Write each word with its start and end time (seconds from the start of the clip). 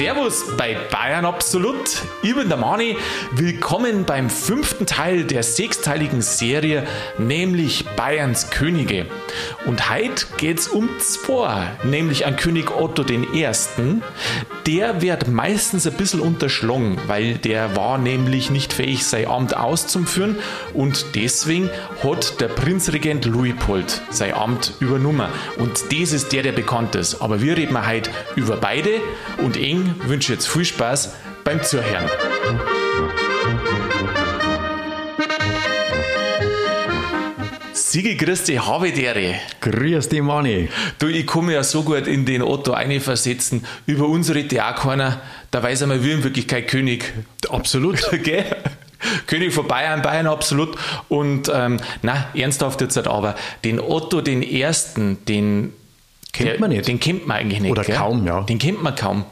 Servus 0.00 0.56
bei 0.56 0.78
Bayern 0.90 1.26
Absolut. 1.26 2.00
Ich 2.22 2.34
bin 2.34 2.48
der 2.48 2.56
Mani. 2.56 2.96
Willkommen 3.32 4.06
beim 4.06 4.30
fünften 4.30 4.86
Teil 4.86 5.24
der 5.24 5.42
sechsteiligen 5.42 6.22
Serie, 6.22 6.86
nämlich 7.18 7.84
Bayerns 7.96 8.48
Könige. 8.48 9.04
Und 9.66 9.90
heute 9.90 10.24
geht's 10.38 10.68
um 10.68 10.88
zwei, 11.00 11.72
nämlich 11.84 12.24
an 12.24 12.36
König 12.36 12.70
Otto 12.70 13.04
I. 13.10 13.46
Der 14.66 15.02
wird 15.02 15.28
meistens 15.28 15.86
ein 15.86 15.94
bisschen 15.94 16.20
unterschlagen, 16.20 16.96
weil 17.06 17.34
der 17.34 17.76
war 17.76 17.98
nämlich 17.98 18.50
nicht 18.50 18.72
fähig, 18.72 19.04
sein 19.04 19.26
Amt 19.26 19.54
auszuführen 19.54 20.36
und 20.72 21.14
deswegen 21.14 21.68
hat 22.02 22.40
der 22.40 22.48
Prinzregent 22.48 23.26
Luitpold 23.26 24.00
sein 24.10 24.32
Amt 24.32 24.72
übernommen. 24.80 25.28
Und 25.58 25.92
das 25.92 26.12
ist 26.12 26.32
der, 26.32 26.42
der 26.42 26.52
bekannt 26.52 26.94
ist. 26.94 27.20
Aber 27.20 27.42
wir 27.42 27.56
reden 27.56 27.86
heute 27.86 28.10
über 28.36 28.56
beide 28.56 29.00
und 29.38 29.56
eng 29.56 29.89
wünsche 30.04 30.32
jetzt 30.32 30.48
viel 30.48 30.64
Spaß 30.64 31.14
beim 31.44 31.62
Zuhören. 31.62 32.08
Sigi 37.72 38.16
Christi, 38.16 38.54
habe 38.54 38.92
dere. 38.92 39.34
Grüß 39.60 40.08
dich, 40.08 40.22
Manni. 40.22 40.68
Du, 41.00 41.08
ich 41.08 41.34
mich 41.34 41.54
ja 41.54 41.64
so 41.64 41.82
gut 41.82 42.06
in 42.06 42.24
den 42.24 42.40
Otto 42.40 42.72
einversetzen. 42.72 43.66
Über 43.84 44.06
unsere 44.06 44.44
auch 44.44 44.76
keiner. 44.76 45.20
Da 45.50 45.60
weiß 45.60 45.82
einmal, 45.82 46.04
wir 46.04 46.14
in 46.14 46.22
Wirklichkeit 46.22 46.68
König. 46.68 47.12
Absolut. 47.48 47.98
Gell? 48.22 48.44
König 49.26 49.52
von 49.52 49.66
Bayern, 49.66 50.02
Bayern 50.02 50.28
absolut. 50.28 50.76
Und 51.08 51.50
ähm, 51.52 51.80
na, 52.02 52.26
ernsthaft 52.32 52.80
jetzt 52.80 52.96
halt 52.96 53.08
aber, 53.08 53.34
den 53.64 53.80
Otto 53.80 54.20
den 54.20 54.42
Ersten, 54.42 55.24
den 55.24 55.72
Kennt 56.32 56.48
der, 56.50 56.60
man 56.60 56.70
nicht. 56.70 56.86
Den 56.86 57.00
kennt 57.00 57.26
man 57.26 57.38
eigentlich 57.38 57.60
nicht. 57.60 57.70
Oder 57.70 57.82
gell? 57.82 57.96
kaum, 57.96 58.26
ja. 58.26 58.42
Den 58.42 58.58
kennt 58.58 58.82
man 58.82 58.94
kaum. 58.94 59.24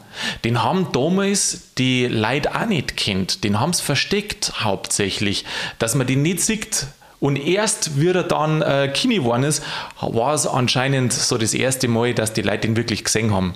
Den 0.43 0.63
haben 0.63 0.87
damals 0.91 1.73
die 1.77 2.07
Leute 2.07 2.53
auch 2.55 2.65
nicht 2.65 2.97
kennt. 2.97 3.43
Den 3.43 3.59
haben 3.59 3.73
sie 3.73 3.83
versteckt 3.83 4.53
hauptsächlich, 4.63 5.45
dass 5.79 5.95
man 5.95 6.07
den 6.07 6.21
nicht 6.21 6.41
sieht. 6.41 6.87
Und 7.19 7.35
erst, 7.35 7.99
wie 7.99 8.09
er 8.09 8.23
dann 8.23 8.61
äh, 8.61 8.89
Kini 8.93 9.15
geworden 9.15 9.43
ist, 9.43 9.63
war 9.99 10.33
es 10.33 10.47
anscheinend 10.47 11.11
so 11.11 11.37
das 11.37 11.53
erste 11.53 11.87
Mal, 11.87 12.13
dass 12.13 12.33
die 12.33 12.41
Leute 12.41 12.67
ihn 12.67 12.77
wirklich 12.77 13.03
gesehen 13.03 13.33
haben. 13.33 13.53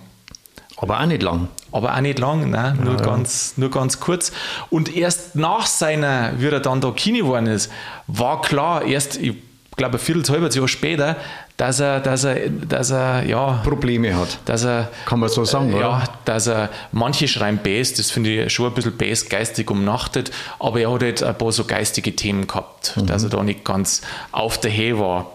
Aber 0.78 1.00
auch 1.00 1.06
nicht 1.06 1.24
lang. 1.24 1.48
Aber 1.72 1.96
auch 1.96 2.02
nicht 2.02 2.20
lang, 2.20 2.50
ne? 2.50 2.78
nur, 2.84 2.98
ganz, 2.98 3.54
nur 3.56 3.72
ganz 3.72 4.02
kurz. 4.02 4.34
Und 4.70 4.94
erst 4.94 5.36
nach 5.36 5.66
seiner, 5.66 6.34
wie 6.40 6.48
er 6.48 6.60
dann 6.60 6.82
da 6.82 6.92
Kini 6.92 7.20
geworden 7.20 7.48
ist, 7.48 7.72
war 8.08 8.42
klar, 8.42 8.84
erst, 8.84 9.18
ich 9.18 9.36
glaube, 9.76 9.98
ein 9.98 10.00
Viertel, 10.00 10.24
halbes 10.34 10.56
Jahr 10.56 10.68
später, 10.68 11.16
dass 11.58 11.80
er, 11.80 12.00
dass 12.00 12.24
er, 12.24 12.50
dass 12.50 12.90
er, 12.92 13.24
ja, 13.26 13.62
Probleme 13.64 14.16
hat. 14.16 14.40
dass 14.46 14.64
er, 14.66 14.90
Kann 15.06 15.20
man 15.20 15.30
so 15.30 15.46
sagen, 15.46 15.72
ja, 15.72 15.78
oder? 15.78 16.04
dass 16.26 16.48
er, 16.48 16.70
manche 16.92 17.28
schreiben 17.28 17.60
Bass, 17.64 17.94
das 17.94 18.12
finde 18.12 18.46
ich 18.46 18.54
schon 18.54 18.68
ein 18.68 18.74
bisschen 18.74 18.98
Bass 18.98 19.30
geistig 19.30 19.70
umnachtet, 19.70 20.32
aber 20.60 20.80
er 20.80 20.92
hat 20.92 21.02
halt 21.04 21.24
ein 21.24 21.38
paar 21.38 21.52
so 21.52 21.64
geistige 21.66 22.16
Themen 22.16 22.48
gehabt, 22.48 22.94
Mhm. 22.98 23.06
dass 23.08 23.24
er 23.24 23.30
da 23.30 23.44
nicht 23.44 23.64
ganz 23.64 24.02
auf 24.32 24.60
der 24.60 24.76
Höhe 24.76 24.98
war. 25.00 25.32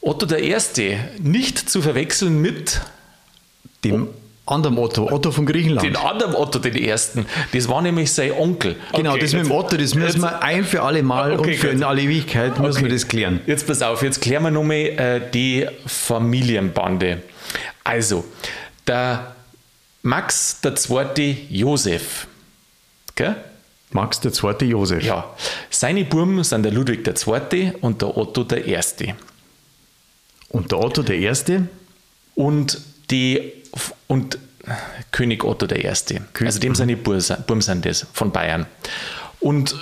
Otto 0.00 0.24
der 0.26 0.42
Erste, 0.42 0.98
nicht 1.20 1.68
zu 1.68 1.82
verwechseln 1.82 2.40
mit 2.40 2.80
Dem 3.84 4.08
anderen 4.46 4.78
Otto, 4.78 5.10
Otto 5.10 5.32
von 5.32 5.44
Griechenland. 5.44 5.86
den 5.86 5.96
anderen 5.96 6.34
Otto 6.34 6.58
den 6.60 6.76
Ersten. 6.76 7.26
Das 7.52 7.68
war 7.68 7.82
nämlich 7.82 8.12
sein 8.12 8.32
Onkel. 8.32 8.76
genau, 8.94 9.10
Okay, 9.12 9.20
das 9.20 9.32
mit 9.32 9.44
dem 9.46 9.50
Otto, 9.50 9.76
das 9.76 9.94
müssen 9.94 10.20
wir 10.20 10.42
ein 10.42 10.64
für 10.64 10.82
alle 10.82 11.02
Mal 11.02 11.32
Okay, 11.38 11.50
und 11.52 11.56
für 11.58 11.66
gut. 11.68 11.76
in 11.76 11.82
alle 11.82 12.02
Ewigkeit 12.02 12.58
müssen 12.60 12.78
Okay. 12.78 12.84
wir 12.86 12.92
das 12.92 13.08
klären. 13.08 13.40
Jetzt 13.46 13.66
pass 13.66 13.82
auf, 13.82 14.02
jetzt 14.02 14.20
klären 14.20 14.44
wir 14.44 14.50
nochmal 14.52 14.76
äh, 14.76 15.20
die 15.32 15.66
Familienbande. 15.86 17.22
Also, 17.84 18.24
der 18.86 19.34
Max 20.02 20.60
der 20.60 20.76
Zweite 20.76 21.22
Josef. 21.50 22.26
Gell? 23.16 23.34
Max 23.90 24.20
der 24.20 24.32
zweite 24.32 24.64
Josef. 24.64 25.02
Ja. 25.04 25.24
Seine 25.70 26.04
Buben 26.04 26.42
sind 26.44 26.64
der 26.64 26.72
Ludwig 26.72 27.02
der 27.04 27.14
Zweite 27.14 27.74
und 27.80 28.02
der 28.02 28.16
Otto 28.16 28.44
der 28.44 28.64
Erste. 28.66 29.14
Und 30.50 30.70
der 30.70 30.78
Otto 30.80 31.02
der 31.02 31.18
Erste, 31.18 31.68
Und 32.34 32.80
die 33.10 33.52
und 34.06 34.38
König 35.12 35.44
Otto 35.44 35.66
der 35.66 35.84
Erste. 35.84 36.22
Also 36.40 36.58
dem 36.58 36.74
seine 36.74 36.96
Buben 36.96 37.20
sind 37.20 37.84
das 37.84 38.06
von 38.12 38.32
Bayern. 38.32 38.66
Und, 39.40 39.76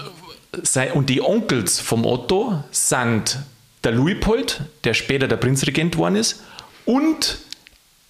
sei, 0.62 0.92
und 0.92 1.08
die 1.08 1.22
Onkels 1.22 1.80
vom 1.80 2.04
Otto 2.04 2.62
sind 2.70 3.38
der 3.82 3.92
Luitpold, 3.92 4.62
der 4.84 4.94
später 4.94 5.28
der 5.28 5.36
Prinzregent 5.36 5.92
geworden 5.92 6.16
ist, 6.16 6.42
und 6.84 7.38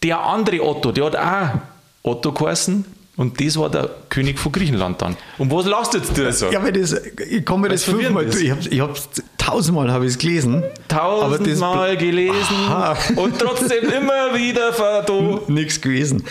der 0.03 0.21
andere 0.21 0.63
Otto, 0.63 0.93
der 0.93 1.05
hat 1.05 1.17
auch 1.17 1.61
Otto 2.03 2.33
geheißen, 2.33 2.85
und 3.17 3.41
das 3.41 3.57
war 3.57 3.71
der 3.71 3.89
König 4.09 4.39
von 4.39 4.51
Griechenland 4.53 5.01
dann. 5.03 5.17
Und 5.39 5.51
was 5.53 5.67
lasst 5.67 5.95
jetzt 5.95 6.17
du 6.17 6.33
so? 6.33 6.51
Ja, 6.51 6.63
weil 6.63 6.73
das, 6.73 6.93
ich 7.31 7.45
komme 7.45 7.63
mir 7.63 7.69
das 7.69 7.85
fünfmal, 7.85 8.25
ist. 8.25 8.41
ich 8.41 8.51
habe 8.51 8.61
ich 8.69 8.81
hab's 8.81 9.09
tausendmal 9.39 9.91
habe 9.93 10.05
ich 10.07 10.13
es 10.13 10.19
gelesen. 10.19 10.63
aber 10.89 11.37
Tausendmal 11.39 11.97
gelesen 11.97 12.57
Aha. 12.69 12.97
und 13.17 13.39
trotzdem 13.39 13.85
immer 13.85 14.35
wieder 14.35 14.73
verdo. 14.73 15.43
nichts 15.49 15.81
gewesen. 15.81 16.25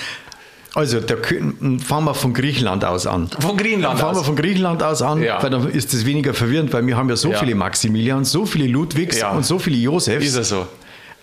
Also, 0.75 0.99
der, 0.99 1.21
Kö- 1.21 1.79
fangen 1.83 2.05
wir 2.05 2.15
von 2.15 2.33
Griechenland 2.33 2.83
aus 2.83 3.05
an. 3.05 3.29
Von 3.39 3.55
Griechenland 3.57 3.99
Fangen 3.99 4.15
wir 4.15 4.19
aus. 4.21 4.25
von 4.25 4.35
Griechenland 4.35 4.81
aus 4.81 5.03
an, 5.03 5.21
Ja. 5.21 5.41
weil 5.43 5.51
dann 5.51 5.69
ist 5.69 5.93
das 5.93 6.03
weniger 6.03 6.33
verwirrend, 6.33 6.73
weil 6.73 6.85
wir 6.87 6.97
haben 6.97 7.09
ja 7.09 7.15
so 7.15 7.29
Ja. 7.31 7.37
viele 7.37 7.53
Maximilians, 7.53 8.31
so 8.31 8.47
viele 8.47 8.65
Ludwigs 8.67 9.19
Ja. 9.19 9.31
und 9.33 9.45
so 9.45 9.59
viele 9.59 9.77
Josefs. 9.77 10.25
Ist 10.25 10.35
er 10.35 10.43
so. 10.43 10.67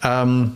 Ähm, 0.05 0.53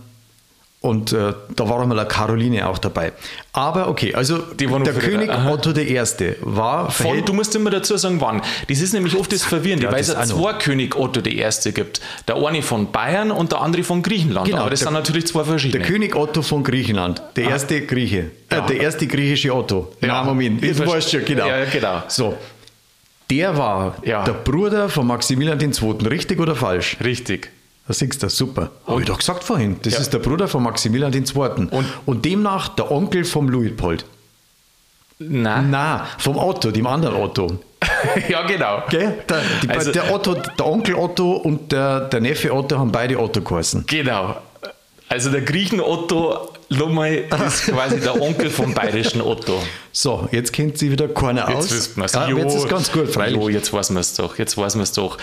und 0.85 1.13
äh, 1.15 1.33
da 1.57 1.69
war 1.69 1.81
einmal 1.81 1.99
eine 1.99 2.07
Caroline 2.07 2.69
auch 2.69 2.77
dabei. 2.77 3.13
Aber 3.55 3.89
okay, 3.89 4.15
also 4.15 4.37
der 4.37 4.69
König 4.69 5.31
aha. 5.31 5.51
Otto 5.51 5.71
I. 5.71 5.99
war 6.43 6.91
Von, 6.91 7.25
du 7.25 7.33
musst 7.33 7.55
immer 7.57 7.71
dazu 7.71 7.97
sagen, 7.97 8.21
wann. 8.21 8.43
Das 8.69 8.81
ist 8.83 8.93
nämlich 8.93 9.17
oft 9.17 9.33
das 9.33 9.43
Verwirrende, 9.45 9.87
Ja, 9.87 9.93
weil 9.93 10.01
es 10.01 10.09
zwei 10.09 10.53
König 10.53 10.95
Otto 10.95 11.23
der 11.23 11.33
Erste 11.33 11.73
gibt. 11.73 12.03
Der 12.29 12.37
eine 12.37 12.61
von 12.61 12.93
Bayern 12.93 13.31
und 13.31 13.53
der 13.53 13.63
andere 13.63 13.83
von 13.83 14.03
Griechenland. 14.03 14.47
Genau, 14.47 14.61
Aber 14.61 14.71
das 14.71 14.81
der- 14.81 14.89
sind 14.89 14.95
natürlich 14.95 15.27
zwei 15.27 15.39
der 15.41 15.47
verschiedene. 15.47 15.85
König 15.87 16.15
Otto 16.15 16.43
von 16.43 16.63
Griechenland, 16.63 17.23
der 17.37 17.49
erste 17.49 17.81
Grieche, 17.87 18.31
äh, 18.51 18.57
Ja. 18.57 18.61
der 18.61 18.81
erste 18.81 19.07
griechische 19.07 19.55
Otto. 19.55 19.91
Ja. 20.03 20.09
Nein, 20.09 20.27
Moment, 20.27 20.63
Ich 20.63 20.79
weißt 20.79 21.13
du 21.15 21.19
schon, 21.19 21.27
genau. 21.27 21.47
Ja, 21.47 21.65
genau. 21.65 22.03
So, 22.09 22.37
der 23.31 23.57
war 23.57 23.97
Ja. 24.05 24.23
der 24.25 24.33
Bruder 24.33 24.91
von 24.91 25.07
Maximilian 25.07 25.59
II. 25.59 26.07
Richtig 26.09 26.39
oder 26.41 26.55
falsch? 26.55 26.99
Richtig. 27.03 27.51
Da 27.87 27.93
siehst 27.93 28.23
du, 28.23 28.31
super. 28.31 28.71
Habe 28.87 29.01
ich 29.03 29.07
doch 29.07 29.19
gesagt 29.19 29.45
vorhin. 29.45 29.77
Das 29.83 29.93
Ja. 29.95 30.01
ist 30.01 30.11
der 30.13 30.19
Bruder 30.19 30.49
von 30.49 30.63
Maximilian 30.63 31.13
II. 31.13 31.23
Und- 31.71 31.85
Und 32.07 32.25
demnach 32.25 32.69
der 32.71 32.91
Onkel 32.91 33.25
vom 33.25 33.49
Luitpold. 33.49 34.05
Nein. 35.19 35.69
Na, 35.71 36.07
vom 36.19 36.37
Otto, 36.37 36.71
dem 36.71 36.87
anderen 36.87 37.17
Otto. 37.17 37.59
ja, 38.29 38.43
genau. 38.47 38.83
Gell? 38.89 39.23
Der, 39.29 39.41
die, 39.63 39.69
Also- 39.71 39.93
der, 39.93 40.13
Otto, 40.13 40.35
der 40.35 40.67
Onkel 40.67 40.95
Otto 40.97 41.33
und 41.33 41.71
der, 41.73 42.01
der 42.01 42.21
Neffe 42.21 42.53
Otto 42.53 42.79
haben 42.79 42.91
beide 42.91 43.19
Otto 43.19 43.41
geheißen. 43.43 43.85
Genau. 43.87 44.37
Also 45.09 45.31
der 45.31 45.43
Griechen 45.43 45.81
Otto, 45.81 46.49
nochmal, 46.71 47.25
ist 47.47 47.67
quasi 47.67 48.01
der 48.01 48.21
Onkel 48.21 48.51
vom 48.51 48.73
bayerischen 48.75 49.21
Otto. 49.21 49.63
So, 49.93 50.29
jetzt 50.33 50.53
kennt 50.53 50.79
sie 50.79 50.91
wieder 50.91 51.07
keiner 51.09 51.47
aus. 51.49 51.71
Jetzt 51.71 51.73
wissen 51.75 51.97
wir 51.99 52.05
es. 52.07 52.13
Ja, 52.15 52.29
jetzt 52.29 52.55
ist 52.57 52.69
ganz 52.69 52.91
gut, 52.91 53.09
freilich. 53.11 53.37
Jo, 53.41 53.49
jetzt 53.51 53.73
weiß 53.73 53.91
man 53.91 54.01
es 54.01 54.15
doch. 54.15 54.39
Jetzt 54.39 54.57
weiß 54.57 54.75
man 54.75 54.83
es 54.83 54.93
doch. 54.93 55.19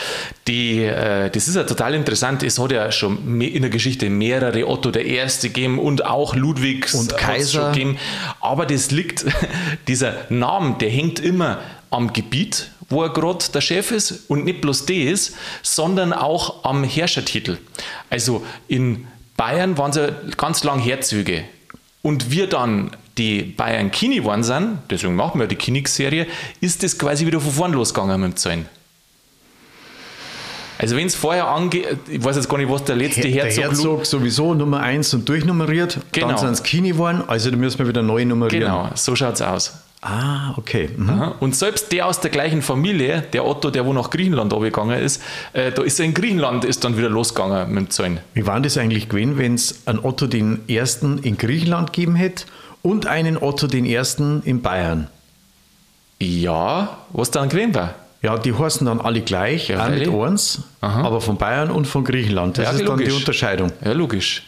Die, 0.52 0.84
äh, 0.84 1.30
das 1.30 1.48
ist 1.48 1.56
ja 1.56 1.64
total 1.64 1.94
interessant. 1.94 2.44
Es 2.44 2.60
hat 2.60 2.74
ja 2.74 2.92
schon 2.92 3.40
in 3.40 3.62
der 3.62 3.72
Geschichte 3.72 4.10
mehrere 4.10 4.68
Otto 4.68 4.92
der 4.92 5.06
Erste 5.06 5.48
gegeben 5.48 5.80
und 5.80 6.04
auch 6.06 6.36
Ludwigs 6.36 6.94
Und 6.94 7.16
Kaiser. 7.16 7.72
Gegeben. 7.72 7.98
Aber 8.42 8.66
das 8.66 8.92
liegt, 8.92 9.26
dieser 9.88 10.14
Name, 10.28 10.76
der 10.78 10.90
hängt 10.90 11.22
immer 11.22 11.60
am 11.90 12.12
Gebiet, 12.12 12.70
wo 12.90 13.02
er 13.02 13.14
gerade 13.14 13.46
der 13.54 13.62
Chef 13.62 13.92
ist 13.92 14.30
und 14.30 14.44
nicht 14.44 14.60
bloß 14.60 14.88
das, 14.88 15.32
sondern 15.62 16.12
auch 16.12 16.66
am 16.66 16.84
Herrschertitel. 16.84 17.58
Also 18.10 18.46
in 18.68 19.08
Bayern 19.38 19.78
waren 19.78 19.94
sie 19.94 20.14
ganz 20.36 20.66
lang 20.66 20.80
Herzöge. 20.80 21.46
Und 22.02 22.30
wir 22.30 22.48
dann 22.48 22.92
die 23.18 23.42
Bayern 23.44 23.90
Kini 23.90 24.22
sind, 24.44 24.80
deswegen 24.90 25.16
machen 25.16 25.40
wir 25.40 25.48
die 25.48 25.56
Kinix-Serie, 25.56 26.28
ist 26.60 26.84
das 26.84 27.00
quasi 27.00 27.26
wieder 27.26 27.40
von 27.40 27.54
vorn 27.54 27.72
losgegangen 27.72 28.20
mit 28.20 28.32
dem 28.32 28.36
Zahlen. 28.36 28.81
Also 30.82 30.96
wenn 30.96 31.06
es 31.06 31.14
vorher 31.14 31.48
angeht, 31.48 31.86
ich 32.10 32.24
weiß 32.24 32.38
jetzt 32.38 32.50
gar 32.50 32.58
nicht, 32.58 32.72
was 32.72 32.84
der 32.84 32.96
letzte 32.96 33.22
der 33.22 33.30
Herzog, 33.30 33.64
Herzog 33.64 34.06
sowieso 34.08 34.56
Nummer 34.56 34.80
1 34.80 35.14
und 35.14 35.30
durchnummeriert. 35.30 36.00
Genau. 36.12 36.30
Dann 36.30 36.38
sind 36.40 36.54
es 36.54 36.64
Kini 36.64 36.90
geworden, 36.90 37.24
also 37.28 37.52
da 37.52 37.56
müssen 37.56 37.78
wir 37.78 37.88
wieder 37.88 38.02
neu 38.02 38.26
nummerieren. 38.26 38.72
Genau, 38.72 38.90
so 38.96 39.16
schaut 39.16 39.36
es 39.36 39.44
aus. 39.44 39.74
Ah, 40.02 40.56
okay. 40.58 40.90
Mhm. 40.98 41.34
Und 41.40 41.56
selbst 41.56 41.92
der 41.92 42.08
aus 42.08 42.20
der 42.20 42.32
gleichen 42.32 42.64
Familie, 42.64 43.22
der 43.32 43.46
Otto, 43.46 43.70
der 43.70 43.86
wo 43.86 43.94
nach 43.94 44.10
Griechenland 44.10 44.52
gegangen 44.52 45.00
ist, 45.00 45.22
äh, 45.54 45.72
da 45.72 45.84
ist 45.84 46.00
er 46.00 46.06
in 46.06 46.16
Griechenland 46.16 46.66
ist 46.66 46.84
dann 46.84 46.98
wieder 46.98 47.10
losgegangen 47.10 47.70
mit 47.70 47.78
dem 47.78 47.90
Zahlen. 47.92 48.20
Wie 48.34 48.48
war 48.48 48.60
das 48.60 48.80
eigentlich 48.80 49.08
gewesen, 49.08 49.38
wenn 49.38 49.54
es 49.54 49.86
einen 49.86 50.00
Otto 50.00 50.26
den 50.26 50.68
Ersten 50.68 51.20
in 51.20 51.38
Griechenland 51.38 51.94
gegeben 51.94 52.16
hätte 52.16 52.46
und 52.82 53.06
einen 53.06 53.38
Otto 53.38 53.68
den 53.68 53.86
Ersten 53.86 54.42
in 54.44 54.64
Bayern? 54.64 55.10
Ja, 56.18 56.98
was 57.12 57.30
dann 57.30 57.50
gewesen 57.50 57.76
war. 57.76 57.94
Ja, 58.22 58.38
die 58.38 58.54
heißen 58.54 58.86
dann 58.86 59.02
alle 59.02 59.22
gleich, 59.22 59.70
Ja, 59.70 59.86
auch 59.86 59.90
mit 59.90 60.08
eins, 60.08 60.62
Aha. 60.82 61.04
aber 61.04 61.22
von 61.22 61.38
Bayern 61.38 61.72
und 61.72 61.86
von 61.86 62.04
Griechenland. 62.04 62.58
Das 62.58 62.66
Ja, 62.66 62.72
ist 62.72 62.88
dann 62.88 62.98
die 62.98 63.06
logisch. 63.06 63.16
Unterscheidung. 63.18 63.72
Ja, 63.84 63.94
logisch. 63.94 64.44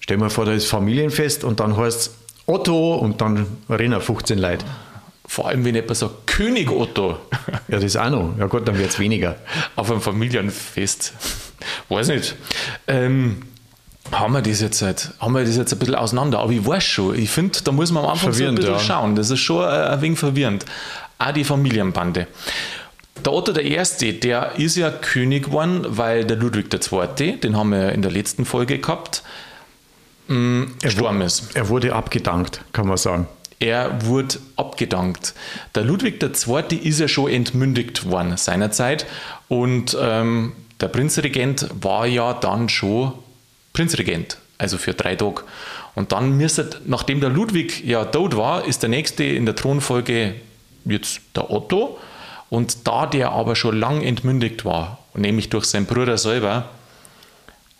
Stell 0.00 0.16
dir 0.16 0.24
mal 0.24 0.30
vor, 0.30 0.44
da 0.44 0.52
ist 0.52 0.66
Familienfest 0.66 1.44
und 1.44 1.60
dann 1.60 1.76
heißt 1.76 2.00
es 2.00 2.14
Otto 2.46 2.96
und 2.96 3.20
dann 3.20 3.46
rennen 3.68 4.00
15 4.00 4.38
Leute. 4.38 4.64
Vor 5.26 5.46
allem, 5.46 5.64
wenn 5.64 5.76
jemand 5.76 5.96
sagt, 5.96 6.26
König 6.26 6.68
Otto. 6.70 7.16
Ja, 7.68 7.78
das 7.78 7.96
auch 7.96 8.10
noch. 8.10 8.34
Ja 8.36 8.46
gut, 8.46 8.66
dann 8.66 8.76
wird 8.76 8.90
es 8.90 8.98
weniger. 8.98 9.36
Auf 9.76 9.88
einem 9.88 10.00
Familienfest. 10.00 11.12
Weiß 11.88 12.08
nicht. 12.08 12.34
Ähm, 12.88 13.42
haben 14.10 14.32
wir 14.32 14.42
das 14.42 14.60
jetzt 14.60 14.82
halt, 14.82 15.12
haben 15.20 15.34
wir 15.34 15.44
das 15.44 15.56
jetzt 15.56 15.72
ein 15.72 15.78
bisschen 15.78 15.94
auseinander. 15.94 16.40
Aber 16.40 16.50
ich 16.50 16.66
weiß 16.66 16.82
schon, 16.82 17.16
ich 17.16 17.30
finde, 17.30 17.60
da 17.62 17.70
muss 17.70 17.92
man 17.92 18.02
am 18.04 18.10
Anfang 18.10 18.32
so 18.32 18.44
ein 18.44 18.56
bisschen 18.56 18.72
ja. 18.72 18.80
schauen. 18.80 19.14
Das 19.14 19.30
ist 19.30 19.38
schon 19.38 19.64
ein, 19.64 19.70
ein 19.84 20.02
wenig 20.02 20.18
verwirrend. 20.18 20.64
Auch 21.18 21.30
die 21.32 21.44
Familienbande. 21.44 22.26
Der 23.24 23.32
Otto 23.32 23.52
der 23.52 23.64
Erste, 23.64 24.12
der 24.12 24.52
ist 24.56 24.76
ja 24.76 24.90
König 24.90 25.46
geworden, 25.46 25.84
weil 25.88 26.24
der 26.24 26.36
Ludwig 26.36 26.72
II., 26.72 27.36
den 27.36 27.56
haben 27.56 27.70
wir 27.70 27.92
in 27.92 28.02
der 28.02 28.10
letzten 28.10 28.44
Folge 28.44 28.78
gehabt, 28.78 29.22
mm, 30.28 30.64
gestorben 30.80 31.20
ist. 31.20 31.54
Er 31.54 31.68
wurde 31.68 31.94
abgedankt, 31.94 32.62
kann 32.72 32.86
man 32.86 32.96
sagen. 32.96 33.26
Er 33.58 34.06
wurde 34.06 34.38
abgedankt. 34.56 35.34
Der 35.74 35.84
Ludwig 35.84 36.22
II. 36.22 36.78
ist 36.78 36.98
ja 36.98 37.08
schon 37.08 37.30
entmündigt 37.30 38.06
worden 38.06 38.36
seinerzeit 38.38 39.06
und 39.48 39.96
ähm, 40.00 40.52
der 40.80 40.88
Prinzregent 40.88 41.68
war 41.82 42.06
ja 42.06 42.32
dann 42.32 42.70
schon 42.70 43.12
Prinzregent, 43.74 44.38
also 44.56 44.78
für 44.78 44.94
drei 44.94 45.14
Tage. 45.14 45.42
Und 45.94 46.12
dann 46.12 46.38
müsste, 46.38 46.70
nachdem 46.86 47.20
der 47.20 47.28
Ludwig 47.28 47.84
ja 47.84 48.06
tot 48.06 48.36
war, 48.36 48.64
ist 48.64 48.82
der 48.82 48.88
nächste 48.88 49.24
in 49.24 49.44
der 49.44 49.56
Thronfolge 49.56 50.36
jetzt 50.86 51.20
der 51.36 51.50
Otto. 51.50 51.98
Und 52.50 52.86
da 52.86 53.06
der 53.06 53.30
aber 53.30 53.56
schon 53.56 53.78
lang 53.78 54.02
entmündigt 54.02 54.64
war, 54.64 54.98
nämlich 55.14 55.48
durch 55.48 55.64
seinen 55.64 55.86
Bruder 55.86 56.18
selber, 56.18 56.68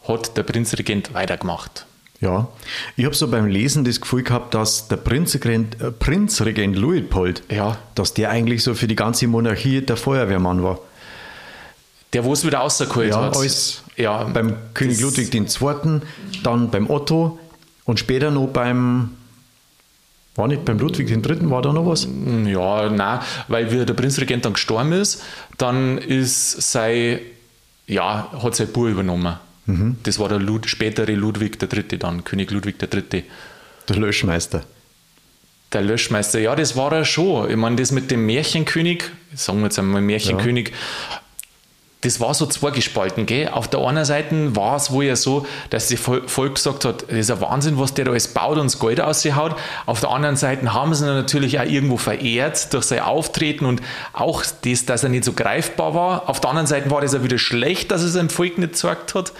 hat 0.06 0.36
der 0.36 0.44
Prinzregent 0.44 1.12
weitergemacht. 1.12 1.86
Ja, 2.20 2.48
ich 2.96 3.06
habe 3.06 3.14
so 3.14 3.28
beim 3.28 3.46
Lesen 3.46 3.82
das 3.84 4.00
Gefühl 4.00 4.22
gehabt, 4.22 4.54
dass 4.54 4.88
der 4.88 4.96
Prinzregent, 4.96 5.80
äh, 5.80 5.90
Prinzregent 5.90 6.76
Luitpold, 6.76 7.42
ja. 7.50 7.78
dass 7.94 8.12
der 8.12 8.30
eigentlich 8.30 8.62
so 8.62 8.74
für 8.74 8.86
die 8.86 8.96
ganze 8.96 9.26
Monarchie 9.26 9.80
der 9.80 9.96
Feuerwehrmann 9.96 10.62
war. 10.62 10.78
Der, 12.12 12.24
wo 12.24 12.32
es 12.32 12.44
wieder 12.44 12.58
rausgeholt 12.58 13.10
ja, 13.10 13.22
hat. 13.22 13.36
Als 13.36 13.82
ja, 13.96 14.24
beim 14.24 14.56
König 14.74 15.00
Ludwig 15.00 15.34
II., 15.34 16.00
dann 16.42 16.70
beim 16.70 16.90
Otto 16.90 17.38
und 17.84 17.98
später 17.98 18.30
noch 18.30 18.48
beim 18.48 19.16
war 20.40 20.48
nicht 20.48 20.64
beim 20.64 20.78
Ludwig 20.78 21.08
III. 21.10 21.50
war 21.50 21.62
da 21.62 21.72
noch 21.72 21.86
was? 21.86 22.08
Ja, 22.46 22.88
nein, 22.90 23.20
weil 23.48 23.70
wie 23.70 23.84
der 23.84 23.94
Prinzregent 23.94 24.44
dann 24.44 24.54
gestorben 24.54 24.92
ist, 24.92 25.22
dann 25.58 25.98
ist 25.98 26.72
sein, 26.72 27.20
ja, 27.86 28.32
hat 28.42 28.56
sein 28.56 28.68
Bub 28.72 28.88
übernommen. 28.88 29.36
Mhm. 29.66 29.96
Das 30.02 30.18
war 30.18 30.28
der 30.28 30.38
Lud, 30.38 30.66
spätere 30.66 31.12
Ludwig 31.12 31.58
III. 31.62 31.98
dann, 31.98 32.24
König 32.24 32.50
Ludwig 32.50 32.76
III. 32.82 33.24
Der 33.88 33.96
Löschmeister. 33.96 34.64
Der 35.72 35.82
Löschmeister, 35.82 36.40
ja, 36.40 36.56
das 36.56 36.74
war 36.74 36.92
er 36.92 37.04
schon. 37.04 37.50
Ich 37.50 37.56
meine, 37.56 37.76
das 37.76 37.92
mit 37.92 38.10
dem 38.10 38.26
Märchenkönig, 38.26 39.04
sagen 39.34 39.58
wir 39.58 39.66
jetzt 39.66 39.78
einmal 39.78 40.00
Märchenkönig, 40.00 40.72
das 42.02 42.18
war 42.18 42.32
so 42.32 42.46
zweigespalten. 42.46 43.26
Gell? 43.26 43.48
Auf 43.48 43.68
der 43.68 43.80
einen 43.80 44.04
Seite 44.04 44.56
war 44.56 44.76
es 44.76 44.90
wohl 44.90 45.04
ja 45.04 45.16
so, 45.16 45.46
dass 45.68 45.88
das 45.88 46.00
Volk 46.00 46.54
gesagt 46.54 46.84
hat, 46.84 47.02
das 47.02 47.18
ist 47.18 47.30
ein 47.30 47.40
Wahnsinn, 47.40 47.78
was 47.78 47.92
der 47.92 48.06
da 48.06 48.12
alles 48.12 48.28
baut 48.28 48.56
und 48.56 48.64
das 48.64 48.78
Gold 48.78 49.00
aushaut. 49.00 49.56
Auf 49.86 50.00
der 50.00 50.10
anderen 50.10 50.36
Seite 50.36 50.72
haben 50.72 50.94
sie 50.94 51.04
ihn 51.04 51.14
natürlich 51.14 51.60
auch 51.60 51.64
irgendwo 51.66 51.98
verehrt 51.98 52.72
durch 52.72 52.84
sein 52.84 53.00
Auftreten 53.00 53.66
und 53.66 53.82
auch 54.14 54.42
das, 54.62 54.86
dass 54.86 55.04
er 55.04 55.10
nicht 55.10 55.24
so 55.24 55.34
greifbar 55.34 55.94
war. 55.94 56.28
Auf 56.28 56.40
der 56.40 56.50
anderen 56.50 56.66
Seite 56.66 56.90
war 56.90 57.02
das 57.02 57.14
auch 57.14 57.22
wieder 57.22 57.38
schlecht, 57.38 57.90
dass 57.90 58.02
er 58.02 58.08
seinem 58.08 58.30
Volk 58.30 58.56
nicht 58.56 58.72
gesagt 58.72 59.14
hat. 59.14 59.32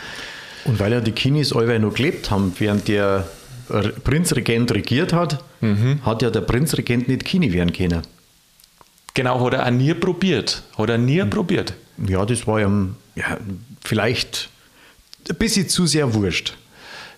Und 0.67 0.79
weil 0.79 0.93
ja 0.93 1.01
die 1.01 1.13
Kinis 1.13 1.55
alle 1.55 1.79
noch 1.79 1.95
gelebt 1.95 2.31
haben, 2.31 2.53
während 2.59 2.89
der 2.89 3.27
Prinzregent 4.05 4.73
regiert 4.73 5.13
hat, 5.13 5.43
mhm. 5.61 6.01
hat 6.05 6.23
ja 6.23 6.31
der 6.31 6.41
Prinzregent 6.43 7.09
nicht 7.09 7.25
Kini 7.25 7.53
werden 7.53 7.73
können. 7.73 8.03
Genau, 9.15 9.45
hat 9.45 9.55
er 9.55 9.67
auch 9.67 9.71
nie 9.71 9.95
probiert. 9.95 10.63
Hat 10.77 10.91
er 10.91 10.99
nie 10.99 11.23
mhm. 11.23 11.31
probiert. 11.31 11.75
Ja, 12.07 12.25
das 12.25 12.47
war 12.47 12.61
ihm 12.61 12.97
ja, 13.15 13.39
vielleicht 13.85 14.49
ein 15.29 15.37
bisschen 15.37 15.69
zu 15.69 15.87
sehr 15.87 16.15
wurscht. 16.15 16.55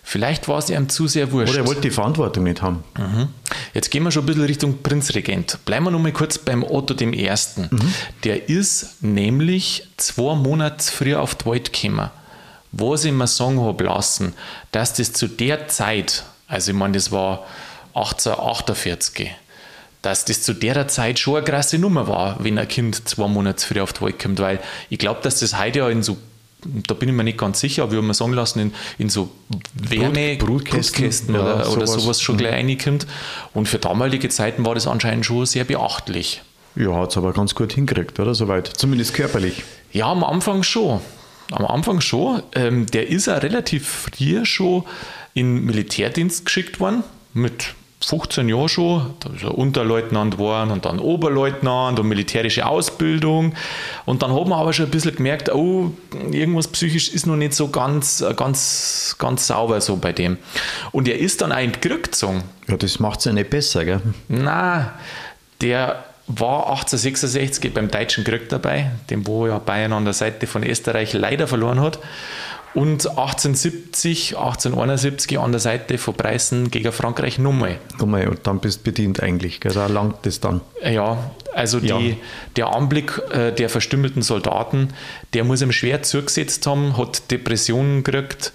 Vielleicht 0.05 0.49
war 0.49 0.57
es 0.57 0.69
ihm 0.69 0.89
zu 0.89 1.07
sehr 1.07 1.31
wurscht. 1.31 1.53
Oder 1.53 1.61
er 1.61 1.67
wollte 1.67 1.81
die 1.81 1.89
Verantwortung 1.89 2.43
nicht 2.43 2.61
haben. 2.61 2.83
Mhm. 2.97 3.29
Jetzt 3.73 3.89
gehen 3.89 4.03
wir 4.03 4.11
schon 4.11 4.23
ein 4.23 4.25
bisschen 4.25 4.43
Richtung 4.43 4.83
Prinzregent. 4.83 5.59
Bleiben 5.63 5.85
wir 5.85 5.91
noch 5.91 5.99
mal 5.99 6.11
kurz 6.11 6.37
beim 6.37 6.63
Otto 6.63 6.93
I. 7.01 7.29
Mhm. 7.55 7.93
Der 8.25 8.49
ist 8.49 9.01
nämlich 9.01 9.87
zwei 9.95 10.35
Monate 10.35 10.91
früher 10.91 11.21
auf 11.21 11.35
die 11.35 11.45
Welt 11.45 11.71
gekommen. 11.71 12.11
Was 12.73 13.05
ich 13.05 13.13
mir 13.13 13.27
sagen 13.27 13.61
habe 13.61 13.83
lassen, 13.85 14.33
dass 14.71 14.93
das 14.93 15.13
zu 15.13 15.27
der 15.27 15.69
Zeit, 15.69 16.23
also 16.47 16.71
ich 16.71 16.77
meine, 16.77 16.93
das 16.93 17.11
war 17.11 17.45
1848, 17.93 19.31
dass 20.03 20.25
das 20.25 20.43
zu 20.43 20.53
der 20.53 20.87
Zeit 20.87 21.17
schon 21.17 21.37
eine 21.37 21.45
krasse 21.45 21.79
Nummer 21.79 22.07
war, 22.07 22.43
wenn 22.43 22.59
ein 22.59 22.67
Kind 22.67 23.07
zwei 23.09 23.27
Monate 23.27 23.65
früh 23.65 23.79
auf 23.81 23.93
die 23.93 24.01
Welt 24.01 24.19
kommt, 24.19 24.39
weil 24.39 24.59
ich 24.89 24.99
glaube, 24.99 25.21
dass 25.23 25.39
das 25.39 25.57
heute 25.57 25.79
ja 25.79 25.89
in 25.89 26.03
so 26.03 26.17
da 26.65 26.93
bin 26.93 27.09
ich 27.09 27.15
mir 27.15 27.25
nicht 27.25 27.37
ganz 27.37 27.59
sicher, 27.59 27.83
aber 27.83 27.91
ich 27.91 27.97
habe 27.97 28.07
mir 28.07 28.13
sagen 28.13 28.31
lassen, 28.31 28.59
in, 28.59 28.73
in 28.97 29.09
so 29.09 29.29
Wärme, 29.73 30.37
Brut, 30.37 30.63
Brutkästen, 30.63 31.35
oder, 31.35 31.57
ja, 31.57 31.63
sowas. 31.65 31.75
oder 31.75 31.87
sowas 31.87 32.21
schon 32.21 32.37
gleich 32.37 32.63
mhm. 32.63 32.69
reinkommt. 32.69 33.07
Und 33.53 33.67
für 33.67 33.79
damalige 33.79 34.29
Zeiten 34.29 34.65
war 34.65 34.73
das 34.73 34.87
anscheinend 34.87 35.25
schon 35.25 35.45
sehr 35.45 35.65
beachtlich. 35.65 36.41
Ja, 36.75 36.95
hat 36.95 37.11
es 37.11 37.17
aber 37.17 37.33
ganz 37.33 37.53
gut 37.53 37.73
hingekriegt, 37.73 38.17
oder? 38.19 38.33
Soweit. 38.33 38.67
Zumindest 38.77 39.13
körperlich. 39.13 39.63
Ja, 39.91 40.05
am 40.05 40.23
Anfang 40.23 40.63
schon. 40.63 41.01
Am 41.51 41.65
Anfang 41.65 42.01
schon. 42.01 42.41
Ähm, 42.55 42.85
der 42.87 43.09
ist 43.09 43.27
ja 43.27 43.35
relativ 43.35 43.87
früh 43.87 44.45
schon 44.45 44.83
in 45.33 45.65
Militärdienst 45.65 46.45
geschickt 46.45 46.79
worden, 46.79 47.03
mit 47.33 47.75
15 48.03 48.49
Jahre 48.49 48.69
schon, 48.69 49.13
da 49.19 49.29
ist 49.33 49.43
er 49.43 49.57
Unterleutnant 49.57 50.35
geworden 50.35 50.71
und 50.71 50.85
dann 50.85 50.99
Oberleutnant 50.99 51.99
und 51.99 52.07
militärische 52.07 52.65
Ausbildung. 52.65 53.53
Und 54.05 54.21
dann 54.21 54.33
hat 54.33 54.47
man 54.47 54.59
aber 54.59 54.73
schon 54.73 54.85
ein 54.85 54.91
bisschen 54.91 55.15
gemerkt, 55.15 55.53
oh, 55.53 55.91
irgendwas 56.31 56.67
psychisch 56.67 57.09
ist 57.09 57.25
noch 57.27 57.35
nicht 57.35 57.53
so 57.53 57.69
ganz, 57.69 58.23
ganz, 58.35 59.15
ganz 59.19 59.47
sauber 59.47 59.81
so 59.81 59.97
bei 59.97 60.11
dem. 60.11 60.37
Und 60.91 61.07
er 61.07 61.19
ist 61.19 61.41
dann 61.41 61.51
auch 61.51 61.59
in 61.59 61.71
die 61.71 61.79
Krieg 61.79 62.03
gezogen. 62.03 62.43
Ja, 62.67 62.77
das 62.77 62.99
macht 62.99 63.19
es 63.19 63.25
ja 63.25 63.33
nicht 63.33 63.49
besser, 63.49 63.85
gell? 63.85 64.01
Nein, 64.27 64.89
der 65.61 66.03
war 66.27 66.69
1866 66.69 67.73
beim 67.73 67.91
Deutschen 67.91 68.23
Krieg 68.23 68.49
dabei, 68.49 68.91
dem 69.09 69.27
wo 69.27 69.47
ja 69.47 69.59
Bayern 69.59 69.93
an 69.93 70.05
der 70.05 70.13
Seite 70.13 70.47
von 70.47 70.63
Österreich 70.63 71.13
leider 71.13 71.47
verloren 71.47 71.81
hat 71.81 71.99
und 72.73 73.07
1870, 73.07 74.37
1871 74.37 75.39
an 75.39 75.51
der 75.51 75.59
Seite 75.59 75.97
von 75.97 76.15
Preußen 76.15 76.71
gegen 76.71 76.91
Frankreich 76.91 77.37
nochmal. 77.37 77.77
Nochmal, 77.99 78.27
und 78.27 78.47
dann 78.47 78.59
bist 78.59 78.79
du 78.79 78.83
bedient 78.83 79.21
eigentlich, 79.21 79.59
gell? 79.59 79.73
da 79.73 79.87
langt 79.87 80.25
es 80.25 80.39
dann. 80.39 80.61
Ja, 80.83 81.17
also 81.53 81.79
die, 81.79 81.87
ja. 81.87 82.15
der 82.55 82.75
Anblick 82.75 83.21
äh, 83.31 83.51
der 83.51 83.69
verstümmelten 83.69 84.23
Soldaten, 84.23 84.89
der 85.33 85.43
muss 85.43 85.61
ihm 85.61 85.71
schwer 85.71 86.01
zugesetzt 86.01 86.65
haben, 86.65 86.97
hat 86.97 87.29
Depressionen 87.29 88.03
gekriegt 88.03 88.53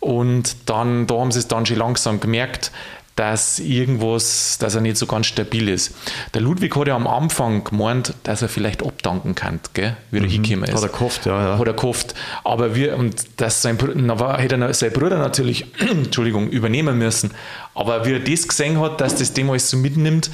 und 0.00 0.56
dann, 0.66 1.06
da 1.06 1.18
haben 1.18 1.30
sie 1.30 1.38
es 1.38 1.48
dann 1.48 1.66
schon 1.66 1.76
langsam 1.76 2.20
gemerkt, 2.20 2.72
dass 3.16 3.58
irgendwas, 3.58 4.56
dass 4.58 4.74
er 4.74 4.80
nicht 4.80 4.96
so 4.96 5.06
ganz 5.06 5.26
stabil 5.26 5.68
ist. 5.68 5.94
Der 6.32 6.40
Ludwig 6.40 6.74
hat 6.76 6.88
ja 6.88 6.96
am 6.96 7.06
Anfang 7.06 7.64
gemeint, 7.64 8.14
dass 8.22 8.42
er 8.42 8.48
vielleicht 8.48 8.82
abdanken 8.82 9.34
kann, 9.34 9.60
gell, 9.74 9.96
wie 10.10 10.18
er 10.18 10.22
mhm. 10.22 10.28
hingekommen 10.28 10.68
ist. 10.68 10.74
Hat 10.74 10.82
er 10.82 10.88
gehofft, 10.88 11.26
ja, 11.26 11.42
ja. 11.42 11.58
Hat 11.58 11.66
er 11.66 11.74
gehofft. 11.74 12.14
Aber 12.44 12.74
wir, 12.74 12.96
und 12.96 13.40
dass 13.40 13.62
sein, 13.62 13.76
na, 13.94 14.38
hätte 14.38 14.56
er 14.56 14.72
sein 14.74 14.92
Bruder 14.92 15.18
natürlich, 15.18 15.66
Entschuldigung, 15.78 16.48
übernehmen 16.48 16.96
müssen. 16.96 17.32
Aber 17.74 18.06
wie 18.06 18.12
er 18.12 18.20
das 18.20 18.48
gesehen 18.48 18.80
hat, 18.80 19.00
dass 19.00 19.16
das 19.16 19.32
dem 19.32 19.50
alles 19.50 19.68
so 19.68 19.76
mitnimmt, 19.76 20.30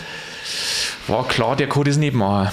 war 1.09 1.27
klar, 1.27 1.57
der 1.57 1.69
kann 1.69 1.85
das 1.85 1.97
nicht 1.97 2.15
machen. 2.15 2.51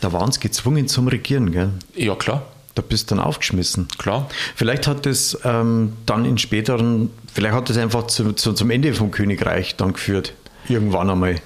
Da 0.00 0.12
waren 0.12 0.30
sie 0.30 0.40
gezwungen 0.40 0.88
zum 0.88 1.08
Regieren, 1.08 1.52
gell? 1.52 1.70
Ja, 1.94 2.14
klar. 2.14 2.42
Da 2.74 2.82
bist 2.82 3.10
du 3.10 3.16
dann 3.16 3.24
aufgeschmissen. 3.24 3.88
Klar. 3.98 4.28
Vielleicht 4.54 4.86
hat 4.86 5.04
das 5.04 5.36
ähm, 5.44 5.94
dann 6.06 6.24
in 6.24 6.38
späteren, 6.38 7.10
vielleicht 7.38 7.54
hat 7.54 7.70
das 7.70 7.76
einfach 7.76 8.08
zu, 8.08 8.32
zu, 8.32 8.52
zum 8.52 8.68
Ende 8.68 8.92
vom 8.94 9.12
Königreich 9.12 9.76
dann 9.76 9.92
geführt. 9.92 10.34
Irgendwann 10.68 11.08
einmal. 11.08 11.36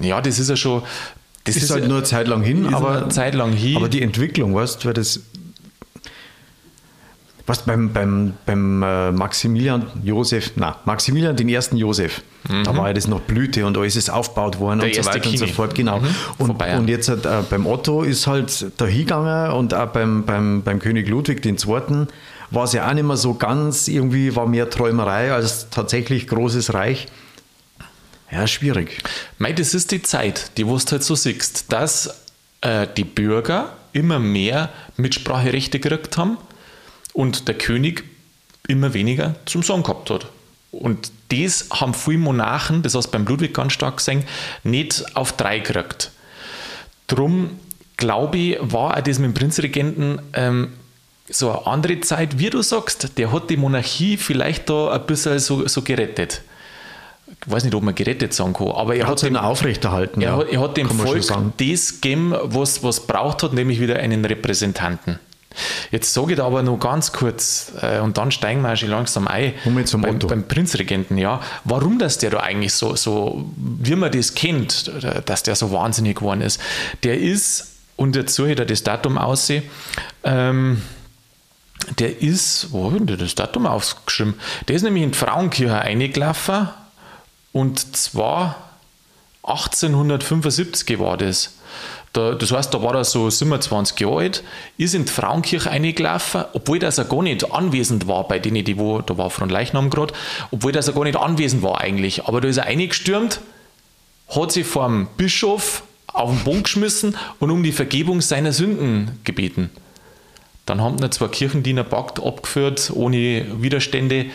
Ja, 0.00 0.20
das 0.20 0.38
ist 0.38 0.50
ja 0.50 0.56
schon. 0.56 0.82
Das 1.44 1.56
ist, 1.56 1.64
ist 1.64 1.70
halt 1.70 1.88
nur 1.88 1.96
eine 1.98 2.06
Zeit 2.06 2.28
lang 2.28 2.42
hin, 2.42 2.72
aber, 2.74 3.08
Zeit 3.08 3.34
lang 3.34 3.52
hin. 3.52 3.76
aber 3.76 3.88
die 3.88 4.02
Entwicklung, 4.02 4.54
weißt 4.54 4.84
du, 4.84 4.88
weil 4.88 4.94
das 4.94 5.20
was 7.46 7.64
beim, 7.64 7.92
beim, 7.92 8.34
beim 8.46 8.82
äh, 8.82 9.10
Maximilian 9.10 9.86
Josef, 10.04 10.52
na, 10.54 10.76
Maximilian 10.84 11.34
den 11.34 11.48
ersten 11.48 11.76
Josef, 11.76 12.22
mhm. 12.48 12.62
da 12.62 12.76
war 12.76 12.88
ja 12.88 12.94
das 12.94 13.08
noch 13.08 13.20
Blüte 13.20 13.66
und 13.66 13.76
alles 13.76 13.96
ist 13.96 14.10
aufgebaut 14.10 14.60
worden 14.60 14.80
Der 14.80 14.88
und 14.90 14.94
so 14.94 15.04
weiter 15.06 15.18
Kini. 15.18 15.40
und 15.40 15.48
so 15.48 15.54
fort, 15.54 15.74
genau. 15.74 15.98
Mhm. 15.98 16.06
Und, 16.38 16.62
und, 16.62 16.88
jetzt 16.88 17.08
äh, 17.08 17.16
beim 17.50 17.66
Otto 17.66 18.02
ist 18.02 18.26
halt 18.26 18.66
da 18.76 18.86
hingegangen 18.86 19.50
und 19.52 19.74
auch 19.74 19.88
beim, 19.88 20.24
beim, 20.24 20.62
beim 20.62 20.78
König 20.78 21.08
Ludwig 21.08 21.44
II. 21.44 22.06
War 22.52 22.64
es 22.64 22.72
ja 22.72 22.88
auch 22.88 22.94
nicht 22.94 23.04
mehr 23.04 23.16
so 23.16 23.34
ganz, 23.34 23.88
irgendwie 23.88 24.34
war 24.36 24.46
mehr 24.46 24.68
Träumerei 24.68 25.32
als 25.32 25.68
tatsächlich 25.70 26.26
großes 26.26 26.74
Reich. 26.74 27.06
Ja, 28.30 28.46
schwierig. 28.46 29.02
Mei, 29.38 29.52
das 29.52 29.74
ist 29.74 29.90
die 29.90 30.02
Zeit, 30.02 30.56
die 30.56 30.64
du 30.64 30.78
halt 30.78 31.02
so 31.02 31.14
siehst, 31.14 31.72
dass 31.72 32.22
äh, 32.60 32.86
die 32.96 33.04
Bürger 33.04 33.76
immer 33.92 34.18
mehr 34.18 34.70
Mitspracherechte 34.96 35.80
gekriegt 35.80 36.16
haben 36.16 36.38
und 37.12 37.48
der 37.48 37.56
König 37.56 38.04
immer 38.68 38.94
weniger 38.94 39.34
zum 39.44 39.62
Song 39.62 39.82
gehabt 39.82 40.10
hat. 40.10 40.26
Und 40.70 41.12
das 41.28 41.66
haben 41.70 41.92
viele 41.92 42.18
Monarchen, 42.18 42.82
das 42.82 42.94
hast 42.94 43.08
du 43.08 43.12
beim 43.12 43.26
Ludwig 43.26 43.52
ganz 43.52 43.74
stark 43.74 43.98
gesehen, 43.98 44.24
nicht 44.62 45.04
auf 45.14 45.36
drei 45.36 45.58
gekriegt. 45.58 46.10
Drum 47.06 47.58
glaube 47.98 48.38
ich, 48.38 48.58
war 48.60 48.96
auch 48.96 49.00
das 49.00 49.18
mit 49.18 49.30
dem 49.30 49.34
Prinzregenten 49.34 50.22
ähm, 50.32 50.72
so 51.32 51.50
eine 51.50 51.66
andere 51.66 52.00
Zeit, 52.00 52.38
wie 52.38 52.50
du 52.50 52.62
sagst, 52.62 53.18
der 53.18 53.32
hat 53.32 53.50
die 53.50 53.56
Monarchie 53.56 54.16
vielleicht 54.16 54.68
da 54.70 54.92
ein 54.92 55.06
bisschen 55.06 55.38
so, 55.38 55.66
so 55.66 55.82
gerettet. 55.82 56.42
Ich 57.44 57.50
weiß 57.50 57.64
nicht, 57.64 57.74
ob 57.74 57.82
man 57.82 57.94
gerettet 57.94 58.34
sagen 58.34 58.52
kann, 58.52 58.68
aber 58.68 58.94
er, 58.94 59.02
er 59.02 59.06
hat 59.08 59.22
es 59.22 59.36
aufrechterhalten. 59.36 60.20
Er, 60.20 60.38
ja, 60.38 60.42
er 60.42 60.60
hat 60.60 60.76
dem 60.76 60.88
Volk 60.90 61.24
das 61.56 62.00
gegeben, 62.00 62.34
was 62.44 62.82
es 62.82 63.00
braucht 63.00 63.42
hat, 63.42 63.52
nämlich 63.52 63.80
wieder 63.80 63.96
einen 63.96 64.24
Repräsentanten. 64.24 65.18
Jetzt 65.90 66.14
sage 66.14 66.32
ich 66.32 66.36
da 66.38 66.46
aber 66.46 66.62
noch 66.62 66.78
ganz 66.78 67.12
kurz, 67.12 67.72
äh, 67.80 68.00
und 68.00 68.16
dann 68.16 68.30
steigen 68.30 68.62
wir 68.62 68.74
schon 68.76 68.88
langsam 68.88 69.28
ein, 69.28 69.52
beim, 69.64 70.18
beim, 70.18 70.48
Prinzregenten, 70.48 71.18
ja, 71.18 71.40
warum 71.64 71.98
das 71.98 72.18
der 72.18 72.30
da 72.30 72.40
eigentlich 72.40 72.72
so, 72.72 72.96
so, 72.96 73.44
wie 73.56 73.94
man 73.94 74.10
das 74.12 74.34
kennt, 74.34 74.90
dass 75.26 75.42
der 75.42 75.54
so 75.54 75.72
wahnsinnig 75.72 76.18
geworden 76.18 76.40
ist. 76.40 76.60
Der 77.02 77.18
ist, 77.18 77.76
und 77.96 78.16
jetzt 78.16 78.34
suche 78.34 78.50
ich 78.50 78.56
da 78.56 78.64
das 78.64 78.82
Datum 78.82 79.18
aussehen, 79.18 79.64
ähm, 80.24 80.80
der 81.98 82.20
ist, 82.22 82.68
wo 82.72 82.84
habe 82.84 82.98
ich 82.98 83.18
das 83.18 83.34
Datum 83.34 83.66
aufgeschrieben? 83.66 84.34
Der 84.68 84.76
ist 84.76 84.82
nämlich 84.82 85.02
in 85.02 85.12
die 85.12 85.18
Frauenkirche 85.18 85.78
eingelaufen 85.78 86.68
und 87.52 87.96
zwar 87.96 88.56
1875 89.42 90.98
war 90.98 91.16
das. 91.16 91.54
Da, 92.12 92.34
das 92.34 92.52
heißt, 92.52 92.74
da 92.74 92.82
war 92.82 92.94
er 92.94 93.04
so 93.04 93.30
27 93.30 93.98
Jahre 94.00 94.18
alt, 94.18 94.44
ist 94.76 94.94
in 94.94 95.06
die 95.06 95.12
Frauenkirche 95.12 95.70
eingelaufen, 95.70 96.44
obwohl 96.52 96.78
das 96.78 96.98
er 96.98 97.06
gar 97.06 97.22
nicht 97.22 97.50
anwesend 97.50 98.06
war 98.06 98.28
bei 98.28 98.38
denen, 98.38 98.64
die 98.64 98.78
wo, 98.78 99.00
da 99.00 99.16
war 99.16 99.30
von 99.30 99.48
Leichnam 99.48 99.88
gerade, 99.88 100.12
obwohl 100.50 100.72
das 100.72 100.88
er 100.88 100.94
gar 100.94 101.04
nicht 101.04 101.16
anwesend 101.16 101.62
war 101.62 101.80
eigentlich. 101.80 102.26
Aber 102.26 102.42
da 102.42 102.48
ist 102.48 102.58
er 102.58 102.66
eingestürmt, 102.66 103.40
hat 104.28 104.52
sich 104.52 104.66
vom 104.66 105.08
Bischof 105.16 105.84
auf 106.06 106.30
den 106.30 106.44
Boden 106.44 106.62
geschmissen 106.64 107.16
und 107.38 107.50
um 107.50 107.62
die 107.62 107.72
Vergebung 107.72 108.20
seiner 108.20 108.52
Sünden 108.52 109.18
gebeten. 109.24 109.70
Dann 110.66 110.80
haben 110.80 111.00
wir 111.00 111.10
zwei 111.10 111.28
Kirchendiener 111.28 111.84
packt, 111.84 112.22
abgeführt, 112.22 112.92
ohne 112.94 113.46
Widerstände. 113.60 114.26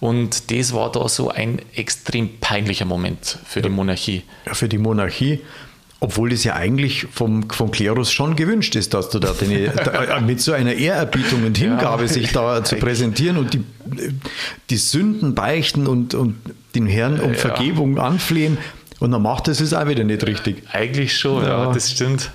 Und 0.00 0.50
das 0.50 0.72
war 0.72 0.90
da 0.90 1.08
so 1.08 1.30
ein 1.30 1.60
extrem 1.74 2.38
peinlicher 2.40 2.84
Moment 2.84 3.38
für 3.46 3.60
ja. 3.60 3.64
die 3.64 3.68
Monarchie. 3.70 4.22
Ja, 4.46 4.54
für 4.54 4.68
die 4.68 4.78
Monarchie. 4.78 5.40
Obwohl 6.00 6.30
das 6.30 6.44
ja 6.44 6.54
eigentlich 6.54 7.06
vom, 7.10 7.48
vom 7.48 7.70
Klerus 7.70 8.12
schon 8.12 8.36
gewünscht 8.36 8.76
ist, 8.76 8.92
dass 8.92 9.08
du 9.08 9.18
da, 9.18 9.32
deine, 9.32 9.68
da 9.70 10.20
mit 10.20 10.40
so 10.40 10.52
einer 10.52 10.74
Ehrerbietung 10.74 11.44
und 11.44 11.56
Hingabe 11.56 12.02
ja, 12.02 12.08
sich 12.08 12.32
da 12.32 12.62
zu 12.64 12.76
präsentieren 12.76 13.38
und 13.38 13.54
die, 13.54 13.64
die 14.68 14.76
Sünden 14.76 15.34
beichten 15.34 15.86
und, 15.86 16.12
und 16.14 16.36
den 16.74 16.86
Herrn 16.86 17.20
um 17.20 17.32
ja. 17.32 17.38
Vergebung 17.38 17.98
anflehen. 17.98 18.58
Und 19.00 19.12
dann 19.12 19.22
macht 19.22 19.48
das 19.48 19.60
es 19.60 19.72
auch 19.72 19.86
wieder 19.86 20.04
nicht 20.04 20.26
richtig. 20.26 20.64
Eigentlich 20.70 21.16
schon, 21.16 21.44
ja 21.44 21.72
das 21.72 21.90
stimmt. 21.90 22.30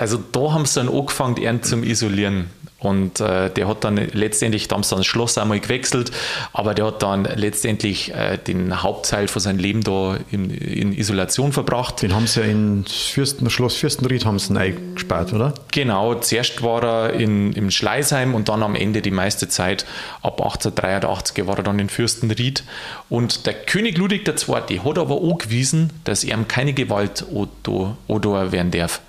Also 0.00 0.16
da 0.32 0.52
haben 0.52 0.64
sie 0.64 0.80
dann 0.80 0.88
angefangen, 0.88 1.36
ihn 1.36 1.62
zu 1.62 1.76
isolieren. 1.82 2.48
Und 2.78 3.20
äh, 3.20 3.50
der 3.50 3.68
hat 3.68 3.84
dann 3.84 3.96
letztendlich, 3.96 4.66
da 4.66 4.76
haben 4.76 4.82
sie 4.82 4.88
dann 4.88 5.00
das 5.00 5.06
Schloss 5.06 5.36
einmal 5.36 5.60
gewechselt, 5.60 6.10
aber 6.54 6.72
der 6.72 6.86
hat 6.86 7.02
dann 7.02 7.24
letztendlich 7.24 8.14
äh, 8.14 8.38
den 8.38 8.82
Hauptteil 8.82 9.28
von 9.28 9.42
seinem 9.42 9.58
Leben 9.58 9.82
da 9.82 10.16
in, 10.30 10.48
in 10.48 10.94
Isolation 10.96 11.52
verbracht. 11.52 12.00
Den 12.00 12.14
haben 12.14 12.26
sie 12.26 12.40
ja 12.40 12.46
in 12.46 12.86
Fürsten, 12.86 13.50
Schloss 13.50 13.76
Fürstenried 13.76 14.24
haben 14.24 14.38
sie 14.38 14.56
eingespart, 14.56 15.34
oder? 15.34 15.52
Genau, 15.70 16.14
zuerst 16.14 16.62
war 16.62 16.82
er 16.82 17.12
in, 17.12 17.52
im 17.52 17.70
Schleißheim 17.70 18.34
und 18.34 18.48
dann 18.48 18.62
am 18.62 18.76
Ende 18.76 19.02
die 19.02 19.10
meiste 19.10 19.48
Zeit, 19.48 19.84
ab 20.22 20.40
1883 20.40 21.46
war 21.46 21.58
er 21.58 21.62
dann 21.62 21.78
in 21.78 21.90
Fürstenried. 21.90 22.64
Und 23.10 23.44
der 23.44 23.52
König 23.52 23.98
Ludwig 23.98 24.26
II. 24.26 24.78
hat 24.78 24.98
aber 24.98 25.16
auch 25.16 25.36
gewiesen, 25.36 25.90
dass 26.04 26.24
er 26.24 26.38
ihm 26.38 26.48
keine 26.48 26.72
Gewalt 26.72 27.26
oder 27.30 28.52
werden 28.52 28.70
darf. 28.70 29.02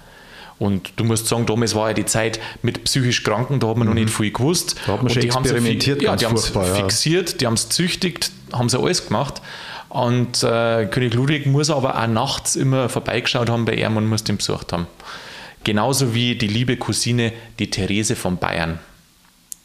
Und 0.61 0.93
du 0.97 1.03
musst 1.03 1.27
sagen, 1.27 1.47
damals 1.47 1.73
war 1.73 1.87
ja 1.87 1.95
die 1.95 2.05
Zeit 2.05 2.39
mit 2.61 2.83
psychisch 2.83 3.23
Kranken, 3.23 3.59
da 3.59 3.69
hat 3.69 3.77
man 3.77 3.87
mhm. 3.87 3.95
noch 3.95 3.99
nicht 3.99 4.13
viel 4.13 4.31
gewusst. 4.31 4.75
Da 4.85 4.93
hat 4.93 5.01
man 5.01 5.11
schon 5.11 5.23
experimentiert, 5.23 6.03
ja, 6.03 6.15
die 6.15 6.27
haben 6.27 6.35
es 6.35 6.49
fixiert, 6.49 7.41
die 7.41 7.47
haben 7.47 7.55
es 7.55 7.67
züchtigt, 7.69 8.31
haben 8.53 8.69
sie 8.69 8.79
alles 8.79 9.07
gemacht. 9.07 9.41
Und 9.89 10.43
äh, 10.43 10.85
König 10.85 11.15
Ludwig 11.15 11.47
muss 11.47 11.71
aber 11.71 11.99
auch 11.99 12.05
nachts 12.05 12.55
immer 12.55 12.89
vorbeigeschaut 12.89 13.49
haben 13.49 13.65
bei 13.65 13.73
ihm 13.73 13.97
und 13.97 14.05
muss 14.05 14.23
den 14.23 14.37
besucht 14.37 14.71
haben. 14.71 14.85
Genauso 15.63 16.13
wie 16.13 16.35
die 16.35 16.47
liebe 16.47 16.77
Cousine, 16.77 17.33
die 17.57 17.71
Therese 17.71 18.15
von 18.15 18.37
Bayern. 18.37 18.77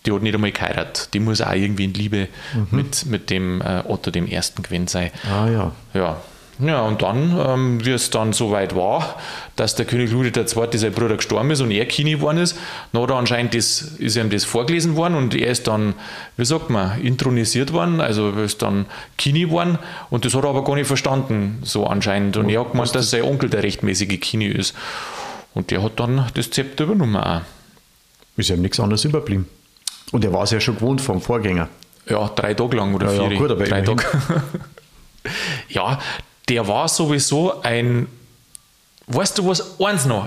Die 0.06 0.12
hat 0.12 0.22
nicht 0.22 0.34
einmal 0.34 0.52
geheiratet. 0.52 1.10
Die 1.12 1.20
muss 1.20 1.42
auch 1.42 1.52
irgendwie 1.52 1.84
in 1.84 1.92
Liebe 1.92 2.28
mhm. 2.54 2.68
mit, 2.70 3.04
mit 3.04 3.28
dem 3.28 3.60
äh, 3.60 3.82
Otto 3.86 4.10
I. 4.14 4.40
gewesen 4.62 4.86
sein. 4.86 5.10
Ah 5.30 5.46
ja. 5.46 5.72
Ja, 5.92 6.16
ja, 6.58 6.80
und 6.82 7.02
dann, 7.02 7.38
ähm, 7.38 7.84
wie 7.84 7.90
es 7.90 8.10
dann 8.10 8.32
soweit 8.32 8.74
war, 8.74 9.16
dass 9.56 9.74
der 9.74 9.84
König 9.84 10.10
Ludwig 10.10 10.36
II. 10.36 10.78
sein 10.78 10.92
Bruder 10.92 11.16
gestorben 11.16 11.50
ist 11.50 11.60
und 11.60 11.70
er 11.70 11.84
Kini 11.86 12.12
geworden 12.12 12.38
ist, 12.38 12.56
dann 12.92 13.02
hat 13.02 13.10
er 13.10 13.16
anscheinend 13.16 13.54
das, 13.54 13.82
ist 13.82 14.16
ihm 14.16 14.30
das 14.30 14.44
vorgelesen 14.44 14.96
worden 14.96 15.16
und 15.16 15.34
er 15.34 15.50
ist 15.50 15.66
dann, 15.66 15.94
wie 16.36 16.44
sagt 16.44 16.70
man, 16.70 17.00
intronisiert 17.02 17.72
worden, 17.72 18.00
also 18.00 18.30
ist 18.30 18.62
dann 18.62 18.86
Kini 19.18 19.40
geworden 19.40 19.78
und 20.08 20.24
das 20.24 20.34
hat 20.34 20.44
er 20.44 20.50
aber 20.50 20.64
gar 20.64 20.76
nicht 20.76 20.86
verstanden, 20.86 21.58
so 21.62 21.86
anscheinend. 21.86 22.36
Und, 22.36 22.44
und 22.44 22.50
er 22.50 22.60
hat 22.60 22.72
gemeint, 22.72 22.94
dass 22.94 23.10
sein 23.10 23.22
Onkel 23.22 23.50
der 23.50 23.62
rechtmäßige 23.62 24.18
Kini 24.20 24.46
ist. 24.46 24.74
Und 25.52 25.70
der 25.70 25.82
hat 25.82 25.98
dann 26.00 26.26
das 26.34 26.50
Zepter 26.50 26.84
übernommen 26.84 27.16
auch. 27.16 27.40
Ist 28.36 28.50
ihm 28.50 28.60
nichts 28.60 28.78
anderes 28.78 29.04
überblieben. 29.04 29.48
Und 30.12 30.24
er 30.24 30.32
war 30.32 30.42
es 30.44 30.50
ja 30.50 30.60
schon 30.60 30.76
gewohnt 30.76 31.00
vom 31.00 31.20
Vorgänger. 31.20 31.68
Ja, 32.08 32.28
drei 32.28 32.54
Tage 32.54 32.76
lang 32.76 32.94
oder 32.94 33.12
ja, 33.12 33.22
vier. 33.22 33.32
Ja, 33.32 33.38
gut, 33.38 33.50
aber 33.50 33.64
drei 33.64 33.82
Tage. 33.82 34.04
ja, 35.68 35.98
der 36.48 36.68
war 36.68 36.88
sowieso 36.88 37.62
ein 37.62 38.08
Weißt 39.08 39.38
du 39.38 39.46
was, 39.46 39.80
eins 39.80 40.04
noch, 40.04 40.26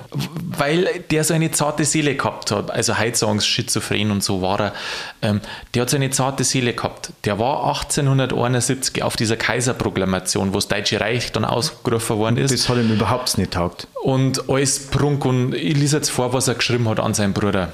weil 0.58 1.04
der 1.12 1.26
so 1.26 1.34
eine 1.34 1.52
zarte 1.52 1.84
Seele 1.84 2.16
gehabt 2.16 2.50
hat, 2.52 2.72
also 2.72 2.98
heute 2.98 3.18
sagen 3.18 3.42
schizophren 3.42 4.10
und 4.10 4.24
so 4.24 4.42
war 4.42 4.58
er, 4.62 4.74
ähm, 5.22 5.42
der 5.74 5.82
hat 5.82 5.90
so 5.90 5.98
eine 5.98 6.12
zarte 6.12 6.46
Seele 6.46 6.72
gehabt. 6.72 7.12
Der 7.26 7.40
war 7.40 7.66
1871 7.66 9.04
auf 9.04 9.18
dieser 9.18 9.36
Kaiserproklamation, 9.36 10.52
wo 10.52 10.56
das 10.56 10.70
Deutsche 10.70 11.02
Reich 11.02 11.34
dann 11.34 11.44
ausgerufen 11.44 12.20
worden 12.20 12.38
ist. 12.38 12.54
Das 12.54 12.70
hat 12.70 12.78
ihm 12.78 12.90
überhaupt 12.90 13.38
nicht 13.38 13.52
taugt. 13.52 13.88
Und 14.02 14.50
alles 14.50 14.88
prunk 14.88 15.26
und 15.26 15.54
ich 15.56 15.76
lese 15.76 15.98
jetzt 15.98 16.10
vor, 16.10 16.32
was 16.32 16.48
er 16.48 16.56
geschrieben 16.56 16.88
hat 16.88 17.02
an 17.02 17.14
seinen 17.14 17.34
Bruder. 17.34 17.74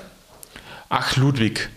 Ach 0.89 1.15
Ludwig, 1.17 1.69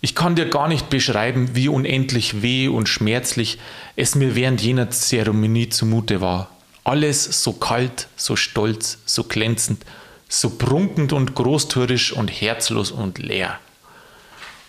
ich 0.00 0.14
kann 0.14 0.34
dir 0.34 0.48
gar 0.48 0.68
nicht 0.68 0.88
beschreiben, 0.88 1.50
wie 1.54 1.68
unendlich 1.68 2.42
weh 2.42 2.68
und 2.68 2.88
schmerzlich 2.88 3.58
es 3.96 4.14
mir 4.14 4.34
während 4.34 4.60
jener 4.62 4.90
Zeremonie 4.90 5.68
zumute 5.68 6.20
war. 6.20 6.48
Alles 6.84 7.42
so 7.42 7.52
kalt, 7.52 8.08
so 8.16 8.36
stolz, 8.36 8.98
so 9.04 9.24
glänzend, 9.24 9.84
so 10.28 10.50
prunkend 10.50 11.12
und 11.12 11.34
großtürisch 11.34 12.12
und 12.12 12.28
herzlos 12.28 12.90
und 12.90 13.18
leer. 13.18 13.58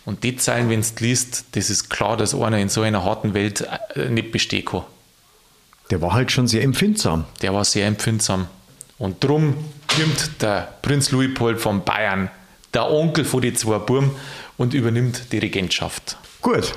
Und 0.04 0.24
die 0.24 0.36
Zeilen, 0.36 0.70
wenn 0.70 0.82
du 0.82 0.88
liest, 1.00 1.46
das 1.54 1.70
ist 1.70 1.90
klar, 1.90 2.18
dass 2.18 2.34
einer 2.34 2.58
in 2.58 2.70
so 2.70 2.82
einer 2.82 3.06
harten 3.06 3.34
Welt 3.34 3.66
äh, 3.96 4.10
nicht 4.10 4.32
bestehen 4.32 4.66
kann. 4.66 4.84
Der 5.92 6.02
war 6.02 6.14
halt 6.14 6.32
schon 6.32 6.48
sehr 6.48 6.64
empfindsam. 6.64 7.26
Der 7.42 7.54
war 7.54 7.64
sehr 7.64 7.88
empfindsam. 7.88 8.48
Und 8.98 9.24
drum 9.24 9.56
nimmt 9.98 10.42
der 10.42 10.74
Prinz 10.82 11.12
Luitpold 11.12 11.60
von 11.60 11.84
Bayern, 11.84 12.30
der 12.74 12.90
Onkel 12.90 13.26
von 13.26 13.42
den 13.42 13.56
zwei 13.56 13.80
Burm, 13.80 14.12
und 14.62 14.76
übernimmt 14.76 15.24
die 15.32 15.40
Regentschaft. 15.40 16.18
Gut. 16.42 16.74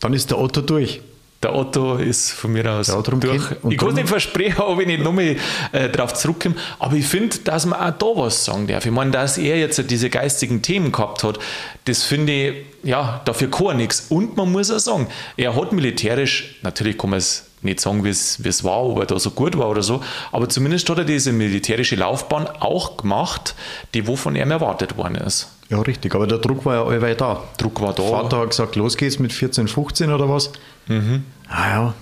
Dann 0.00 0.12
ist 0.12 0.30
der 0.30 0.38
Otto 0.38 0.60
durch. 0.60 1.00
Der 1.42 1.54
Otto 1.56 1.96
ist 1.96 2.30
von 2.30 2.52
mir 2.52 2.70
aus 2.70 2.86
durch. 2.86 3.42
Ich 3.68 3.78
kann 3.78 3.94
nicht 3.94 4.08
versprechen, 4.08 4.60
ob 4.60 4.78
ich 4.80 4.86
nicht 4.86 5.02
nochmal 5.02 5.36
äh, 5.72 5.88
darauf 5.88 6.14
zurückkomme, 6.14 6.54
aber 6.78 6.94
ich 6.94 7.06
finde, 7.06 7.38
dass 7.38 7.66
man 7.66 7.80
auch 7.80 7.98
da 7.98 8.20
was 8.22 8.44
sagen 8.44 8.68
darf. 8.68 8.84
Ich 8.86 8.92
meine, 8.92 9.10
dass 9.10 9.38
er 9.38 9.58
jetzt 9.58 9.90
diese 9.90 10.08
geistigen 10.08 10.62
Themen 10.62 10.92
gehabt 10.92 11.24
hat, 11.24 11.38
das 11.86 12.04
finde 12.04 12.32
ich, 12.32 12.54
ja, 12.84 13.22
dafür 13.24 13.50
kann 13.50 13.78
nichts. 13.78 14.06
Und 14.10 14.36
man 14.36 14.52
muss 14.52 14.70
auch 14.70 14.78
sagen, 14.78 15.08
er 15.36 15.56
hat 15.56 15.72
militärisch, 15.72 16.56
natürlich 16.62 16.96
kann 16.96 17.10
man 17.10 17.18
es 17.18 17.46
nicht 17.62 17.80
sagen, 17.80 18.04
wie 18.04 18.08
es 18.08 18.64
war, 18.64 18.82
ob 18.84 19.00
er 19.00 19.06
da 19.06 19.18
so 19.18 19.30
gut 19.30 19.56
war 19.56 19.68
oder 19.68 19.82
so, 19.82 20.02
aber 20.32 20.48
zumindest 20.48 20.88
hat 20.90 20.98
er 20.98 21.04
diese 21.04 21.32
militärische 21.32 21.96
Laufbahn 21.96 22.46
auch 22.46 22.96
gemacht, 22.96 23.54
die 23.94 24.06
wovon 24.06 24.36
er 24.36 24.46
erwartet 24.46 24.96
worden 24.96 25.16
ist. 25.16 25.48
Ja, 25.68 25.80
richtig, 25.80 26.14
aber 26.14 26.26
der 26.26 26.38
Druck 26.38 26.66
war 26.66 26.74
ja 26.74 26.84
allweil 26.84 27.14
da. 27.14 27.42
Druck 27.56 27.80
war 27.80 27.94
da. 27.94 28.02
Vater 28.02 28.40
hat 28.40 28.50
gesagt, 28.50 28.76
los 28.76 28.96
geht's 28.96 29.18
mit 29.18 29.32
14, 29.32 29.68
15 29.68 30.12
oder 30.12 30.28
was. 30.28 30.52
Mhm. 30.86 31.24
Ah 31.48 31.70
ja. 31.70 31.94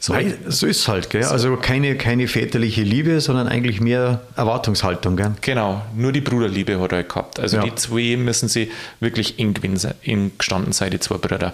So, 0.00 0.14
Nein, 0.14 0.34
so 0.46 0.66
ist 0.66 0.80
es 0.80 0.88
halt, 0.88 1.10
gell? 1.10 1.22
So. 1.22 1.30
Also 1.30 1.56
keine, 1.56 1.94
keine 1.96 2.26
väterliche 2.26 2.82
Liebe, 2.82 3.20
sondern 3.20 3.48
eigentlich 3.48 3.82
mehr 3.82 4.22
Erwartungshaltung, 4.34 5.16
gell? 5.16 5.32
Genau, 5.42 5.82
nur 5.94 6.12
die 6.12 6.22
Bruderliebe 6.22 6.80
hat 6.80 6.92
er 6.92 7.02
gehabt. 7.02 7.38
Also 7.38 7.58
ja. 7.58 7.62
die 7.64 7.74
zwei 7.74 8.16
müssen 8.16 8.48
sie 8.48 8.70
wirklich 9.00 9.38
eng, 9.38 9.54
eng 10.02 10.32
gestanden 10.38 10.72
sein, 10.72 10.90
die 10.90 11.00
zwei 11.00 11.18
Brüder. 11.18 11.52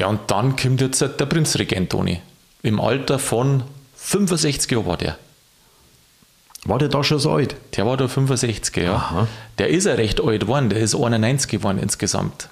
Ja, 0.00 0.06
und 0.06 0.30
dann 0.30 0.56
kommt 0.56 0.80
jetzt 0.80 1.02
der 1.02 1.08
Prinzregent 1.08 1.90
Toni. 1.92 2.22
Im 2.62 2.80
Alter 2.80 3.18
von 3.18 3.64
65 3.96 4.70
Jahren 4.70 4.86
war 4.86 4.96
der. 4.96 5.18
War 6.64 6.78
der 6.78 6.88
da 6.88 7.04
schon 7.04 7.18
so 7.18 7.32
alt? 7.32 7.54
Der 7.76 7.84
war 7.84 7.98
da 7.98 8.08
65, 8.08 8.78
ja. 8.78 8.94
Aha. 8.94 9.28
Der 9.58 9.68
ist 9.68 9.84
ja 9.84 9.92
recht 9.92 10.18
alt 10.22 10.40
geworden, 10.40 10.70
der 10.70 10.78
ist 10.78 10.94
91 10.94 11.50
geworden 11.50 11.78
insgesamt. 11.78 12.48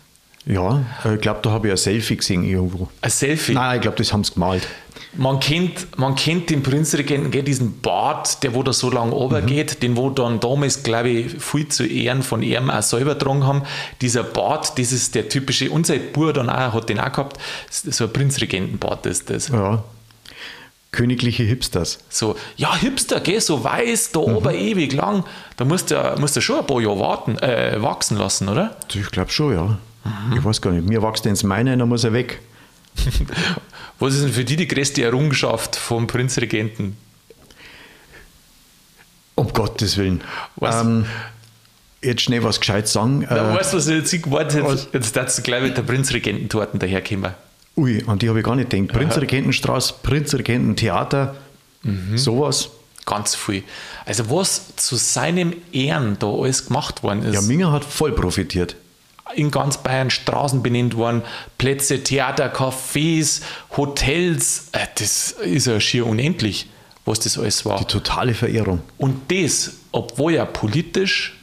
Ja, 0.46 0.84
äh, 1.04 1.14
ich 1.14 1.20
glaube, 1.20 1.40
da 1.42 1.50
habe 1.50 1.68
ich 1.68 1.72
ein 1.72 1.76
Selfie 1.76 2.16
gesehen 2.16 2.44
irgendwo. 2.44 2.88
Ein 3.00 3.10
Selfie? 3.10 3.52
Nein, 3.52 3.76
ich 3.76 3.82
glaube, 3.82 3.96
das 3.96 4.12
haben 4.12 4.24
sie 4.24 4.32
gemalt. 4.34 4.66
Man 5.14 5.40
kennt, 5.40 5.98
man 5.98 6.14
kennt 6.14 6.50
den 6.50 6.62
Prinzregenten, 6.62 7.44
diesen 7.44 7.80
Bart, 7.80 8.42
der 8.42 8.54
wo 8.54 8.62
da 8.62 8.72
so 8.72 8.90
lang 8.90 9.10
runtergeht, 9.10 9.76
mhm. 9.76 9.80
den 9.80 9.96
wo 9.96 10.10
dann 10.10 10.38
damals, 10.38 10.82
glaube 10.82 11.08
ich, 11.08 11.42
viel 11.42 11.68
zu 11.68 11.84
Ehren 11.84 12.22
von 12.22 12.42
ihm 12.42 12.70
auch 12.70 12.82
selber 12.82 13.14
getragen 13.14 13.46
haben. 13.46 13.62
Dieser 14.00 14.22
Bart, 14.22 14.78
das 14.78 14.92
ist 14.92 15.14
der 15.14 15.28
typische, 15.28 15.70
unser 15.70 15.96
Bur 15.96 16.32
dann 16.32 16.50
auch, 16.50 16.74
hat 16.74 16.88
den 16.88 17.00
auch 17.00 17.12
gehabt, 17.12 17.38
so 17.70 18.04
ein 18.04 18.12
Prinzregentenbart 18.12 19.06
ist 19.06 19.30
das. 19.30 19.48
Ja. 19.48 19.82
Königliche 20.92 21.42
Hipsters. 21.42 21.98
So, 22.08 22.36
ja, 22.56 22.74
Hipster, 22.76 23.20
geh, 23.20 23.38
so 23.40 23.62
weiß, 23.62 24.12
da 24.12 24.20
mhm. 24.20 24.36
oben 24.36 24.54
ewig 24.54 24.92
lang. 24.92 25.24
Da 25.56 25.64
musst 25.64 25.90
du, 25.90 26.14
musst 26.18 26.36
du 26.36 26.40
schon 26.40 26.60
ein 26.60 26.66
paar 26.66 26.80
Jahre 26.80 26.98
warten, 26.98 27.38
äh, 27.38 27.76
wachsen 27.82 28.16
lassen, 28.16 28.48
oder? 28.48 28.76
Ich 28.94 29.10
glaube 29.10 29.30
schon, 29.30 29.52
ja. 29.52 29.78
Mhm. 30.04 30.36
Ich 30.36 30.44
weiß 30.44 30.60
gar 30.60 30.72
nicht. 30.72 30.88
Mir 30.88 31.02
wächst 31.02 31.26
ins 31.26 31.42
meine, 31.42 31.76
dann 31.76 31.88
muss 31.88 32.04
er 32.04 32.12
weg. 32.12 32.40
Was 33.98 34.14
ist 34.14 34.24
denn 34.24 34.32
für 34.32 34.44
die 34.44 34.56
die 34.56 34.68
größte 34.68 35.02
Errungenschaft 35.02 35.76
vom 35.76 36.06
Prinzregenten? 36.06 36.96
Um 39.34 39.52
Gottes 39.52 39.96
Willen. 39.96 40.20
Was? 40.56 40.82
Ähm, 40.82 41.04
jetzt 42.02 42.22
schnell 42.22 42.42
was 42.42 42.58
gescheit 42.58 42.88
sagen. 42.88 43.26
Na, 43.28 43.52
äh, 43.52 43.56
weißt 43.56 43.72
du, 43.72 43.76
was 43.76 43.86
ich 43.86 43.96
jetzt 43.96 44.22
gewartet 44.22 44.64
Jetzt, 44.68 44.88
jetzt 44.92 45.16
darfst 45.16 45.38
du 45.38 45.42
gleich 45.42 45.62
mit 45.62 45.76
der 45.76 45.82
Prinzregententorten 45.82 46.80
daherkommen. 46.80 47.32
Ui, 47.76 48.02
an 48.06 48.18
die 48.18 48.28
habe 48.28 48.40
ich 48.40 48.44
gar 48.44 48.56
nicht 48.56 48.70
gedacht. 48.70 48.96
Prinzregentenstraße, 48.96 49.94
Prinzregententheater, 50.02 51.36
mhm. 51.82 52.18
sowas. 52.18 52.70
Ganz 53.06 53.36
viel. 53.36 53.62
Also, 54.04 54.28
was 54.28 54.76
zu 54.76 54.96
seinem 54.96 55.54
Ehren 55.72 56.18
da 56.18 56.26
alles 56.26 56.66
gemacht 56.66 57.02
worden 57.02 57.22
ist. 57.22 57.34
Ja, 57.34 57.40
Minger 57.40 57.72
hat 57.72 57.84
voll 57.84 58.12
profitiert 58.12 58.76
in 59.34 59.50
ganz 59.50 59.78
Bayern 59.78 60.10
Straßen 60.10 60.62
benannt 60.62 60.96
worden, 60.96 61.22
Plätze, 61.58 62.02
Theater, 62.02 62.52
Cafés, 62.52 63.42
Hotels. 63.76 64.68
Äh, 64.72 64.86
das 64.96 65.32
ist 65.32 65.66
ja 65.66 65.80
schier 65.80 66.06
unendlich, 66.06 66.68
was 67.04 67.20
das 67.20 67.38
alles 67.38 67.64
war. 67.64 67.78
Die 67.78 67.84
totale 67.84 68.34
Verehrung. 68.34 68.82
Und 68.96 69.30
das, 69.30 69.74
obwohl 69.92 70.34
er 70.34 70.46
politisch 70.46 71.38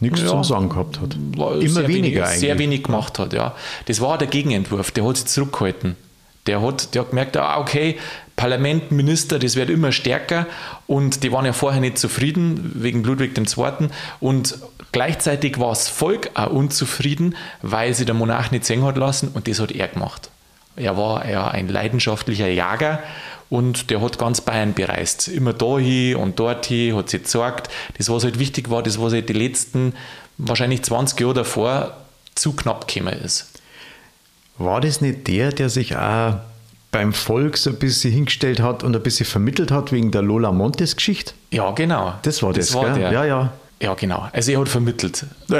nichts 0.00 0.20
ja, 0.20 0.26
zum 0.26 0.44
Sagen 0.44 0.68
gehabt 0.68 1.00
hat. 1.00 1.14
Immer 1.14 1.56
weniger 1.56 1.88
wenig, 1.88 2.22
eigentlich. 2.22 2.40
Sehr 2.40 2.58
wenig 2.58 2.82
gemacht 2.82 3.18
hat, 3.18 3.32
ja. 3.32 3.54
Das 3.86 4.00
war 4.00 4.18
der 4.18 4.28
Gegenentwurf, 4.28 4.90
der 4.90 5.04
hat 5.04 5.16
sich 5.16 5.26
zurückgehalten. 5.26 5.96
Der 6.46 6.60
hat, 6.60 6.94
der 6.94 7.02
hat 7.02 7.10
gemerkt, 7.10 7.36
ah, 7.36 7.58
okay, 7.58 7.96
Parlament, 8.42 8.90
Minister, 8.90 9.38
das 9.38 9.54
wird 9.54 9.70
immer 9.70 9.92
stärker 9.92 10.48
und 10.88 11.22
die 11.22 11.30
waren 11.30 11.44
ja 11.44 11.52
vorher 11.52 11.80
nicht 11.80 11.96
zufrieden 11.96 12.72
wegen 12.74 13.04
Ludwig 13.04 13.38
II. 13.38 13.88
Und 14.18 14.58
gleichzeitig 14.90 15.60
war 15.60 15.68
das 15.68 15.88
Volk 15.88 16.30
auch 16.34 16.50
unzufrieden, 16.50 17.36
weil 17.62 17.94
sie 17.94 18.04
der 18.04 18.16
Monarch 18.16 18.50
nicht 18.50 18.64
sehen 18.64 18.82
hat 18.82 18.96
lassen 18.96 19.28
und 19.28 19.46
das 19.46 19.60
hat 19.60 19.70
er 19.70 19.86
gemacht. 19.86 20.28
Er 20.74 20.96
war 20.96 21.24
ja 21.30 21.46
ein 21.46 21.68
leidenschaftlicher 21.68 22.48
Jager 22.48 23.00
und 23.48 23.90
der 23.90 24.00
hat 24.00 24.18
ganz 24.18 24.40
Bayern 24.40 24.74
bereist. 24.74 25.28
Immer 25.28 25.52
da 25.52 25.78
hin 25.78 26.16
und 26.16 26.40
dort 26.40 26.66
hin, 26.66 26.96
hat 26.96 27.10
sich 27.10 27.22
gezeigt. 27.22 27.70
Das, 27.96 28.10
was 28.10 28.24
halt 28.24 28.40
wichtig 28.40 28.70
war, 28.70 28.82
das, 28.82 29.00
was 29.00 29.12
halt 29.12 29.28
die 29.28 29.34
letzten 29.34 29.94
wahrscheinlich 30.36 30.82
20 30.82 31.20
Jahre 31.20 31.34
davor 31.34 31.96
zu 32.34 32.54
knapp 32.54 32.88
gekommen 32.88 33.14
ist. 33.20 33.52
War 34.58 34.80
das 34.80 35.00
nicht 35.00 35.28
der, 35.28 35.52
der 35.52 35.68
sich 35.68 35.96
auch 35.96 36.40
beim 36.92 37.12
Volk 37.12 37.56
so 37.56 37.70
ein 37.70 37.76
bisschen 37.76 38.12
hingestellt 38.12 38.60
hat 38.60 38.84
und 38.84 38.94
ein 38.94 39.02
bisschen 39.02 39.26
vermittelt 39.26 39.72
hat 39.72 39.90
wegen 39.90 40.12
der 40.12 40.22
Lola 40.22 40.52
Montes 40.52 40.94
Geschichte? 40.94 41.32
Ja, 41.50 41.72
genau. 41.72 42.14
Das 42.22 42.42
war 42.42 42.52
das, 42.52 42.68
das 42.68 42.76
war. 42.76 42.96
Ja, 42.96 43.24
ja. 43.24 43.52
Ja, 43.80 43.94
genau. 43.94 44.28
Also 44.32 44.52
er 44.52 44.60
hat 44.60 44.68
vermittelt. 44.68 45.26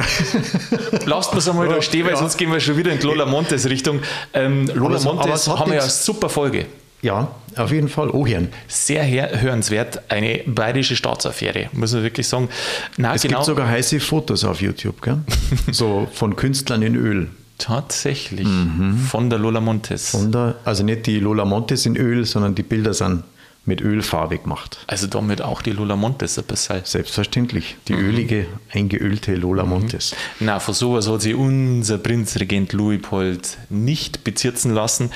Lasst 1.07 1.33
uns 1.33 1.49
einmal 1.49 1.69
da 1.69 1.83
stehen, 1.83 2.05
weil 2.05 2.13
ja. 2.13 2.19
sonst 2.19 2.37
gehen 2.37 2.53
wir 2.53 2.61
schon 2.61 2.77
wieder 2.77 2.93
in 2.93 3.01
Lola 3.01 3.27
Montes 3.27 3.69
Richtung. 3.69 3.99
Ähm, 4.33 4.69
Lola 4.69 4.95
aber 4.95 5.15
Montes 5.15 5.49
aber 5.49 5.59
haben 5.59 5.71
wir 5.73 5.79
ja 5.79 5.83
eine 5.83 5.91
super 5.91 6.29
Folge. 6.29 6.67
Ja, 7.01 7.35
auf 7.57 7.73
jeden 7.73 7.89
Fall. 7.89 8.11
Oh, 8.11 8.25
Herrn. 8.25 8.49
Sehr 8.69 9.05
hörenswert. 9.41 10.03
Eine 10.09 10.43
bayerische 10.47 10.95
Staatsaffäre, 10.95 11.69
muss 11.73 11.93
man 11.93 12.05
wirklich 12.05 12.29
sagen. 12.29 12.49
Na, 12.97 13.13
es 13.13 13.23
genau. 13.23 13.39
gibt 13.39 13.47
sogar 13.47 13.67
heiße 13.67 13.99
Fotos 13.99 14.45
auf 14.45 14.61
YouTube, 14.61 15.03
gell? 15.03 15.19
so 15.73 16.07
von 16.13 16.37
Künstlern 16.37 16.83
in 16.83 16.95
Öl. 16.95 17.29
Tatsächlich. 17.63 18.49
Mhm. 18.49 18.99
Von 18.99 19.31
der 19.31 19.39
Lola 19.39 19.61
Montes. 19.61 20.11
Von 20.11 20.33
der, 20.33 20.57
also 20.65 20.83
nicht 20.83 21.07
die 21.07 21.21
Lola 21.21 21.45
Montes 21.45 21.87
in 21.87 21.97
Öl, 21.97 22.25
sondern 22.25 22.57
die 22.57 22.65
Bilder 22.65 22.93
sind 22.93 23.23
mit 23.65 23.81
Ölfarbe 23.81 24.39
gemacht. 24.39 24.79
Also 24.89 25.07
damit 25.07 25.43
auch 25.43 25.63
die 25.63 25.71
Lola 25.71 25.95
Montes 25.95 26.37
ein 26.41 26.45
bisschen. 26.45 26.81
Selbstverständlich. 26.83 27.77
Die 27.87 27.93
mhm. 27.93 28.01
ölige, 28.01 28.47
eingeölte 28.73 29.37
Lola 29.37 29.63
mhm. 29.63 29.69
Montes. 29.69 30.17
Na, 30.41 30.59
von 30.59 30.75
sowas 30.75 31.09
hat 31.09 31.23
sich 31.23 31.37
unser 31.37 31.99
Prinzregent 31.99 32.73
Luipold 32.73 33.59
nicht 33.71 34.25
bezirzen 34.25 34.75
lassen. 34.75 35.13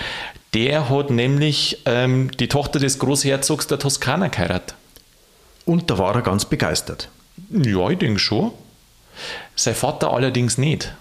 Der 0.55 0.89
hat 0.89 1.11
nämlich 1.11 1.83
ähm, 1.85 2.31
die 2.39 2.47
Tochter 2.47 2.79
des 2.79 3.01
Großherzogs 3.01 3.67
der 3.67 3.81
Toskana 3.81 4.29
geheiratet. 4.29 4.77
Und 5.65 5.91
da 5.91 5.99
war 5.99 6.15
er 6.15 6.23
ganz 6.23 6.45
begeistert. 6.45 7.09
Ja, 7.51 7.91
ich 7.91 7.99
denke 7.99 8.21
schon. 8.21 8.53
Sein 9.57 9.75
Vater 9.75 10.13
allerdings 10.13 10.59
nicht 10.59 10.95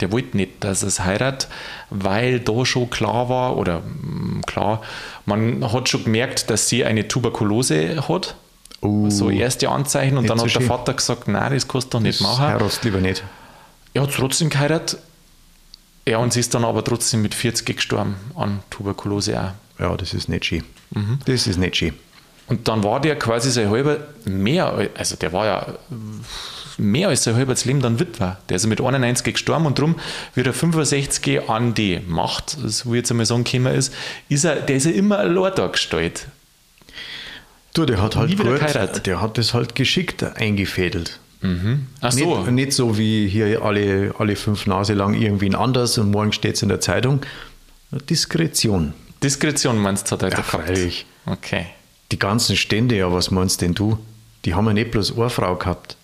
der 0.00 0.12
wollte 0.12 0.36
nicht, 0.36 0.64
dass 0.64 0.82
es 0.82 1.00
heiratet, 1.00 1.48
weil 1.90 2.40
da 2.40 2.64
schon 2.64 2.90
klar 2.90 3.28
war, 3.28 3.56
oder 3.56 3.80
mm, 3.80 4.42
klar, 4.46 4.82
man 5.24 5.72
hat 5.72 5.88
schon 5.88 6.04
gemerkt, 6.04 6.50
dass 6.50 6.68
sie 6.68 6.84
eine 6.84 7.08
Tuberkulose 7.08 8.08
hat. 8.08 8.36
Uh, 8.82 9.10
so 9.10 9.30
erste 9.30 9.70
Anzeichen 9.70 10.18
und 10.18 10.28
dann 10.28 10.40
hat 10.40 10.50
so 10.50 10.58
der 10.58 10.68
Vater 10.68 10.92
gesagt, 10.92 11.28
nein, 11.28 11.54
das 11.54 11.66
kannst 11.66 11.88
du 11.88 11.96
doch 11.96 12.00
nicht 12.00 12.20
das 12.20 12.26
machen. 12.26 12.44
Heiratst 12.44 12.84
lieber 12.84 13.00
nicht. 13.00 13.24
Er 13.94 14.02
hat 14.02 14.12
trotzdem 14.12 14.50
geheiratet. 14.50 14.98
Ja, 16.06 16.18
und 16.18 16.32
sie 16.32 16.40
ist 16.40 16.54
dann 16.54 16.64
aber 16.64 16.84
trotzdem 16.84 17.22
mit 17.22 17.34
40 17.34 17.74
gestorben 17.74 18.16
an 18.36 18.60
Tuberkulose 18.70 19.40
auch. 19.40 19.80
Ja, 19.80 19.96
das 19.96 20.14
ist 20.14 20.28
nicht 20.28 20.44
schön. 20.44 20.62
Mhm. 20.90 21.18
Das 21.24 21.46
ist 21.46 21.56
nicht 21.56 21.76
schön. 21.76 21.94
Und 22.46 22.68
dann 22.68 22.84
war 22.84 23.00
der 23.00 23.18
quasi 23.18 23.50
sein 23.50 23.70
halber 23.70 23.98
mehr, 24.24 24.88
also 24.94 25.16
der 25.16 25.32
war 25.32 25.46
ja 25.46 25.66
mehr 26.78 27.08
als 27.08 27.24
sein 27.24 27.36
halbes 27.36 27.64
Leben 27.64 27.80
dann 27.80 28.00
Witwer. 28.00 28.38
Der 28.48 28.56
ist 28.56 28.66
mit 28.66 28.80
91 28.80 29.34
gestorben 29.34 29.66
und 29.66 29.78
darum 29.78 29.96
wird 30.34 30.46
er 30.46 30.52
65 30.52 31.48
an 31.48 31.74
die 31.74 32.00
Macht, 32.06 32.50
so 32.50 32.92
wie 32.92 32.96
jetzt 32.96 33.10
einmal 33.10 33.26
sagen 33.26 33.44
können 33.44 33.66
ist, 33.66 33.92
ist 34.28 34.44
er, 34.44 34.56
der 34.56 34.76
ist 34.76 34.86
ja 34.86 34.92
immer 34.92 35.18
allein 35.18 35.52
da 35.54 35.66
gestellt. 35.68 36.26
Du, 37.74 37.84
der 37.84 38.00
hat 38.00 38.16
halt 38.16 38.36
gut, 38.36 39.06
der 39.06 39.20
hat 39.20 39.38
das 39.38 39.52
halt 39.52 39.74
geschickt 39.74 40.22
eingefädelt. 40.22 41.20
Mhm. 41.42 41.86
Ach 42.00 42.12
so. 42.12 42.38
Nicht, 42.38 42.50
nicht, 42.52 42.72
so 42.72 42.96
wie 42.96 43.28
hier 43.28 43.62
alle, 43.62 44.14
alle 44.18 44.36
fünf 44.36 44.66
Nase 44.66 44.94
lang 44.94 45.14
irgendwie 45.14 45.54
anders 45.54 45.98
und 45.98 46.10
morgen 46.10 46.32
steht 46.32 46.56
es 46.56 46.62
in 46.62 46.70
der 46.70 46.80
Zeitung. 46.80 47.20
Diskretion. 48.08 48.94
Diskretion 49.22 49.78
meinst 49.78 50.10
du, 50.10 50.12
hat 50.12 50.22
er 50.22 50.30
ja, 50.30 50.42
freilich. 50.42 51.06
Okay. 51.26 51.66
Die 52.12 52.18
ganzen 52.18 52.56
Stände, 52.56 52.96
ja, 52.96 53.12
was 53.12 53.30
meinst 53.30 53.60
denn 53.60 53.74
du? 53.74 53.98
Die 54.44 54.54
haben 54.54 54.66
ja 54.66 54.72
nicht 54.72 54.90
bloß 54.92 55.18
eine 55.18 55.28
Frau 55.28 55.56
gehabt. 55.56 55.96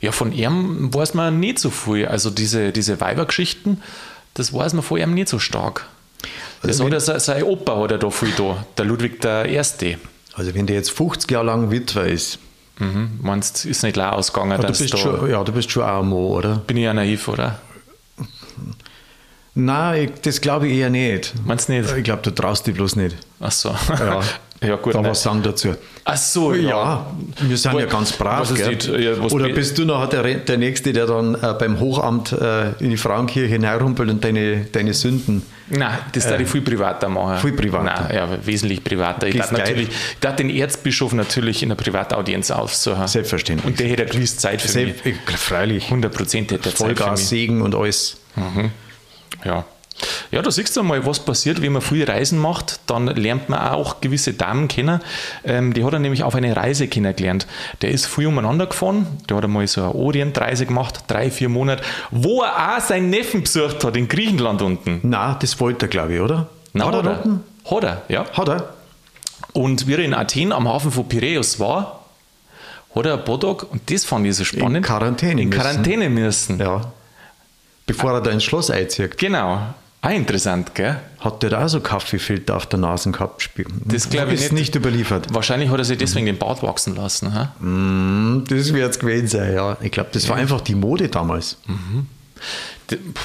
Ja, 0.00 0.12
von 0.12 0.32
ihm 0.32 0.92
weiß 0.92 1.14
man 1.14 1.40
nicht 1.40 1.58
so 1.58 1.70
viel. 1.70 2.06
Also 2.06 2.30
diese, 2.30 2.72
diese 2.72 3.00
Weibergeschichten, 3.00 3.82
das 4.34 4.52
weiß 4.52 4.72
man 4.74 4.82
von 4.82 4.98
ihm 4.98 5.14
nicht 5.14 5.28
so 5.28 5.38
stark. 5.38 5.86
Das 6.62 6.80
also 6.80 6.84
hat 6.86 7.08
er, 7.08 7.20
sein 7.20 7.42
Opa 7.42 7.80
hat 7.82 7.92
er 7.92 7.98
da 7.98 8.10
viel 8.10 8.32
da, 8.36 8.64
der 8.76 8.84
Ludwig 8.84 9.24
I. 9.24 9.96
Also 10.34 10.54
wenn 10.54 10.66
der 10.66 10.76
jetzt 10.76 10.90
50 10.90 11.30
Jahre 11.30 11.46
lang 11.46 11.70
Witwer 11.70 12.06
ist. 12.06 12.38
Mhm. 12.78 13.18
Meinst 13.22 13.64
ist 13.64 13.82
nicht 13.82 13.96
leer 13.96 14.12
ausgegangen, 14.12 14.52
ja, 14.52 14.58
dass 14.58 14.78
du 14.78 14.84
bist 14.84 14.94
da, 14.94 14.98
schon, 14.98 15.30
Ja, 15.30 15.42
du 15.42 15.52
bist 15.52 15.70
schon 15.70 15.82
auch 15.82 16.00
ein 16.00 16.08
Mo, 16.08 16.36
oder? 16.36 16.56
Bin 16.58 16.76
ich 16.76 16.84
ja 16.84 16.94
naiv, 16.94 17.26
oder? 17.26 17.60
Nein, 19.54 20.12
das 20.22 20.40
glaube 20.40 20.68
ich 20.68 20.78
eher 20.78 20.90
nicht. 20.90 21.34
Meinst 21.44 21.68
du 21.68 21.72
nicht? 21.72 21.92
Ich 21.96 22.04
glaube, 22.04 22.22
du 22.22 22.30
traust 22.30 22.66
dich 22.68 22.74
bloß 22.74 22.94
nicht. 22.94 23.16
Ach 23.40 23.50
so. 23.50 23.74
Ja. 23.88 24.20
Ja, 24.60 24.76
gut. 24.76 24.94
Da 24.94 25.04
was 25.04 25.22
sagen 25.22 25.42
dazu. 25.42 25.74
Ach 26.04 26.16
so, 26.16 26.52
ja. 26.54 26.68
ja 26.68 27.06
wir 27.40 27.56
sind 27.56 27.72
wo, 27.72 27.78
ja 27.78 27.86
ganz 27.86 28.12
brav. 28.12 28.50
Ja, 28.56 29.12
Oder 29.30 29.50
bist 29.50 29.78
du 29.78 29.84
noch 29.84 30.08
der, 30.08 30.22
der 30.22 30.58
Nächste, 30.58 30.92
der 30.92 31.06
dann 31.06 31.34
äh, 31.36 31.54
beim 31.58 31.78
Hochamt 31.78 32.32
äh, 32.32 32.70
in 32.80 32.90
die 32.90 32.96
Frauenkirche 32.96 33.46
hineinrumpelt 33.46 34.10
und 34.10 34.24
deine, 34.24 34.64
deine 34.64 34.94
Sünden. 34.94 35.42
Nein, 35.68 35.98
das 36.12 36.26
äh, 36.26 36.30
darf 36.30 36.40
ich 36.40 36.48
viel 36.48 36.62
privater 36.62 37.08
machen. 37.08 37.38
Viel 37.38 37.52
privater. 37.52 38.08
Nein, 38.08 38.14
ja, 38.14 38.46
wesentlich 38.46 38.82
privater. 38.82 39.28
Ich 39.28 39.36
darf, 39.36 39.52
natürlich, 39.52 39.88
ich 39.88 40.18
darf 40.20 40.36
den 40.36 40.50
Erzbischof 40.50 41.12
natürlich 41.12 41.62
in 41.62 41.70
einer 41.70 41.76
Privataudienz 41.76 42.50
aufsuchen. 42.50 43.06
Selbstverständlich. 43.06 43.66
Und 43.66 43.78
der 43.78 43.88
hätte 43.88 44.02
eine 44.02 44.10
gewisse 44.10 44.38
Zeit 44.38 44.60
für 44.60 44.68
Selbst, 44.68 45.04
mich. 45.04 45.16
Freilich. 45.36 45.84
100 45.84 46.12
Prozent 46.12 46.50
hätte 46.50 46.70
er 46.70 46.74
Zeit 46.74 46.78
Vollgas, 46.78 47.28
Segen 47.28 47.62
und 47.62 47.74
alles. 47.74 48.16
Mhm. 48.34 48.70
Ja. 49.44 49.64
Ja, 50.30 50.42
da 50.42 50.50
siehst 50.50 50.76
du 50.76 50.82
mal, 50.82 51.04
was 51.06 51.20
passiert, 51.20 51.62
wenn 51.62 51.72
man 51.72 51.82
viel 51.82 52.04
Reisen 52.04 52.38
macht, 52.38 52.80
dann 52.86 53.06
lernt 53.06 53.48
man 53.48 53.60
auch 53.60 54.00
gewisse 54.00 54.32
Damen 54.34 54.68
kennen. 54.68 55.00
Ähm, 55.44 55.74
die 55.74 55.84
hat 55.84 55.92
er 55.92 55.98
nämlich 55.98 56.22
auf 56.22 56.34
eine 56.34 56.54
Reise 56.54 56.88
kennengelernt. 56.88 57.46
Der 57.82 57.90
ist 57.90 58.06
viel 58.06 58.26
umeinander 58.26 58.66
gefahren, 58.66 59.06
der 59.28 59.38
hat 59.38 59.44
einmal 59.44 59.66
so 59.66 59.82
eine 59.82 59.94
Orientreise 59.94 60.66
gemacht, 60.66 61.04
drei, 61.08 61.30
vier 61.30 61.48
Monate, 61.48 61.82
wo 62.10 62.42
er 62.42 62.76
auch 62.76 62.80
seinen 62.80 63.10
Neffen 63.10 63.42
besucht 63.42 63.82
hat, 63.84 63.96
in 63.96 64.08
Griechenland 64.08 64.62
unten. 64.62 65.00
Na, 65.02 65.34
das 65.34 65.58
wollte 65.60 65.86
er, 65.86 65.88
glaube 65.88 66.14
ich, 66.14 66.20
oder? 66.20 66.48
Na, 66.72 66.86
hat, 66.86 66.94
hat 66.94 67.06
er, 67.06 67.24
unten? 67.24 67.44
Hat 67.70 67.84
er, 67.84 68.02
ja. 68.08 68.26
Hat 68.32 68.48
er. 68.48 68.74
Und 69.52 69.86
wie 69.86 69.94
er 69.94 70.00
in 70.00 70.14
Athen 70.14 70.52
am 70.52 70.68
Hafen 70.68 70.92
von 70.92 71.08
Piräus 71.08 71.58
war, 71.58 72.04
hat 72.94 73.06
er 73.06 73.14
ein 73.14 73.24
paar 73.24 73.40
Tage, 73.40 73.66
und 73.66 73.90
das 73.90 74.04
fand 74.04 74.26
ich 74.26 74.36
so 74.36 74.44
spannend, 74.44 74.76
in 74.76 74.82
Quarantäne 74.82 75.42
in 75.42 75.50
Quarantäne 75.50 76.08
müssen. 76.08 76.58
Ja. 76.58 76.92
Bevor 77.86 78.12
er 78.12 78.20
da 78.20 78.30
ins 78.30 78.44
Schloss 78.44 78.70
einzieht. 78.70 79.16
Genau. 79.16 79.62
Ah, 80.00 80.10
interessant, 80.10 80.74
gell? 80.76 80.96
Hat 81.18 81.42
der 81.42 81.50
da 81.50 81.64
auch 81.64 81.68
so 81.68 81.80
Kaffeefilter 81.80 82.56
auf 82.56 82.66
der 82.66 82.78
Nase 82.78 83.10
gehabt? 83.10 83.50
Das 83.84 84.08
glaube 84.08 84.32
ich 84.34 84.40
ist 84.40 84.52
nicht. 84.52 84.60
nicht 84.60 84.74
überliefert. 84.76 85.34
Wahrscheinlich 85.34 85.70
hat 85.70 85.78
er 85.78 85.84
sich 85.84 85.98
deswegen 85.98 86.24
mhm. 86.26 86.34
den 86.34 86.38
Bart 86.38 86.62
wachsen 86.62 86.94
lassen. 86.94 87.34
Ha? 87.34 87.54
Mm, 87.58 88.44
das 88.48 88.72
wird 88.72 88.90
es 88.90 88.98
gewesen 89.00 89.26
sein, 89.26 89.54
ja. 89.54 89.76
Ich 89.80 89.90
glaube, 89.90 90.10
das 90.12 90.28
war 90.28 90.36
einfach 90.36 90.60
die 90.60 90.76
Mode 90.76 91.08
damals. 91.08 91.58
Mhm. 91.66 92.06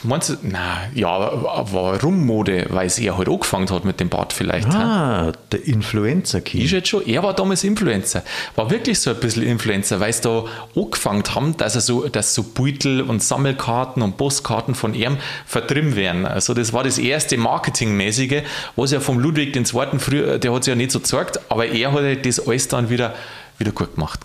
Meinst 0.04 0.30
du, 0.30 0.36
na, 0.42 0.90
ja, 0.94 1.32
warum 1.72 2.26
Mode? 2.26 2.66
Weil 2.70 2.88
es 2.88 3.00
er 3.00 3.18
halt 3.18 3.30
angefangen 3.30 3.70
hat 3.70 3.86
mit 3.86 4.00
dem 4.02 4.10
Bart 4.10 4.34
vielleicht. 4.34 4.68
Ah, 4.68 5.28
he? 5.28 5.32
der 5.54 5.66
Influencer-Kind. 5.66 6.66
Ist 6.66 6.72
jetzt 6.72 6.90
schon, 6.90 7.06
er 7.08 7.24
war 7.24 7.34
damals 7.34 7.64
Influencer. 7.64 8.24
War 8.56 8.70
wirklich 8.70 9.00
so 9.00 9.12
ein 9.12 9.20
bisschen 9.22 9.44
Influencer, 9.44 10.02
weil 10.02 10.12
sie 10.12 10.22
da 10.22 10.44
angefangen 10.76 11.24
haben, 11.34 11.56
dass 11.56 11.76
er 11.76 11.82
so, 11.82 12.10
dass 12.10 12.36
so 12.36 12.44
Beutel 12.44 13.02
und 13.02 13.24
Sammelkarten 13.24 14.04
und 14.04 14.18
Postkarten 14.18 14.76
von 14.76 14.94
ihm 14.94 15.18
vertrieben 15.46 15.96
werden. 15.96 16.26
Also 16.26 16.54
das 16.54 16.74
war 16.74 16.84
das 16.84 16.98
erste 16.98 17.38
Marketingmäßige, 17.38 18.44
was 18.76 18.92
ja 18.92 19.00
vom 19.00 19.18
Ludwig 19.18 19.56
II. 19.56 19.64
früher, 20.00 20.40
der 20.40 20.54
hat 20.54 20.62
es 20.62 20.68
ja 20.68 20.76
nicht 20.76 20.92
so 20.92 21.00
gezeigt, 21.00 21.40
aber 21.48 21.68
er 21.68 21.94
hat 21.94 22.26
das 22.26 22.46
alles 22.46 22.68
dann 22.68 22.90
wieder, 22.90 23.16
wieder 23.58 23.72
gut 23.72 23.96
gemacht. 23.96 24.20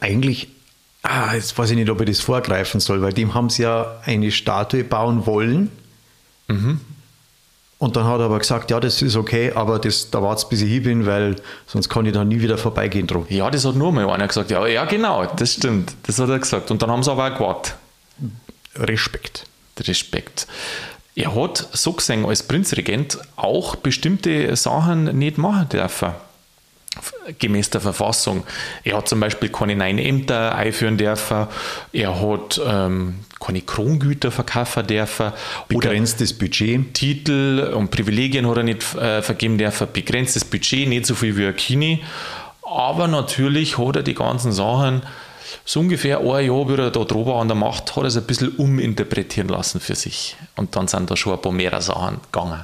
Eigentlich 0.00 0.48
ah, 1.08 1.34
jetzt 1.34 1.58
weiß 1.58 1.70
ich 1.70 1.76
nicht, 1.76 1.90
ob 1.90 2.00
ich 2.00 2.06
das 2.06 2.20
vorgreifen 2.20 2.80
soll, 2.80 3.02
weil 3.02 3.12
dem 3.12 3.34
haben 3.34 3.50
sie 3.50 3.62
ja 3.62 3.96
eine 4.04 4.30
Statue 4.30 4.84
bauen 4.84 5.26
wollen. 5.26 5.70
Mhm. 6.48 6.80
Und 7.78 7.94
dann 7.94 8.04
hat 8.04 8.18
er 8.18 8.26
aber 8.26 8.38
gesagt, 8.40 8.70
ja, 8.72 8.80
das 8.80 9.02
ist 9.02 9.16
okay, 9.16 9.52
aber 9.54 9.78
das, 9.78 10.10
da 10.10 10.20
wartet 10.20 10.48
bis 10.48 10.62
ich 10.62 10.70
hin 10.70 10.82
bin, 10.82 11.06
weil 11.06 11.36
sonst 11.66 11.88
kann 11.88 12.06
ich 12.06 12.12
da 12.12 12.24
nie 12.24 12.40
wieder 12.40 12.58
vorbeigehen 12.58 13.06
drum. 13.06 13.24
Ja, 13.28 13.50
das 13.50 13.64
hat 13.64 13.76
nur 13.76 13.92
mal 13.92 14.08
einer 14.10 14.26
gesagt. 14.26 14.50
Ja, 14.50 14.66
ja, 14.66 14.84
genau, 14.84 15.26
das 15.26 15.54
stimmt. 15.54 15.94
Das 16.02 16.18
hat 16.18 16.28
er 16.28 16.40
gesagt. 16.40 16.72
Und 16.72 16.82
dann 16.82 16.90
haben 16.90 17.04
sie 17.04 17.10
aber 17.12 17.32
auch 17.32 17.38
gewartet. 17.38 17.76
Respekt. 18.74 19.44
Respekt. 19.80 20.48
Er 21.14 21.34
hat 21.34 21.68
so 21.72 21.92
gesehen 21.92 22.26
als 22.26 22.42
Prinzregent 22.42 23.18
auch 23.36 23.76
bestimmte 23.76 24.54
Sachen 24.56 25.16
nicht 25.16 25.38
machen 25.38 25.68
dürfen 25.68 26.12
gemäß 27.38 27.70
der 27.70 27.80
Verfassung. 27.80 28.44
Er 28.84 28.96
hat 28.96 29.08
zum 29.08 29.20
Beispiel 29.20 29.50
keine 29.50 29.76
neuen 29.76 29.98
Ämter 29.98 30.54
einführen 30.54 30.96
dürfen, 30.98 31.46
er 31.92 32.20
hat 32.20 32.60
ähm, 32.64 33.20
keine 33.40 33.60
Krongüter 33.62 34.30
verkaufen 34.30 34.86
dürfen. 34.86 35.32
Begrenztes 35.68 36.36
Budget. 36.36 36.94
Titel 36.94 37.72
und 37.74 37.90
Privilegien 37.90 38.48
hat 38.48 38.56
er 38.56 38.62
nicht 38.62 38.94
äh, 38.94 39.22
vergeben 39.22 39.58
dürfen, 39.58 39.88
begrenztes 39.92 40.44
Budget, 40.44 40.88
nicht 40.88 41.06
so 41.06 41.14
viel 41.14 41.36
wie 41.36 41.46
ein 41.46 41.56
Kini. 41.56 42.02
Aber 42.62 43.08
natürlich 43.08 43.78
hat 43.78 43.96
er 43.96 44.02
die 44.02 44.14
ganzen 44.14 44.52
Sachen 44.52 45.02
so 45.64 45.80
ungefähr 45.80 46.18
ein 46.18 46.46
Jahr, 46.46 46.68
wie 46.68 46.74
er 46.74 46.90
da 46.90 47.04
drüber 47.04 47.36
an 47.36 47.48
der 47.48 47.56
Macht 47.56 47.96
hat, 47.96 48.04
er 48.04 48.04
es 48.04 48.16
ein 48.16 48.24
bisschen 48.24 48.56
uminterpretieren 48.56 49.48
lassen 49.48 49.80
für 49.80 49.94
sich. 49.94 50.36
Und 50.56 50.76
dann 50.76 50.88
sind 50.88 51.10
da 51.10 51.16
schon 51.16 51.34
ein 51.34 51.40
paar 51.40 51.52
mehr 51.52 51.80
Sachen 51.80 52.20
gegangen. 52.22 52.62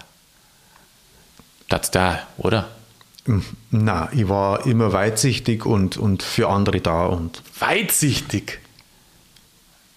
Das 1.69 1.91
da, 1.91 2.21
oder? 2.39 2.69
Na, 3.71 4.11
ich 4.13 4.29
war 4.29 4.67
immer 4.67 4.93
weitsichtig 4.93 5.65
und, 5.65 5.97
und 5.97 6.23
für 6.23 6.49
andere 6.49 6.81
da. 6.81 7.07
Und 7.07 7.43
weitsichtig? 7.59 8.61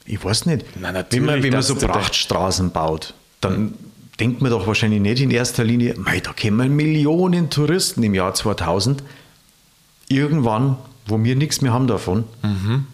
Ich 0.06 0.24
weiß 0.24 0.46
nicht. 0.46 0.66
Na, 0.80 0.94
wenn 1.10 1.26
man, 1.26 1.44
wenn 1.44 1.52
man 1.52 1.62
so 1.62 1.76
Prachtstraßen 1.76 2.72
baut, 2.72 3.13
dann 3.42 3.60
mhm. 3.60 3.74
denkt 4.20 4.42
man 4.42 4.52
doch 4.52 4.66
wahrscheinlich 4.66 5.02
nicht 5.02 5.22
in 5.22 5.32
erster 5.32 5.66
Linie, 5.66 5.96
mei, 5.98 6.22
da 6.22 6.32
kommen 6.32 6.76
Millionen 6.76 7.50
Touristen 7.50 8.02
im 8.04 8.13
Jahr 8.13 8.34
2000. 8.34 9.04
Irgendwann, 10.08 10.78
wo 11.06 11.22
wir 11.22 11.36
nichts 11.36 11.62
mehr 11.62 11.74
haben 11.74 11.88
davon. 11.88 12.24
Mhm. 12.42 12.88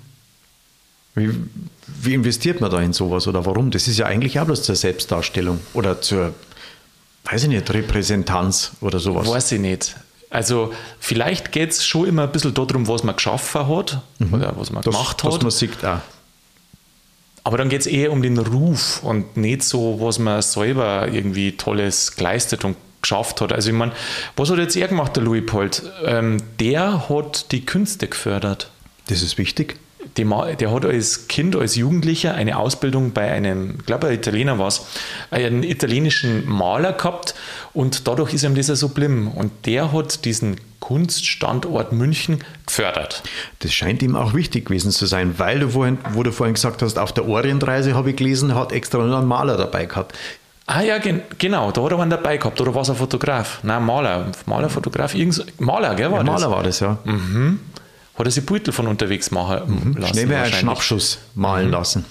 Wie, 1.15 1.29
wie 2.01 2.13
investiert 2.15 2.59
man 2.59 2.71
da 2.71 2.81
in 2.81 2.93
sowas 2.93 3.27
oder 3.27 3.45
warum? 3.45 3.69
Das 3.69 3.87
ist 3.87 3.99
ja 3.99 4.07
eigentlich 4.07 4.39
auch 4.39 4.45
bloß 4.45 4.63
zur 4.63 4.75
Selbstdarstellung 4.75 5.59
oder 5.75 6.01
zur, 6.01 6.33
weiß 7.25 7.43
ich 7.43 7.49
nicht, 7.49 7.71
Repräsentanz 7.71 8.71
oder 8.81 8.99
sowas. 8.99 9.27
Weiß 9.29 9.51
ich 9.51 9.59
nicht. 9.59 9.95
Also 10.33 10.73
vielleicht 10.99 11.51
geht 11.51 11.69
es 11.69 11.85
schon 11.85 12.07
immer 12.07 12.23
ein 12.23 12.31
bisschen 12.31 12.55
darum, 12.55 12.87
was 12.87 13.03
man 13.03 13.15
geschaffen 13.15 13.67
hat 13.67 14.01
mhm. 14.17 14.33
oder 14.33 14.53
was 14.57 14.71
man 14.71 14.81
das, 14.81 14.91
gemacht 14.91 15.23
hat. 15.23 15.31
Was 15.31 15.41
man 15.41 15.51
sieht 15.51 15.85
auch. 15.85 15.99
Aber 17.43 17.57
dann 17.57 17.69
geht 17.69 17.81
es 17.81 17.87
eher 17.87 18.11
um 18.11 18.23
den 18.23 18.39
Ruf 18.39 19.03
und 19.03 19.37
nicht 19.37 19.63
so, 19.63 19.99
was 19.99 20.17
man 20.17 20.41
selber 20.41 21.07
irgendwie 21.11 21.55
Tolles 21.55 22.15
geleistet 22.15 22.65
und 22.65 22.77
geschafft 23.01 23.41
hat. 23.41 23.53
Also 23.53 23.69
ich 23.69 23.75
meine, 23.75 23.91
was 24.35 24.49
hat 24.49 24.57
jetzt 24.57 24.75
er 24.75 24.87
gemacht, 24.87 25.15
der 25.15 25.23
Louis 25.23 25.45
Polt? 25.45 25.83
Ähm, 26.03 26.41
der 26.59 27.09
hat 27.09 27.51
die 27.51 27.65
Künste 27.65 28.07
gefördert. 28.07 28.71
Das 29.07 29.21
ist 29.21 29.37
wichtig 29.37 29.77
der, 30.17 30.55
der 30.55 30.71
hat 30.71 30.85
als 30.85 31.27
Kind, 31.27 31.55
als 31.55 31.75
Jugendlicher 31.75 32.35
eine 32.35 32.57
Ausbildung 32.57 33.11
bei 33.11 33.31
einem, 33.31 33.75
ich 33.79 33.85
glaube, 33.85 34.07
ein 34.07 34.13
Italiener 34.13 34.59
war 34.59 34.67
es, 34.67 34.85
einen 35.31 35.63
italienischen 35.63 36.47
Maler 36.47 36.93
gehabt 36.93 37.35
und 37.73 38.07
dadurch 38.07 38.33
ist 38.33 38.43
ihm 38.43 38.55
das 38.55 38.67
ja 38.67 38.75
so 38.75 38.89
blimm. 38.89 39.27
Und 39.27 39.51
der 39.65 39.91
hat 39.91 40.25
diesen 40.25 40.57
Kunststandort 40.79 41.93
München 41.93 42.43
gefördert. 42.65 43.23
Das 43.59 43.73
scheint 43.73 44.03
ihm 44.03 44.15
auch 44.15 44.33
wichtig 44.33 44.65
gewesen 44.65 44.91
zu 44.91 45.05
sein, 45.05 45.35
weil 45.37 45.59
du 45.59 45.69
vorhin, 45.69 45.97
wo 46.11 46.23
du 46.23 46.31
vorhin 46.31 46.55
gesagt 46.55 46.81
hast, 46.81 46.99
auf 46.99 47.11
der 47.13 47.27
Orientreise 47.27 47.95
habe 47.95 48.11
ich 48.11 48.15
gelesen, 48.15 48.53
hat 48.53 48.71
extra 48.71 48.99
noch 48.99 49.17
einen 49.17 49.27
Maler 49.27 49.57
dabei 49.57 49.85
gehabt. 49.85 50.17
Ah 50.65 50.81
ja, 50.81 50.97
gen 50.97 51.21
genau, 51.37 51.71
da 51.71 51.83
hat 51.83 51.91
er 51.91 51.99
einen 51.99 52.11
dabei 52.11 52.37
gehabt. 52.37 52.59
Oder 52.61 52.73
war 52.73 52.83
es 52.83 52.89
ein 52.89 52.95
Fotograf? 52.95 53.59
Nein, 53.63 53.85
Maler. 53.85 54.31
Maler, 54.45 54.69
Fotograf, 54.69 55.13
irgend 55.13 55.59
Maler, 55.59 55.93
gell, 55.95 56.09
war 56.09 56.19
ja, 56.19 56.23
das? 56.23 56.41
Maler 56.41 56.51
war 56.51 56.63
das, 56.63 56.79
ja. 56.79 56.97
Mhm 57.03 57.59
hat 58.15 58.25
er 58.25 58.31
sich 58.31 58.45
Beutel 58.45 58.73
von 58.73 58.87
unterwegs 58.87 59.31
machen 59.31 59.93
mhm. 59.93 59.97
lassen. 59.97 60.13
Schnell 60.13 60.33
einen 60.35 60.53
Schnappschuss 60.53 61.19
malen 61.35 61.67
mhm. 61.67 61.73
lassen. 61.73 62.05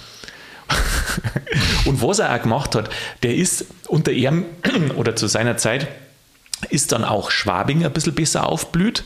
und 1.84 2.02
was 2.02 2.18
er 2.18 2.34
auch 2.34 2.42
gemacht 2.42 2.74
hat, 2.74 2.90
der 3.22 3.34
ist 3.34 3.66
unter 3.88 4.12
ihm 4.12 4.44
oder 4.96 5.16
zu 5.16 5.26
seiner 5.26 5.56
Zeit 5.56 5.88
ist 6.70 6.92
dann 6.92 7.04
auch 7.04 7.30
Schwabing 7.30 7.84
ein 7.84 7.92
bisschen 7.92 8.14
besser 8.14 8.48
aufblüht 8.48 9.04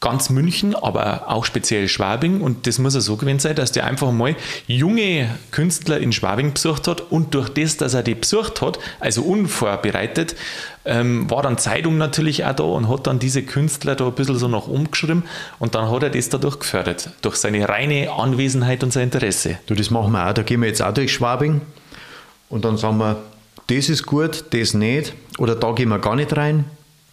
ganz 0.00 0.30
München, 0.30 0.76
aber 0.76 1.28
auch 1.28 1.44
speziell 1.44 1.88
Schwabing. 1.88 2.40
Und 2.40 2.66
das 2.66 2.78
muss 2.78 2.94
er 2.94 3.00
so 3.00 3.16
gewesen 3.16 3.40
sein, 3.40 3.56
dass 3.56 3.72
der 3.72 3.84
einfach 3.84 4.12
mal 4.12 4.36
junge 4.66 5.28
Künstler 5.50 5.98
in 5.98 6.12
Schwabing 6.12 6.52
besucht 6.52 6.86
hat 6.86 7.00
und 7.10 7.34
durch 7.34 7.48
das, 7.48 7.76
dass 7.76 7.94
er 7.94 8.02
die 8.02 8.14
besucht 8.14 8.62
hat, 8.62 8.78
also 9.00 9.22
unvorbereitet, 9.22 10.36
ähm, 10.84 11.28
war 11.28 11.42
dann 11.42 11.58
Zeitung 11.58 11.98
natürlich 11.98 12.44
auch 12.44 12.54
da 12.54 12.62
und 12.62 12.88
hat 12.88 13.06
dann 13.06 13.18
diese 13.18 13.42
Künstler 13.42 13.96
da 13.96 14.06
ein 14.06 14.14
bisschen 14.14 14.38
so 14.38 14.48
noch 14.48 14.68
umgeschrieben 14.68 15.24
und 15.58 15.74
dann 15.74 15.90
hat 15.90 16.02
er 16.02 16.10
das 16.10 16.28
dadurch 16.28 16.60
gefördert, 16.60 17.10
durch 17.20 17.36
seine 17.36 17.68
reine 17.68 18.10
Anwesenheit 18.10 18.82
und 18.84 18.92
sein 18.92 19.04
Interesse. 19.04 19.58
Du, 19.66 19.74
das 19.74 19.90
machen 19.90 20.12
wir 20.12 20.28
auch. 20.28 20.32
Da 20.32 20.42
gehen 20.42 20.60
wir 20.60 20.68
jetzt 20.68 20.80
auch 20.80 20.94
durch 20.94 21.12
Schwabing 21.12 21.60
und 22.48 22.64
dann 22.64 22.78
sagen 22.78 22.98
wir, 22.98 23.16
das 23.66 23.88
ist 23.88 24.06
gut, 24.06 24.44
das 24.50 24.74
nicht 24.74 25.12
oder 25.38 25.56
da 25.56 25.72
gehen 25.72 25.88
wir 25.88 25.98
gar 25.98 26.16
nicht 26.16 26.34
rein. 26.36 26.64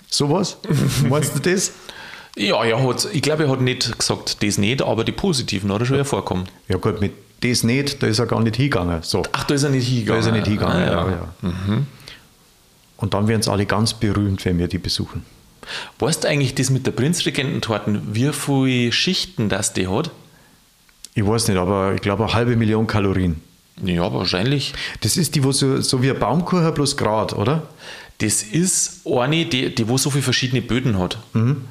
Sowas? 0.09 0.57
Meinst 1.09 1.35
du 1.35 1.39
das? 1.39 1.73
Ja, 2.35 2.63
er 2.63 2.83
hat, 2.83 3.07
ich 3.13 3.21
glaube, 3.21 3.43
er 3.43 3.49
hat 3.49 3.61
nicht 3.61 3.97
gesagt, 3.97 4.43
das 4.43 4.57
nicht, 4.57 4.81
aber 4.81 5.03
die 5.03 5.13
positiven 5.13 5.71
hat 5.71 5.79
er 5.79 5.85
schon 5.85 5.95
hervorkommen. 5.95 6.45
Ja 6.67 6.77
gut, 6.77 6.99
mit 6.99 7.13
das 7.41 7.63
nicht, 7.63 8.01
da 8.01 8.07
ist 8.07 8.19
er 8.19 8.25
gar 8.25 8.41
nicht 8.41 8.55
hingegangen. 8.55 9.01
So. 9.03 9.23
Ach, 9.31 9.43
da 9.43 9.53
ist 9.55 9.63
er 9.63 9.69
nicht 9.69 9.87
hingegangen. 9.87 10.13
Da 10.13 10.19
ist 10.19 10.25
er 10.25 10.31
nicht 10.31 10.47
hingegangen, 10.47 10.77
ah, 10.77 10.85
ja. 10.85 11.07
ja, 11.07 11.11
ja. 11.11 11.49
Mhm. 11.49 11.87
Und 12.97 13.13
dann 13.13 13.27
werden 13.27 13.41
es 13.41 13.47
alle 13.47 13.65
ganz 13.65 13.93
berühmt, 13.93 14.43
wenn 14.45 14.57
wir 14.57 14.67
die 14.67 14.77
besuchen. 14.77 15.23
Weißt 15.99 16.23
du 16.23 16.27
eigentlich 16.27 16.55
das 16.55 16.69
mit 16.69 16.85
der 16.85 16.91
Prinzregententorten, 16.91 18.15
wie 18.15 18.31
viele 18.31 18.91
Schichten 18.91 19.49
das 19.49 19.73
die 19.73 19.87
hat? 19.87 20.11
Ich 21.13 21.25
weiß 21.25 21.47
nicht, 21.47 21.57
aber 21.57 21.93
ich 21.93 22.01
glaube 22.01 22.23
eine 22.23 22.33
halbe 22.33 22.55
Million 22.55 22.87
Kalorien. 22.87 23.41
Ja, 23.83 24.13
wahrscheinlich. 24.13 24.73
Das 25.01 25.17
ist 25.17 25.35
die, 25.35 25.43
wo 25.43 25.51
so, 25.51 25.81
so 25.81 26.01
wie 26.01 26.09
ein 26.09 26.19
Baumkuchen 26.19 26.73
bloß 26.73 26.97
Grad, 26.97 27.33
oder? 27.33 27.63
Das 28.19 28.43
ist 28.43 29.01
eine, 29.05 29.45
die, 29.45 29.73
die 29.75 29.89
wo 29.89 29.97
so 29.97 30.09
viele 30.09 30.23
verschiedene 30.23 30.61
Böden 30.61 30.97
hat. 30.97 31.17
Mhm 31.33 31.65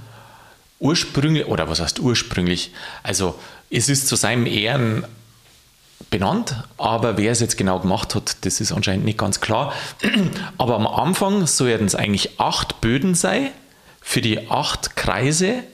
ursprünglich, 0.79 1.47
oder 1.47 1.69
was 1.69 1.81
heißt 1.81 2.01
ursprünglich? 2.01 2.73
Also 3.03 3.39
es 3.71 3.89
ist 3.89 4.09
zu 4.09 4.17
seinem 4.17 4.47
Ehren 4.47 5.05
benannt, 6.11 6.63
aber 6.77 7.17
wer 7.17 7.33
es 7.33 7.41
jetzt 7.41 7.57
genau 7.57 7.81
gemacht 7.81 8.15
hat, 8.15 8.45
das 8.45 8.61
ist 8.61 8.73
anscheinend 8.73 9.05
nicht 9.05 9.19
ganz 9.19 9.41
klar. 9.41 9.73
Aber 10.59 10.77
am 10.77 10.87
Anfang 10.87 11.47
sollten 11.47 11.87
es 11.87 11.95
eigentlich 11.95 12.39
acht 12.39 12.81
Böden 12.81 13.15
sein 13.15 13.51
für 14.01 14.21
die 14.21 14.51
acht 14.51 14.97
Kreise, 14.97 15.65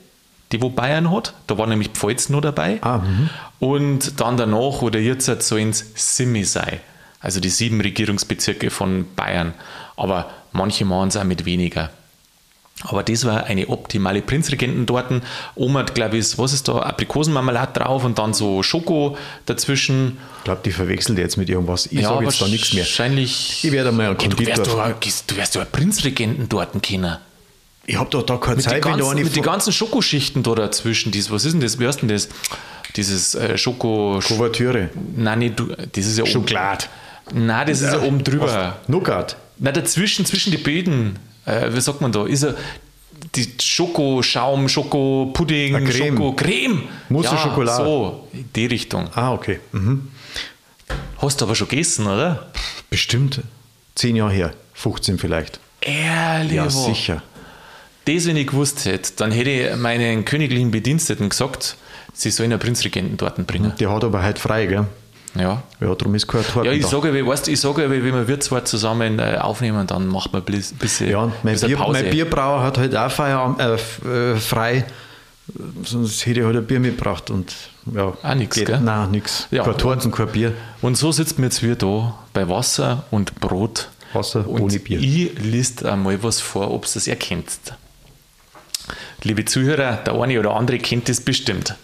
die 0.53 0.63
wo 0.63 0.71
Bayern 0.71 1.11
hat. 1.11 1.35
Da 1.47 1.59
war 1.59 1.67
nämlich 1.67 1.91
Pfalz 1.91 2.29
noch 2.29 2.41
dabei. 2.41 2.79
Ah, 2.83 2.99
mhm. 2.99 3.31
und 3.59 4.21
dann 4.21 4.37
danach 4.37 4.83
oder 4.83 4.99
jetzt 4.99 5.27
sollen 5.43 5.71
es 5.71 5.85
Simi 5.95 6.45
sein. 6.45 6.81
Also 7.21 7.41
die 7.41 7.51
sieben 7.51 7.81
Regierungsbezirke 7.81 8.71
von 8.71 9.07
Bayern. 9.15 9.53
Aber 9.97 10.31
manche 10.53 10.85
machen 10.85 11.09
es 11.09 11.17
auch 11.17 11.25
mit 11.25 11.45
weniger. 11.45 11.91
Aber 12.83 13.03
das 13.03 13.27
war 13.27 13.45
eine 13.45 13.69
optimale 13.69 14.23
Prinzregententorten. 14.23 15.23
Oma 15.55 15.81
hat, 15.81 15.95
glaube 15.95 16.17
ich, 16.17 16.39
was 16.39 16.53
ist 16.55 16.67
da, 16.67 16.79
Aprikosenmarmelade 16.79 17.79
drauf 17.79 18.05
und 18.05 18.19
dann 18.19 18.33
so 18.33 18.63
Schoko 18.63 19.19
dazwischen. 19.45 20.17
Ich 20.39 20.45
glaube, 20.45 20.63
die 20.65 20.73
verwechselt 20.73 21.19
jetzt 21.19 21.37
mit 21.37 21.51
irgendwas. 21.51 21.87
Ich 21.87 22.01
ja, 22.01 22.09
sage 22.09 22.25
jetzt 22.25 22.41
da 22.41 22.49
nichts 22.49 22.73
mehr. 22.73 22.85
Wahrscheinlich. 22.85 23.65
Ich 23.65 23.73
werde 23.73 23.93
mal 23.93 24.07
einen 24.07 24.17
Konditor. 24.17 24.65
Du 24.65 24.77
wärst, 24.77 25.31
du, 25.31 25.37
wärst 25.37 25.55
ja 25.57 25.65
Prinzregententorten 25.65 26.81
kennen. 26.81 27.19
Ich 27.87 27.97
habe 27.97 28.09
doch 28.09 28.23
da 28.23 28.37
keine 28.37 28.57
mit 28.57 28.65
Zeit, 28.65 28.83
ganzen, 28.83 29.15
Mit 29.15 29.37
den 29.37 29.43
ganzen 29.43 29.73
Schokoschichten 29.73 30.43
da 30.43 30.55
dazwischen. 30.55 31.13
Dies, 31.13 31.31
was 31.31 31.45
ist 31.45 31.53
denn 31.53 31.61
das? 31.61 31.79
Wie 31.79 31.87
heißt 31.87 32.03
denn 32.03 32.09
das? 32.09 32.29
Dieses 32.97 33.35
äh, 33.35 33.59
Schoko... 33.59 34.21
Kuvertüre. 34.25 34.91
Nein, 35.17 35.41
nicht, 35.41 35.59
du, 35.59 35.67
das 35.67 36.07
ist 36.07 36.19
ja... 36.19 36.25
Schokolade. 36.25 36.85
Nein, 37.33 37.67
das 37.67 37.81
ist 37.81 37.93
ja 37.93 38.01
oben 38.01 38.23
drüber. 38.25 38.79
Nougat? 38.87 39.37
Nein, 39.59 39.75
dazwischen, 39.75 40.25
zwischen 40.25 40.51
die 40.51 40.59
Böden. 40.59 41.19
Äh, 41.51 41.75
wie 41.75 41.81
sagt 41.81 42.01
man 42.01 42.13
da? 42.13 42.27
Ist 42.27 42.43
er 42.43 42.55
die 43.35 43.49
Schokoschaum, 43.61 44.69
Schokopudding, 44.69 45.75
ah, 45.75 45.81
Creme. 45.81 46.17
Schokocreme. 46.17 46.83
Mousse 47.09 47.35
ja, 47.35 47.39
Schokolade. 47.39 47.85
So, 47.85 48.29
in 48.33 48.49
die 48.55 48.67
Richtung. 48.67 49.09
Ah, 49.15 49.33
okay. 49.33 49.61
Mhm. 49.73 50.09
Hast 51.19 51.41
du 51.41 51.45
aber 51.45 51.55
schon 51.55 51.69
gegessen, 51.69 52.07
oder? 52.07 52.51
Bestimmt. 52.89 53.43
Zehn 53.95 54.17
Jahre 54.17 54.33
her. 54.33 54.55
15 54.75 55.19
vielleicht. 55.19 55.61
Ehrlich? 55.81 56.53
Ja, 56.53 56.71
sicher. 56.71 57.23
Das, 58.07 58.27
wenn 58.27 58.37
ich 58.37 58.47
gewusst 58.47 58.87
hätte, 58.87 59.13
dann 59.17 59.31
hätte 59.31 59.51
ich 59.51 59.77
meinen 59.77 60.25
königlichen 60.25 60.71
Bediensteten 60.71 61.29
gesagt, 61.29 61.77
sie 62.15 62.31
sollen 62.31 62.53
einen 62.53 62.61
Prinzregenten 62.61 63.17
dort 63.17 63.47
bringen. 63.47 63.73
Der 63.79 63.91
hat 63.91 64.05
aber 64.05 64.25
heute 64.25 64.41
frei, 64.41 64.67
gell? 64.67 64.87
Ja. 65.35 65.63
Ja, 65.81 65.95
darum 65.95 66.15
ist 66.15 66.27
kein 66.27 66.43
Torten 66.43 66.65
Ja, 66.65 66.73
ich 66.73 66.83
da. 66.83 66.89
sage, 66.89 67.27
weißt, 67.27 67.49
ich 67.49 67.61
sage, 67.61 67.89
wenn 67.89 68.05
wir 68.05 68.27
Wirtswort 68.29 68.67
zusammen 68.67 69.19
äh, 69.19 69.39
aufnehmen, 69.41 69.87
dann 69.87 70.09
macht 70.09 70.33
man 70.33 70.43
ein 70.43 70.45
bisschen 70.45 71.09
Ja, 71.09 71.27
mein, 71.43 71.53
bisschen 71.55 71.69
Bier, 71.69 71.77
Pause. 71.77 72.03
mein 72.03 72.11
Bierbrauer 72.11 72.63
hat 72.63 72.79
halt 72.79 72.97
auch 72.97 73.11
Feierabend, 73.11 73.61
äh, 73.61 74.33
äh, 74.33 74.37
frei, 74.37 74.85
sonst 75.85 76.27
hätte 76.27 76.41
ich 76.41 76.47
halt 76.47 76.57
ein 76.57 76.67
Bier 76.67 76.81
mitgebracht 76.81 77.31
und 77.31 77.55
ja. 77.95 78.13
Auch 78.23 78.35
nichts, 78.35 78.57
gell? 78.57 78.81
Nein, 78.81 79.11
nichts. 79.11 79.47
Ja. 79.51 79.65
Kein 79.65 79.79
Torten, 79.79 80.11
kein 80.11 80.29
Bier. 80.29 80.53
Und 80.83 80.97
so 80.97 81.13
sitzen 81.13 81.39
wir 81.39 81.45
jetzt 81.45 81.63
wieder 81.63 81.77
da 81.77 82.19
bei 82.33 82.49
Wasser 82.49 83.05
und 83.11 83.41
Brot. 83.41 83.89
Wasser 84.13 84.47
und 84.49 84.61
ohne 84.61 84.79
Bier. 84.81 84.99
Ich 84.99 85.39
liste 85.39 85.91
einmal 85.91 86.23
was 86.23 86.41
vor, 86.41 86.71
ob 86.73 86.85
ihr 86.87 86.91
das 86.95 87.07
erkennt. 87.07 87.49
Liebe 89.23 89.45
Zuhörer, 89.45 89.93
der 90.05 90.15
eine 90.15 90.39
oder 90.41 90.55
andere 90.57 90.79
kennt 90.79 91.09
das 91.09 91.21
bestimmt. 91.21 91.75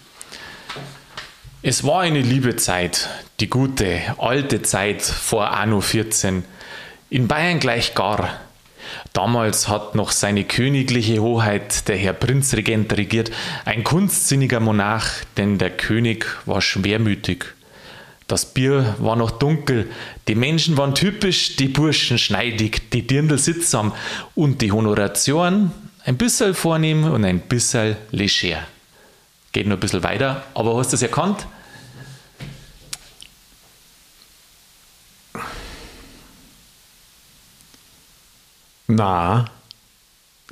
Es 1.69 1.83
war 1.83 1.99
eine 1.99 2.21
liebe 2.21 2.55
Zeit, 2.55 3.09
die 3.41 3.49
gute, 3.49 3.99
alte 4.19 4.61
Zeit 4.61 5.01
vor 5.01 5.51
Anno 5.51 5.81
14. 5.81 6.45
In 7.09 7.27
Bayern 7.27 7.59
gleich 7.59 7.93
gar. 7.93 8.39
Damals 9.11 9.67
hat 9.67 9.93
noch 9.93 10.11
seine 10.11 10.45
königliche 10.45 11.21
Hoheit 11.21 11.89
der 11.89 11.97
Herr 11.97 12.13
Prinzregent 12.13 12.95
regiert, 12.95 13.31
ein 13.65 13.83
kunstsinniger 13.83 14.61
Monarch, 14.61 15.25
denn 15.35 15.57
der 15.57 15.71
König 15.71 16.25
war 16.45 16.61
schwermütig. 16.61 17.43
Das 18.27 18.45
Bier 18.45 18.95
war 18.99 19.17
noch 19.17 19.31
dunkel, 19.31 19.89
die 20.29 20.35
Menschen 20.35 20.77
waren 20.77 20.95
typisch, 20.95 21.57
die 21.57 21.67
Burschen 21.67 22.17
schneidig, 22.17 22.91
die 22.91 23.05
Dirndl 23.05 23.37
sittsam 23.37 23.93
und 24.35 24.61
die 24.61 24.71
Honoration 24.71 25.71
ein 26.05 26.15
bisschen 26.15 26.53
vornehm 26.53 27.03
und 27.03 27.25
ein 27.25 27.41
bisschen 27.41 27.97
leger. 28.11 28.65
Geht 29.51 29.67
noch 29.67 29.75
ein 29.75 29.81
bisschen 29.81 30.03
weiter, 30.03 30.45
aber 30.53 30.77
hast 30.77 30.93
du 30.93 30.95
es 30.95 31.01
erkannt? 31.01 31.45
Na. 38.87 39.45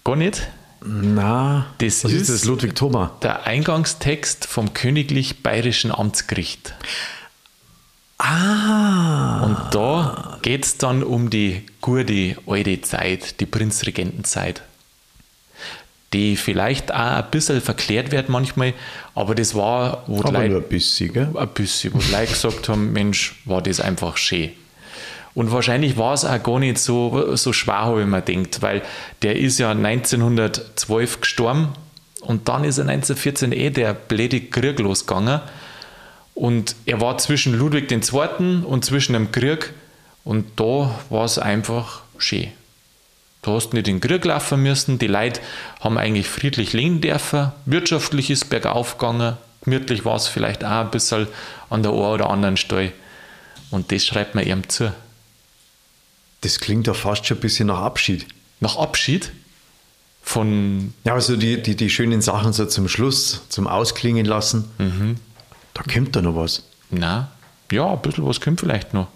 Gar 0.03 0.17
nicht? 0.17 0.47
Na. 0.85 1.67
Das 1.77 2.03
Was 2.03 2.11
ist, 2.11 2.21
ist 2.23 2.29
das 2.29 2.45
Ludwig 2.45 2.75
Thoma? 2.75 3.17
Der 3.23 3.47
Eingangstext 3.47 4.45
vom 4.45 4.73
Königlich 4.73 5.41
Bayerischen 5.41 5.91
Amtsgericht. 5.91 6.73
Ah. 8.17 9.43
Und 9.43 9.73
da 9.73 10.37
geht 10.41 10.65
es 10.65 10.77
dann 10.77 11.03
um 11.03 11.29
die 11.29 11.65
gute 11.81 12.37
alte 12.45 12.81
Zeit, 12.81 13.39
die 13.39 13.45
Prinzregentenzeit. 13.45 14.61
Die 16.13 16.35
vielleicht 16.35 16.93
auch 16.93 16.97
ein 16.97 17.31
bisschen 17.31 17.61
verklärt 17.61 18.11
wird 18.11 18.29
manchmal, 18.29 18.73
aber 19.15 19.35
das 19.35 19.55
war, 19.55 20.03
wo 20.07 20.19
aber 20.19 20.31
Leute, 20.33 20.49
nur 20.49 20.61
ein 20.61 20.69
bisschen, 20.69 21.11
gell? 21.11 21.29
Ein 21.35 21.47
bisschen, 21.49 21.93
wo 21.93 21.99
Leute 22.11 22.31
gesagt 22.31 22.69
haben, 22.69 22.93
Mensch, 22.93 23.35
war 23.45 23.61
das 23.61 23.79
einfach 23.79 24.17
schön. 24.17 24.51
Und 25.35 25.51
wahrscheinlich 25.51 25.97
war 25.97 26.13
es 26.13 26.23
auch 26.23 26.41
gar 26.41 26.59
nicht 26.59 26.77
so, 26.77 27.35
so 27.35 27.51
schwer, 27.51 27.93
wie 27.97 28.05
man 28.05 28.23
denkt, 28.23 28.61
weil 28.61 28.81
der 29.21 29.35
ist 29.35 29.59
ja 29.59 29.71
1912 29.71 31.21
gestorben 31.21 31.73
und 32.21 32.47
dann 32.47 32.63
ist 32.63 32.77
er 32.77 32.87
1914 32.87 33.51
eh 33.51 33.69
der 33.69 33.93
blöde 33.93 34.39
Krieg 34.39 34.79
losgegangen. 34.79 35.41
Und 36.33 36.75
er 36.85 37.01
war 37.01 37.17
zwischen 37.17 37.53
Ludwig 37.53 37.91
II. 37.91 38.63
und 38.63 38.85
zwischen 38.85 39.13
dem 39.13 39.31
Krieg 39.31 39.73
und 40.23 40.45
da 40.55 40.97
war 41.09 41.25
es 41.25 41.37
einfach 41.37 42.01
schön. 42.17 42.47
Du 43.41 43.51
hast 43.51 43.73
nicht 43.73 43.87
in 43.89 43.99
den 43.99 44.01
Krieg 44.01 44.23
laufen 44.25 44.63
müssen, 44.63 44.99
die 44.99 45.07
Leute 45.07 45.41
haben 45.81 45.97
eigentlich 45.97 46.27
friedlich 46.27 46.71
leben 46.73 47.01
dürfen, 47.01 47.51
wirtschaftlich 47.65 48.29
ist 48.31 48.49
bergauf 48.49 48.97
gegangen, 48.97 49.37
gemütlich 49.63 50.05
war 50.05 50.15
es 50.15 50.27
vielleicht 50.27 50.63
auch 50.63 50.81
ein 50.81 50.91
bisschen 50.91 51.27
an 51.69 51.83
der 51.83 51.91
einen 51.91 52.01
oder 52.01 52.29
anderen 52.29 52.57
Stelle. 52.57 52.93
Und 53.69 53.91
das 53.91 54.05
schreibt 54.05 54.33
man 54.33 54.45
ihm 54.45 54.67
zu. 54.67 54.93
Das 56.45 56.59
klingt 56.59 56.85
ja 56.85 56.93
fast 56.93 57.25
schon 57.25 57.37
ein 57.37 57.39
bisschen 57.39 57.65
nach 57.65 57.81
Abschied. 57.81 58.27
Nach 58.59 58.77
Abschied? 58.77 59.31
Von. 60.21 60.93
Ja, 61.03 61.13
also 61.13 61.37
die, 61.37 61.59
die, 61.59 61.75
die 61.75 61.89
schönen 61.89 62.21
Sachen 62.21 62.53
so 62.53 62.67
zum 62.67 62.87
Schluss, 62.87 63.41
zum 63.49 63.65
Ausklingen 63.65 64.27
lassen. 64.27 64.65
Mhm. 64.77 65.15
Da 65.73 65.81
kommt 65.81 66.15
da 66.15 66.21
noch 66.21 66.35
was. 66.35 66.61
Na, 66.91 67.31
ja, 67.71 67.91
ein 67.91 67.99
bisschen 67.99 68.27
was 68.27 68.41
kommt 68.41 68.59
vielleicht 68.59 68.93
noch. 68.93 69.07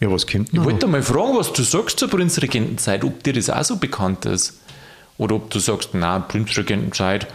Ja, 0.00 0.10
was 0.10 0.26
kommt 0.26 0.52
noch? 0.52 0.64
Ich 0.64 0.70
wollte 0.70 0.86
mal 0.86 1.02
fragen, 1.02 1.38
was 1.38 1.50
du 1.54 1.62
sagst 1.62 1.98
zur 1.98 2.10
Prinzregentenzeit, 2.10 3.04
ob 3.04 3.22
dir 3.22 3.32
das 3.32 3.48
auch 3.48 3.64
so 3.64 3.76
bekannt 3.76 4.26
ist. 4.26 4.60
Oder 5.16 5.36
ob 5.36 5.48
du 5.48 5.58
sagst, 5.60 5.94
na, 5.94 6.18
Prinzregentenzeit 6.18 7.26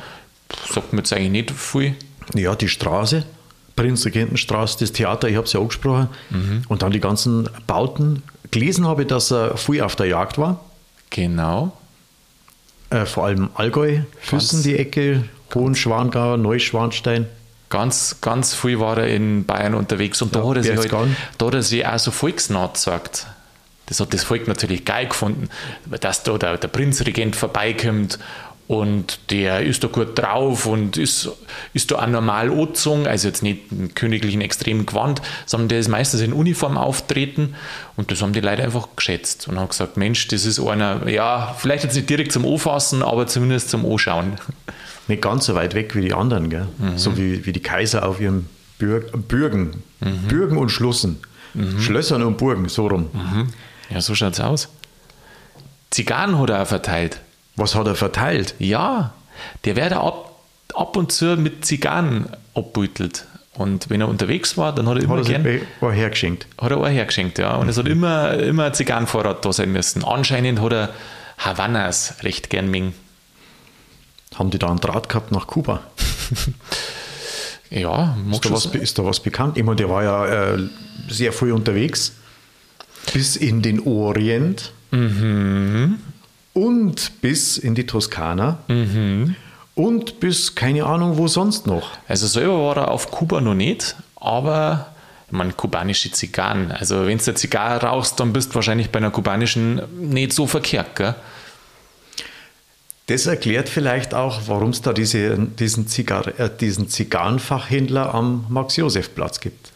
sagt 0.71 0.93
mir 0.93 0.99
jetzt 0.99 1.13
eigentlich 1.13 1.31
nicht 1.31 1.49
viel. 1.49 1.95
Ja, 2.35 2.53
die 2.53 2.69
Straße, 2.69 3.25
Prinzregentenstraße, 3.75 4.77
das 4.81 4.91
Theater, 4.91 5.29
ich 5.29 5.35
habe 5.35 5.47
es 5.47 5.53
ja 5.53 5.59
angesprochen. 5.59 6.09
Mhm. 6.29 6.61
Und 6.67 6.83
dann 6.83 6.91
die 6.91 6.99
ganzen 6.99 7.49
Bauten, 7.65 8.21
gelesen 8.51 8.85
habe, 8.85 9.05
dass 9.05 9.31
er 9.31 9.57
früh 9.57 9.81
auf 9.81 9.95
der 9.95 10.07
Jagd 10.07 10.37
war. 10.37 10.59
Genau. 11.09 11.75
Äh, 12.89 13.05
vor 13.05 13.25
allem 13.25 13.49
Allgäu, 13.55 14.01
Füssen, 14.19 14.63
die 14.63 14.77
Ecke, 14.77 15.23
Hohenschwangau, 15.55 16.37
Neuschwanstein. 16.37 17.27
Ganz, 17.69 18.17
ganz 18.19 18.53
viel 18.53 18.79
war 18.79 18.97
er 18.97 19.07
in 19.07 19.45
Bayern 19.45 19.73
unterwegs 19.75 20.21
und 20.21 20.35
da, 20.35 20.45
hat, 20.45 20.57
er 20.57 20.63
sich 20.63 20.77
halt, 20.77 20.91
da 21.37 21.45
hat 21.45 21.53
er 21.53 21.63
sich 21.63 21.85
auch 21.87 21.97
so 21.97 22.11
volksnah 22.11 22.67
gesagt. 22.67 23.27
Das 23.85 23.99
hat 23.99 24.13
das 24.13 24.23
Volk 24.23 24.47
natürlich 24.47 24.85
geil 24.85 25.07
gefunden, 25.07 25.49
dass 25.85 26.23
da 26.23 26.37
der, 26.37 26.57
der 26.57 26.67
Prinzregent 26.67 27.35
vorbeikommt 27.35 28.19
und 28.71 29.19
der 29.31 29.63
ist 29.63 29.83
da 29.83 29.89
gut 29.89 30.17
drauf 30.17 30.65
und 30.65 30.95
ist, 30.95 31.29
ist 31.73 31.91
da 31.91 31.97
auch 31.97 32.07
normal 32.07 32.49
angezogen, 32.49 33.05
also 33.05 33.27
jetzt 33.27 33.43
nicht 33.43 33.69
im 33.69 33.93
königlichen 33.93 34.39
extremen 34.39 34.85
Gewand, 34.85 35.21
sondern 35.45 35.67
der 35.67 35.79
ist 35.79 35.89
meistens 35.89 36.21
in 36.21 36.31
Uniform 36.31 36.77
auftreten 36.77 37.55
und 37.97 38.11
das 38.11 38.21
haben 38.21 38.31
die 38.31 38.39
Leute 38.39 38.63
einfach 38.63 38.87
geschätzt 38.95 39.49
und 39.49 39.59
haben 39.59 39.67
gesagt, 39.67 39.97
Mensch, 39.97 40.25
das 40.29 40.45
ist 40.45 40.57
einer, 40.61 41.05
ja, 41.09 41.53
vielleicht 41.57 41.83
jetzt 41.83 41.97
nicht 41.97 42.09
direkt 42.09 42.31
zum 42.31 42.45
Anfassen, 42.45 43.03
aber 43.03 43.27
zumindest 43.27 43.69
zum 43.69 43.85
Anschauen. 43.85 44.35
Nicht 45.09 45.21
ganz 45.21 45.47
so 45.47 45.55
weit 45.55 45.73
weg 45.73 45.93
wie 45.93 46.03
die 46.03 46.13
anderen, 46.13 46.49
gell? 46.49 46.69
Mhm. 46.77 46.97
so 46.97 47.17
wie, 47.17 47.45
wie 47.45 47.51
die 47.51 47.59
Kaiser 47.59 48.07
auf 48.07 48.21
ihren 48.21 48.47
Bürg, 48.77 49.27
Bürgen, 49.27 49.83
mhm. 49.99 50.29
Bürgen 50.29 50.57
und 50.57 50.69
Schlussen, 50.69 51.19
mhm. 51.55 51.81
Schlössern 51.81 52.23
und 52.23 52.37
Burgen, 52.37 52.69
so 52.69 52.87
rum. 52.87 53.09
Mhm. 53.11 53.49
Ja, 53.89 53.99
so 53.99 54.15
schaut 54.15 54.31
es 54.31 54.39
aus. 54.39 54.69
Zigarren 55.89 56.39
hat 56.39 56.49
er 56.51 56.61
auch 56.61 56.67
verteilt. 56.67 57.19
Was 57.55 57.75
hat 57.75 57.87
er 57.87 57.95
verteilt? 57.95 58.55
Ja, 58.59 59.13
der 59.65 59.75
wird 59.75 59.93
ab, 59.93 60.35
ab 60.73 60.97
und 60.97 61.11
zu 61.11 61.37
mit 61.37 61.65
Zigarren 61.65 62.27
abbeutelt. 62.53 63.25
Und 63.53 63.89
wenn 63.89 64.01
er 64.01 64.07
unterwegs 64.07 64.57
war, 64.57 64.73
dann 64.73 64.87
hat 64.87 64.97
er 64.97 65.03
immer 65.03 65.17
hat 65.17 65.29
er 65.29 65.39
gern, 65.39 65.61
auch 65.81 65.91
hergeschenkt. 65.91 66.47
Hat 66.57 66.71
er 66.71 66.77
auch 66.77 66.87
hergeschenkt, 66.87 67.37
ja. 67.37 67.55
Und 67.55 67.65
mhm. 67.65 67.69
es 67.69 67.77
hat 67.77 67.87
immer, 67.87 68.33
immer 68.33 68.65
ein 68.65 68.73
Zigarrenvorrat 68.73 69.43
da 69.43 69.51
sein 69.51 69.71
müssen. 69.71 70.03
Anscheinend 70.05 70.61
hat 70.61 70.71
er 70.71 70.89
Havanas 71.37 72.15
recht 72.23 72.49
gern 72.49 72.71
mengen. 72.71 72.93
Haben 74.35 74.51
die 74.51 74.59
da 74.59 74.67
einen 74.69 74.79
Draht 74.79 75.09
gehabt 75.09 75.31
nach 75.33 75.47
Kuba? 75.47 75.81
ja, 77.69 78.17
ist 78.31 78.45
da, 78.45 78.51
was, 78.51 78.65
ist 78.67 78.97
da 78.97 79.05
was 79.05 79.19
bekannt? 79.19 79.57
Ich 79.57 79.63
meine, 79.65 79.75
der 79.75 79.89
war 79.89 80.03
ja 80.03 80.53
äh, 80.53 80.69
sehr 81.09 81.33
früh 81.33 81.51
unterwegs. 81.51 82.13
Bis 83.13 83.35
in 83.35 83.61
den 83.61 83.81
Orient. 83.85 84.71
Mhm 84.91 85.99
und 86.53 87.21
bis 87.21 87.57
in 87.57 87.75
die 87.75 87.85
Toskana. 87.85 88.59
Mhm. 88.67 89.35
Und 89.73 90.19
bis 90.19 90.53
keine 90.55 90.85
Ahnung 90.85 91.17
wo 91.17 91.27
sonst 91.27 91.65
noch. 91.65 91.91
Also 92.07 92.27
selber 92.27 92.59
war 92.59 92.77
er 92.77 92.91
auf 92.91 93.09
Kuba 93.09 93.39
noch 93.39 93.55
nicht, 93.55 93.95
aber 94.17 94.91
meine, 95.31 95.53
kubanische 95.53 96.11
Zigarren. 96.11 96.71
Also 96.71 97.07
wenn 97.07 97.17
du 97.17 97.23
eine 97.23 97.35
Zigarre 97.35 97.85
rauchst, 97.85 98.19
dann 98.19 98.33
bist 98.33 98.51
du 98.51 98.55
wahrscheinlich 98.55 98.89
bei 98.89 98.99
einer 98.99 99.11
kubanischen 99.11 99.81
nicht 99.99 100.33
so 100.33 100.47
verkehrt, 100.47 100.95
gell? 100.95 101.15
Das 103.07 103.25
erklärt 103.25 103.67
vielleicht 103.67 104.13
auch, 104.13 104.41
warum 104.47 104.69
es 104.69 104.81
da 104.81 104.93
diese, 104.93 105.37
diesen, 105.37 105.87
Zigar 105.87 106.39
äh, 106.39 106.49
diesen 106.49 106.87
Zigarrenfachhändler 106.87 108.13
am 108.13 108.45
Max-Josef-Platz 108.47 109.39
gibt. 109.39 109.71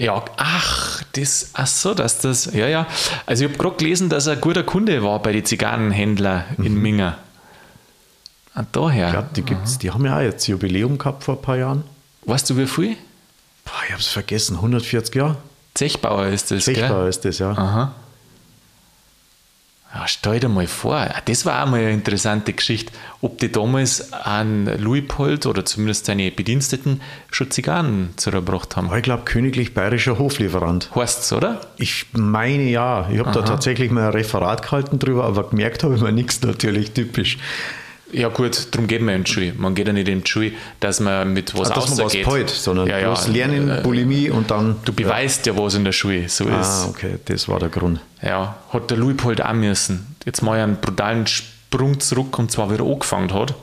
Ja, 0.00 0.24
ach, 0.38 1.02
das, 1.12 1.50
ach 1.52 1.66
so, 1.66 1.92
dass 1.92 2.20
das, 2.20 2.54
ja, 2.54 2.66
ja. 2.66 2.86
Also 3.26 3.44
ich 3.44 3.50
habe 3.50 3.62
gerade 3.62 3.76
gelesen, 3.76 4.08
dass 4.08 4.26
er 4.26 4.32
ein 4.32 4.40
guter 4.40 4.62
Kunde 4.62 5.02
war 5.02 5.20
bei 5.20 5.30
den 5.32 5.44
Zigarrenhändlern 5.44 6.44
mhm. 6.56 6.64
in 6.64 6.74
Minga. 6.76 7.18
Ah, 8.54 8.64
daher. 8.72 9.12
Ja, 9.12 9.22
die 9.22 9.42
gibt's, 9.42 9.76
die 9.76 9.90
haben 9.90 10.06
ja 10.06 10.16
auch 10.16 10.22
jetzt 10.22 10.46
Jubiläum 10.46 10.96
gehabt 10.96 11.22
vor 11.24 11.36
ein 11.36 11.42
paar 11.42 11.58
Jahren. 11.58 11.84
Weißt 12.24 12.48
du 12.48 12.56
wie 12.56 12.66
viel? 12.66 12.96
Boah, 13.66 13.74
ich 13.84 13.92
habe 13.92 14.00
es 14.00 14.06
vergessen, 14.06 14.56
140 14.56 15.14
Jahre. 15.14 15.36
Zechbauer 15.74 16.28
ist 16.28 16.50
das, 16.50 16.64
Zechbauer 16.64 17.00
gell? 17.00 17.08
ist 17.10 17.24
das, 17.26 17.38
ja. 17.38 17.50
Aha. 17.50 17.94
Ja, 19.92 20.06
stell 20.06 20.38
dir 20.38 20.48
mal 20.48 20.68
vor, 20.68 21.04
das 21.24 21.44
war 21.44 21.64
auch 21.64 21.68
mal 21.68 21.80
eine 21.80 21.90
interessante 21.90 22.52
Geschichte, 22.52 22.92
ob 23.22 23.38
die 23.38 23.50
damals 23.50 24.12
an 24.12 24.66
Luipold 24.78 25.46
oder 25.46 25.64
zumindest 25.64 26.06
seine 26.06 26.30
Bediensteten 26.30 27.00
schon 27.32 27.50
Zigarren 27.50 28.10
zurückgebracht 28.16 28.76
haben. 28.76 28.88
Ich 28.94 29.02
glaube, 29.02 29.24
königlich 29.24 29.74
bayerischer 29.74 30.16
Hoflieferant. 30.16 30.94
Heißt 30.94 31.24
es, 31.24 31.32
oder? 31.32 31.60
Ich 31.76 32.06
meine 32.12 32.70
ja. 32.70 33.08
Ich 33.10 33.18
habe 33.18 33.32
da 33.32 33.42
tatsächlich 33.42 33.90
mal 33.90 34.06
ein 34.06 34.12
Referat 34.12 34.62
gehalten 34.62 35.00
drüber, 35.00 35.24
aber 35.24 35.50
gemerkt 35.50 35.82
habe 35.82 35.96
ich 35.96 36.00
mir 36.00 36.12
nichts 36.12 36.40
natürlich 36.42 36.92
typisch. 36.92 37.38
Ja 38.12 38.28
gut, 38.28 38.68
darum 38.72 38.86
geht 38.86 39.02
man 39.02 39.14
in 39.14 39.24
die 39.24 39.32
Schule. 39.32 39.52
Man 39.56 39.74
geht 39.74 39.86
ja 39.86 39.92
nicht 39.92 40.08
in 40.08 40.22
die 40.22 40.30
Schule, 40.30 40.52
dass 40.80 41.00
man 41.00 41.32
mit 41.32 41.56
was 41.56 41.70
ah, 41.70 41.74
dass 41.74 41.90
man 41.90 42.06
was 42.06 42.12
peut, 42.12 42.50
sondern 42.50 42.88
ja, 42.88 42.98
ja, 42.98 43.06
bloß 43.06 43.28
Lernen, 43.28 43.70
äh, 43.70 43.80
Bulimie 43.82 44.30
und 44.30 44.50
dann... 44.50 44.76
Du 44.84 44.92
beweist 44.92 45.46
ja. 45.46 45.52
ja 45.52 45.58
was 45.62 45.74
in 45.74 45.84
der 45.84 45.92
Schule, 45.92 46.28
so 46.28 46.46
ah, 46.46 46.60
ist 46.60 46.68
Ah, 46.68 46.86
okay, 46.88 47.18
das 47.24 47.48
war 47.48 47.58
der 47.58 47.68
Grund. 47.68 48.00
Ja, 48.22 48.56
hat 48.70 48.90
der 48.90 48.96
Luipold 48.96 49.42
auch 49.42 49.52
müssen. 49.52 50.16
Jetzt 50.24 50.42
mal 50.42 50.58
einen 50.58 50.76
brutalen 50.76 51.26
Sprung 51.26 52.00
zurück 52.00 52.38
und 52.38 52.50
zwar 52.50 52.72
wieder 52.72 52.84
angefangen 52.84 53.32
hat. 53.32 53.54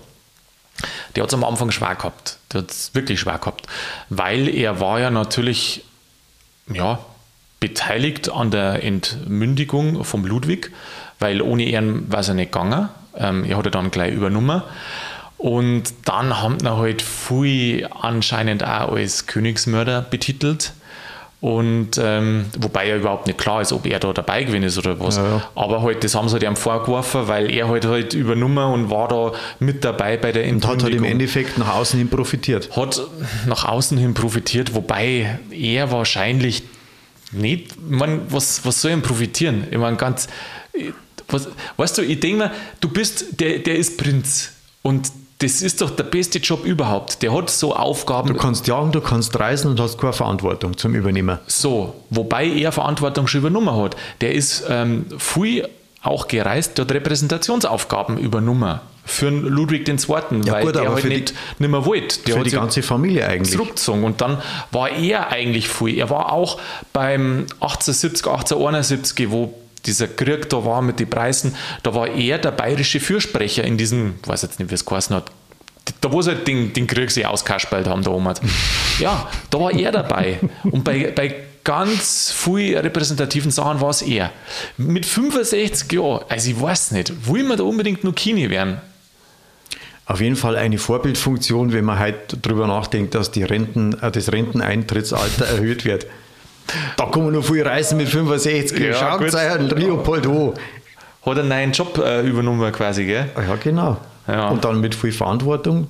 Der 1.16 1.24
hat 1.24 1.30
es 1.30 1.34
am 1.34 1.44
Anfang 1.44 1.72
schwer 1.72 1.96
gehabt. 1.96 2.38
Der 2.54 2.62
hat 2.62 2.72
es 2.72 2.94
wirklich 2.94 3.20
schwer 3.20 3.38
gehabt. 3.40 3.68
Weil 4.10 4.48
er 4.48 4.80
war 4.80 5.00
ja 5.00 5.10
natürlich, 5.10 5.84
ja, 6.72 7.00
beteiligt 7.60 8.30
an 8.30 8.52
der 8.52 8.84
Entmündigung 8.84 10.04
vom 10.04 10.26
Ludwig, 10.26 10.72
weil 11.20 11.42
ohne 11.42 11.64
ihn 11.64 12.12
war 12.12 12.20
es 12.20 12.28
ja 12.28 12.34
nicht 12.34 12.52
gegangen. 12.52 12.90
Ähm, 13.18 13.44
er 13.44 13.58
hat 13.58 13.74
dann 13.74 13.92
gleich 13.92 14.14
übernommen. 14.14 14.62
Und 15.38 15.94
dann 16.06 16.42
haben 16.42 16.62
wir 16.64 16.78
halt 16.78 17.02
viel 17.02 17.88
anscheinend 18.02 18.64
auch 18.64 18.94
als 18.94 19.28
Königsmörder 19.28 20.02
betitelt. 20.02 20.74
Und 21.40 22.00
ähm, 22.02 22.46
wobei 22.58 22.88
ja 22.88 22.96
überhaupt 22.96 23.28
nicht 23.28 23.38
klar 23.38 23.62
ist, 23.62 23.72
ob 23.72 23.86
er 23.86 24.00
da 24.00 24.12
dabei 24.12 24.44
gewesen 24.44 24.64
ist 24.64 24.80
oder 24.80 25.00
was. 25.00 25.18
Ja, 25.18 25.24
ja. 25.24 25.50
Aber 25.54 25.84
halt, 25.84 26.04
das 26.04 26.16
haben 26.16 26.28
sie 26.28 26.34
halt 26.34 26.44
ihm 26.44 26.56
vorgeworfen, 26.56 27.28
weil 27.28 27.52
er 27.52 27.68
halt 27.68 27.86
halt 27.86 28.16
übernommen 28.16 28.74
und 28.74 28.90
war 28.90 29.08
da 29.08 29.34
mit 29.60 29.86
dabei 29.86 30.18
bei 30.18 30.32
der 30.32 30.46
Entkündigung. 30.46 30.72
Und 30.72 30.80
hat 30.80 30.84
halt 30.84 30.96
im 30.96 31.04
Endeffekt 31.04 31.60
nach 31.60 31.76
außen 31.76 32.00
hin 32.00 32.10
profitiert. 32.10 32.76
Hat 32.76 33.00
nach 33.46 33.66
außen 33.66 34.00
hin 34.00 34.16
profitiert, 34.16 34.74
wobei 34.74 35.40
er 35.52 35.92
wahrscheinlich 35.92 36.64
nicht, 37.32 37.72
ich 37.72 37.78
meine, 37.88 38.22
was, 38.30 38.66
was 38.66 38.82
soll 38.82 38.92
ihm 38.92 39.04
profitieren? 39.04 39.68
Ich 39.70 39.78
meine, 39.78 39.98
ganz, 39.98 40.28
was, 41.30 41.48
weißt 41.78 41.98
du, 41.98 42.02
ich 42.04 42.20
denke 42.20 42.38
mir, 42.38 42.52
du 42.80 42.90
bist, 42.90 43.40
der, 43.40 43.60
der 43.60 43.76
ist 43.76 43.98
Prinz 43.98 44.52
und 44.82 45.12
das 45.40 45.62
ist 45.62 45.82
doch 45.82 45.92
der 45.92 46.04
beste 46.04 46.40
Job 46.40 46.66
überhaupt. 46.66 47.22
Der 47.22 47.32
hat 47.32 47.50
so 47.50 47.76
Aufgaben. 47.76 48.30
Du 48.30 48.34
kannst 48.34 48.66
jagen, 48.68 48.92
du 48.92 49.02
kannst 49.02 49.40
reisen 49.40 49.70
und 49.70 49.80
hast 49.80 50.00
keine 50.00 50.14
Verantwortung 50.14 50.76
zum 50.78 50.96
Übernehmen. 50.96 51.38
So, 51.46 51.94
wobei 52.10 52.48
er 52.48 52.72
Verantwortung 52.72 53.28
schon 53.28 53.42
übernommen 53.42 53.76
hat. 53.76 53.96
Der 54.22 54.34
ist 54.34 54.64
ähm, 54.68 55.06
viel 55.20 55.70
auch 56.02 56.28
gereist, 56.28 56.78
der 56.78 56.86
hat 56.86 56.92
Repräsentationsaufgaben 56.92 58.18
übernommen 58.18 58.80
für 59.08 59.30
Ludwig 59.30 59.88
II., 59.88 59.96
ja, 60.44 60.54
weil 60.54 60.66
gut, 60.66 60.76
der 60.76 60.94
halt 60.94 61.06
nicht, 61.06 61.30
die, 61.30 61.64
nicht 61.64 61.72
mehr 61.72 61.86
wollte. 61.86 62.20
Der 62.26 62.38
für 62.38 62.44
die 62.44 62.52
ganze 62.52 62.84
Familie 62.84 63.26
eigentlich. 63.26 63.54
Zurückgezogen. 63.54 64.04
Und 64.04 64.20
dann 64.20 64.42
war 64.72 64.90
er 64.90 65.30
eigentlich 65.30 65.70
viel. 65.70 65.98
Er 65.98 66.10
war 66.10 66.32
auch 66.32 66.60
beim 66.92 67.46
1870, 67.62 68.28
1871, 68.28 69.32
wo 69.32 69.54
dieser 69.88 70.08
Krieg 70.08 70.50
da 70.50 70.64
war 70.64 70.82
mit 70.82 71.00
den 71.00 71.10
Preisen, 71.10 71.56
da 71.84 71.96
war 71.96 72.08
er 72.08 72.38
der 72.38 72.52
bayerische 72.52 73.00
Fürsprecher 73.00 73.64
in 73.64 73.78
diesem, 73.78 74.16
ich 74.22 74.28
weiß 74.28 74.44
jetzt 74.44 74.60
nicht, 74.60 74.70
wie 74.70 74.76
es 74.76 74.86
geheißen 74.86 75.16
hat, 75.16 75.32
da 76.02 76.12
wo 76.12 76.22
sie 76.22 76.32
halt 76.32 76.48
den, 76.48 76.74
den 76.74 76.86
Krieg 76.86 77.10
sich 77.12 77.26
auskaspelt 77.26 77.88
haben, 77.88 78.04
da 78.04 78.12
oben. 78.12 78.28
Ja, 79.00 79.30
da 79.50 79.60
war 79.60 79.72
er 79.72 79.92
dabei. 79.92 80.40
Und 80.64 80.84
bei, 80.84 81.12
bei 81.16 81.36
ganz 81.64 82.32
vielen 82.32 82.80
repräsentativen 82.80 83.52
Sachen 83.52 83.80
war 83.80 83.90
es 83.90 84.02
er. 84.02 84.32
Mit 84.78 85.06
65 85.06 85.92
Jahren, 85.92 86.26
also 86.30 86.50
ich 86.50 86.60
weiß 86.60 86.92
nicht, 86.92 87.28
will 87.28 87.44
man 87.44 87.58
da 87.58 87.64
unbedingt 87.64 88.04
nur 88.04 88.16
Kini 88.16 88.50
werden? 88.50 88.82
Auf 90.06 90.22
jeden 90.22 90.38
Fall 90.38 90.56
eine 90.56 90.78
Vorbildfunktion, 90.78 91.74
wenn 91.74 91.84
man 91.84 92.00
halt 92.00 92.38
darüber 92.42 92.66
nachdenkt, 92.66 93.14
dass 93.14 93.32
die 93.32 93.44
Renten, 93.44 93.94
äh, 94.02 94.10
das 94.10 94.32
Renteneintrittsalter 94.32 95.46
erhöht 95.56 95.84
wird. 95.84 96.08
Da 96.96 97.06
kann 97.06 97.24
man 97.24 97.34
noch 97.34 97.44
viel 97.44 97.66
reisen 97.66 97.98
mit 97.98 98.10
65. 98.10 98.80
Ja, 98.80 98.94
Schaut 98.94 99.22
euch 99.22 99.72
Leopold 99.76 100.28
an. 100.28 100.54
Hat 101.26 101.38
einen 101.40 101.50
neuen 101.50 101.72
Job 101.74 101.98
äh, 101.98 102.22
übernommen 102.22 102.72
quasi, 102.72 103.06
gell? 103.06 103.30
Ja, 103.36 103.56
genau. 103.56 103.98
Ja. 104.28 104.50
Und 104.50 104.64
dann 104.64 104.80
mit 104.80 104.96
viel 104.96 105.12
Verantwortung. 105.12 105.88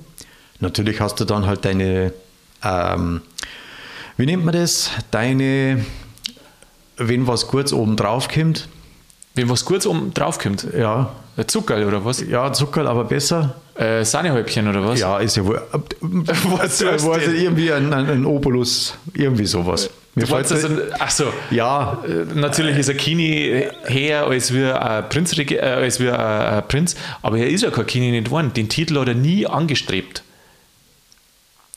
Natürlich 0.60 1.00
hast 1.00 1.20
du 1.20 1.24
dann 1.24 1.46
halt 1.46 1.64
deine, 1.64 2.12
ähm, 2.64 3.20
wie 4.16 4.26
nennt 4.26 4.44
man 4.44 4.54
das? 4.54 4.90
Deine, 5.10 5.84
wenn 6.96 7.26
was 7.26 7.46
kurz 7.46 7.72
oben 7.72 7.96
drauf 7.96 8.28
kommt. 8.28 8.68
Wenn 9.34 9.48
was 9.48 9.64
kurz 9.64 9.86
oben 9.86 10.12
drauf 10.12 10.38
kommt? 10.40 10.66
Ja. 10.76 11.10
Zuckerl 11.46 11.84
oder 11.84 12.04
was? 12.04 12.20
Ja, 12.20 12.52
Zuckerl, 12.52 12.88
aber 12.88 13.04
besser. 13.04 13.54
Äh, 13.76 14.04
Sahnehäubchen 14.04 14.66
oder 14.66 14.84
was? 14.84 14.98
Ja, 14.98 15.18
ist 15.18 15.36
ja 15.36 15.46
wohl. 15.46 15.62
was, 16.00 16.84
was, 16.84 17.06
was 17.06 17.28
irgendwie 17.28 17.72
ein, 17.72 17.92
ein, 17.92 18.10
ein 18.10 18.26
Obolus, 18.26 18.94
irgendwie 19.14 19.46
sowas. 19.46 19.88
Mir 20.18 20.28
wolltest 20.30 20.64
also, 20.64 20.68
ach 20.98 21.10
so. 21.10 21.32
Ja. 21.50 22.02
Äh, 22.06 22.34
natürlich 22.34 22.78
ist 22.78 22.90
ein 22.90 22.96
Kini 22.96 23.64
her 23.86 24.26
als 24.26 24.52
wie 24.52 24.64
ein 24.64 25.08
Prinz, 25.08 25.36
äh, 25.38 25.58
als 25.58 26.00
ein 26.00 26.68
Prinz, 26.68 26.96
aber 27.22 27.38
er 27.38 27.48
ist 27.48 27.62
ja 27.62 27.70
kein 27.70 27.86
Kini 27.86 28.10
nicht 28.10 28.26
geworden. 28.26 28.52
Den 28.54 28.68
Titel 28.68 28.98
hat 28.98 29.08
er 29.08 29.14
nie 29.14 29.46
angestrebt. 29.46 30.22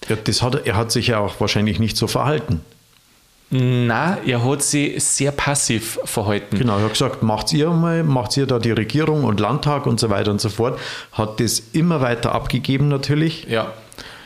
Ja, 0.10 0.16
das 0.16 0.42
hat, 0.42 0.66
er 0.66 0.76
hat 0.76 0.92
sich 0.92 1.08
ja 1.08 1.20
auch 1.20 1.40
wahrscheinlich 1.40 1.80
nicht 1.80 1.96
so 1.96 2.08
verhalten. 2.08 2.62
Na, 3.54 4.18
er 4.26 4.46
hat 4.46 4.64
sich 4.64 5.04
sehr 5.04 5.34
passiv 5.34 6.00
verhalten. 6.06 6.58
Genau, 6.58 6.78
er 6.78 6.86
hat 6.86 6.94
gesagt, 6.94 7.22
macht 7.22 7.52
ihr 7.52 7.70
mal, 7.70 8.02
macht 8.02 8.38
ihr 8.38 8.46
da 8.46 8.60
die 8.60 8.72
Regierung 8.72 9.26
und 9.26 9.42
Landtag 9.42 9.88
und 9.88 10.00
so 10.00 10.10
weiter 10.10 10.32
und 10.32 10.40
so 10.40 10.48
fort. 10.48 10.80
Hat 11.12 11.42
das 11.42 11.62
immer 11.74 12.00
weiter 12.00 12.34
abgegeben 12.34 12.88
natürlich. 12.88 13.44
Ja. 13.50 13.74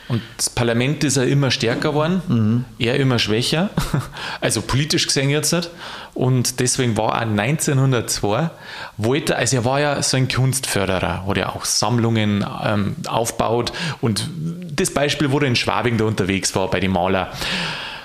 Und 0.07 0.21
das 0.37 0.49
Parlament 0.49 1.03
ist 1.03 1.17
ja 1.17 1.23
immer 1.23 1.49
stärker 1.49 1.89
geworden, 1.89 2.21
mhm. 2.27 2.65
er 2.77 2.95
immer 2.97 3.17
schwächer, 3.17 3.71
also 4.41 4.61
politisch 4.61 5.07
gesehen 5.07 5.29
jetzt 5.29 5.51
nicht. 5.51 5.71
Und 6.13 6.59
deswegen 6.59 6.95
war 6.95 7.15
er 7.15 7.21
1902, 7.21 8.51
wollte, 8.97 9.35
also 9.35 9.57
er 9.57 9.65
war 9.65 9.79
ja 9.79 10.01
so 10.03 10.17
ein 10.17 10.27
Kunstförderer, 10.27 11.25
hat 11.27 11.37
ja 11.37 11.49
auch 11.49 11.65
Sammlungen 11.65 12.45
ähm, 12.63 12.95
aufgebaut. 13.07 13.73
Und 14.01 14.29
das 14.71 14.91
Beispiel, 14.91 15.31
wo 15.31 15.39
er 15.39 15.47
in 15.47 15.55
Schwabing 15.55 15.97
da 15.97 16.05
unterwegs 16.05 16.55
war 16.55 16.69
bei 16.69 16.79
den 16.79 16.91
Maler. 16.91 17.31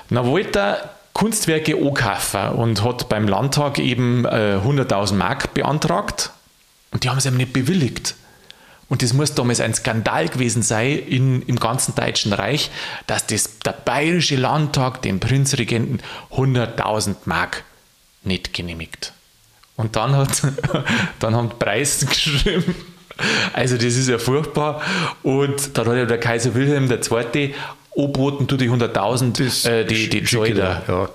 Dann 0.08 0.26
wollte 0.26 0.58
er 0.58 0.90
Kunstwerke 1.12 1.76
ankaufen 1.76 2.48
und 2.56 2.82
hat 2.82 3.08
beim 3.08 3.28
Landtag 3.28 3.78
eben 3.78 4.24
äh, 4.24 4.58
100.000 4.64 5.14
Mark 5.14 5.52
beantragt. 5.52 6.30
Und 6.92 7.04
die 7.04 7.10
haben 7.10 7.18
es 7.18 7.26
ihm 7.26 7.36
nicht 7.36 7.52
bewilligt. 7.52 8.14
Und 8.90 9.02
das 9.02 9.12
muss 9.12 9.34
damals 9.34 9.60
ein 9.60 9.72
Skandal 9.72 10.28
gewesen 10.28 10.62
sein 10.62 10.98
in, 10.98 11.42
im 11.42 11.60
ganzen 11.60 11.94
Deutschen 11.94 12.32
Reich, 12.32 12.70
dass 13.06 13.24
das, 13.24 13.60
der 13.60 13.72
Bayerische 13.72 14.34
Landtag 14.34 15.00
dem 15.02 15.20
Prinzregenten 15.20 16.02
100.000 16.32 17.14
Mark 17.24 17.62
nicht 18.24 18.52
genehmigt. 18.52 19.12
Und 19.76 19.94
dann, 19.94 20.16
hat, 20.16 20.42
dann 21.20 21.36
haben 21.36 21.50
die 21.50 21.56
Preise 21.56 22.06
geschrieben. 22.06 22.74
Also 23.52 23.76
das 23.76 23.96
ist 23.96 24.08
ja 24.08 24.18
furchtbar. 24.18 24.82
Und 25.22 25.78
dann 25.78 25.86
hat 25.86 25.96
ja 25.96 26.04
der 26.04 26.18
Kaiser 26.18 26.54
Wilhelm 26.54 26.90
II. 26.90 27.54
angeboten, 27.96 28.48
du 28.48 28.56
die 28.56 28.68
100.000, 28.68 29.68
äh, 29.68 29.84
die, 29.84 30.08
die 30.08 30.24
Zeuder. 30.24 30.82
Ja. 30.88 31.08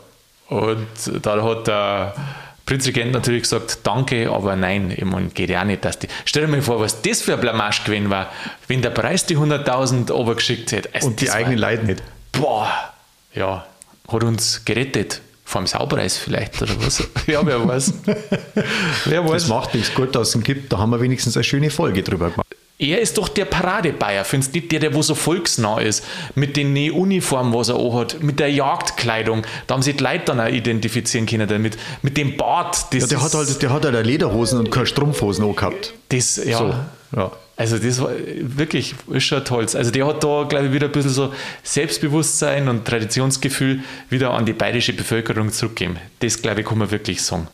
Und 0.48 0.88
dann 1.24 1.44
hat 1.44 1.68
der 1.68 2.14
Prinzregent 2.66 3.12
natürlich 3.12 3.44
gesagt, 3.44 3.80
danke, 3.84 4.32
aber 4.32 4.56
nein, 4.56 4.92
ich 4.96 5.06
meine, 5.06 5.28
geht 5.28 5.50
ja 5.52 5.62
auch 5.62 5.66
nicht, 5.66 5.86
dass 5.86 6.00
die. 6.00 6.08
Stell 6.26 6.46
dir 6.46 6.52
mal 6.52 6.62
vor, 6.62 6.80
was 6.80 7.02
das 7.02 7.22
für 7.22 7.34
ein 7.34 7.40
Blamage 7.40 7.84
gewesen 7.86 8.10
war, 8.10 8.32
wenn 8.68 8.82
der 8.82 8.90
Preis 8.90 9.26
die 9.26 9.38
100.000 9.38 10.12
obergeschickt 10.12 10.72
hätte. 10.72 10.90
Also 10.94 11.08
Und 11.08 11.22
die 11.22 11.30
eigenen 11.30 11.60
Leute 11.60 11.86
nicht. 11.86 12.04
Boah, 12.32 12.72
ja, 13.34 13.66
hat 14.08 14.24
uns 14.24 14.66
gerettet. 14.66 15.22
Vor 15.48 15.62
dem 15.62 15.68
Saupreis 15.68 16.18
vielleicht 16.18 16.60
oder 16.60 16.74
was? 16.80 17.04
ja, 17.28 17.46
wer 17.46 17.68
weiß. 17.68 17.94
wer 19.06 19.24
weiß. 19.24 19.44
Das 19.44 19.48
macht 19.48 19.76
nichts 19.76 19.94
gut, 19.94 20.16
dass 20.16 20.34
es 20.34 20.44
gibt. 20.44 20.74
Da 20.74 20.80
haben 20.80 20.90
wir 20.90 21.00
wenigstens 21.00 21.38
eine 21.38 21.44
schöne 21.44 21.70
Folge 21.70 22.02
drüber 22.02 22.32
gemacht. 22.32 22.55
Er 22.78 23.00
ist 23.00 23.18
doch 23.18 23.30
der 23.30 23.46
Paradebayer, 23.46 24.26
findest 24.26 24.54
du 24.54 24.60
nicht 24.60 24.72
der, 24.72 24.82
der 24.82 24.94
wo 24.94 25.02
so 25.02 25.16
volksnah 25.16 25.80
ist, 25.80 26.04
mit 26.36 26.58
den 26.58 26.92
Uniformen, 26.92 27.54
was 27.54 27.70
er 27.70 27.94
hat, 27.94 28.22
mit 28.22 28.40
der 28.40 28.52
Jagdkleidung, 28.52 29.44
da 29.66 29.76
haben 29.76 29.82
sich 29.82 29.96
die 29.96 30.04
Leute 30.04 30.26
dann 30.26 30.42
auch 30.42 30.50
identifizieren 30.50 31.26
können 31.26 31.48
damit, 31.48 31.78
mit 32.02 32.18
dem 32.18 32.36
Bart. 32.36 32.94
ja, 32.94 33.08
der 33.08 33.24
hat 33.24 33.34
halt, 33.34 33.62
der 33.62 33.70
hat 33.70 33.86
halt 33.86 34.06
Lederhosen 34.06 34.60
und 34.60 34.72
keine 34.72 34.88
Strumpfhosen 34.88 35.46
auch 35.46 35.56
gehabt. 35.56 35.94
Das, 36.10 36.36
ja. 36.44 36.58
So, 36.58 36.76
ja. 37.16 37.32
Also 37.58 37.78
das 37.78 38.02
war 38.02 38.12
wirklich 38.40 38.96
ist 39.08 39.24
schon 39.24 39.46
toll. 39.46 39.66
Also 39.74 39.90
der 39.90 40.06
hat 40.06 40.22
da, 40.22 40.44
glaube 40.44 40.68
ich, 40.68 40.74
wieder 40.74 40.88
ein 40.88 40.92
bisschen 40.92 41.12
so 41.12 41.34
Selbstbewusstsein 41.64 42.68
und 42.68 42.84
Traditionsgefühl 42.84 43.80
wieder 44.10 44.32
an 44.32 44.46
die 44.46 44.52
bayerische 44.52 44.92
Bevölkerung 44.92 45.50
zurückgeben. 45.54 45.98
Das, 46.20 46.42
glaube 46.42 46.62
ich, 46.62 46.68
kann 46.68 46.78
man 46.78 46.92
wirklich 46.92 47.22
sagen 47.22 47.48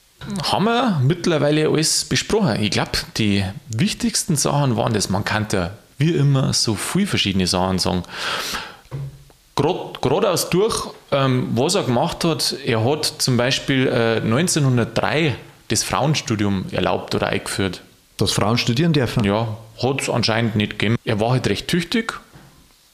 haben 0.51 0.65
wir 0.65 1.01
mittlerweile 1.03 1.69
alles 1.69 2.05
besprochen. 2.05 2.61
Ich 2.61 2.71
glaube, 2.71 2.91
die 3.17 3.43
wichtigsten 3.69 4.35
Sachen 4.35 4.77
waren 4.77 4.93
das. 4.93 5.09
Man 5.09 5.25
kann 5.25 5.47
ja 5.51 5.71
wie 5.97 6.11
immer 6.11 6.53
so 6.53 6.75
viele 6.75 7.07
verschiedene 7.07 7.47
Sachen 7.47 7.79
sagen. 7.79 8.03
Geradeaus 9.55 10.49
durch 10.49 10.89
Ähm, 11.11 11.49
was 11.55 11.75
er 11.75 11.83
gemacht 11.83 12.23
hat, 12.23 12.55
er 12.65 12.85
hat 12.85 13.05
zum 13.17 13.35
Beispiel 13.35 13.87
äh, 13.87 14.21
1903 14.21 15.35
das 15.67 15.83
Frauenstudium 15.83 16.65
erlaubt 16.71 17.13
oder 17.15 17.27
eingeführt. 17.27 17.81
Das 18.15 18.31
Frauen 18.31 18.57
studieren 18.57 18.93
dürfen? 18.93 19.23
Ja, 19.25 19.57
hat 19.81 20.01
es 20.01 20.09
anscheinend 20.09 20.55
nicht 20.55 20.79
gegeben. 20.79 20.95
Er 21.03 21.19
war 21.19 21.31
halt 21.31 21.47
recht 21.47 21.67
tüchtig, 21.67 22.19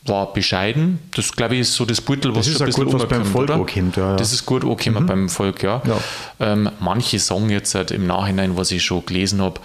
war 0.07 0.33
bescheiden. 0.33 0.99
Das, 1.15 1.31
glaube 1.31 1.55
ich, 1.55 1.61
ist 1.61 1.73
so 1.73 1.85
das 1.85 2.01
Beutel, 2.01 2.35
was 2.35 2.45
das 2.45 2.53
schon 2.55 2.61
ein 2.63 2.65
bisschen 2.67 2.85
gut, 2.85 2.93
was 2.93 3.07
beim 3.07 3.25
Volk 3.25 3.49
oder? 3.49 3.57
Kommt, 3.57 3.97
ja, 3.97 4.11
ja. 4.11 4.15
Das 4.15 4.33
ist 4.33 4.45
gut 4.45 4.63
angekommen 4.63 5.03
mhm. 5.03 5.07
beim 5.07 5.29
Volk, 5.29 5.63
ja. 5.63 5.81
ja. 5.85 5.99
Ähm, 6.39 6.69
manche 6.79 7.19
sagen 7.19 7.49
jetzt 7.49 7.75
halt 7.75 7.91
im 7.91 8.07
Nachhinein, 8.07 8.57
was 8.57 8.71
ich 8.71 8.83
schon 8.83 9.05
gelesen 9.05 9.41
habe, 9.41 9.59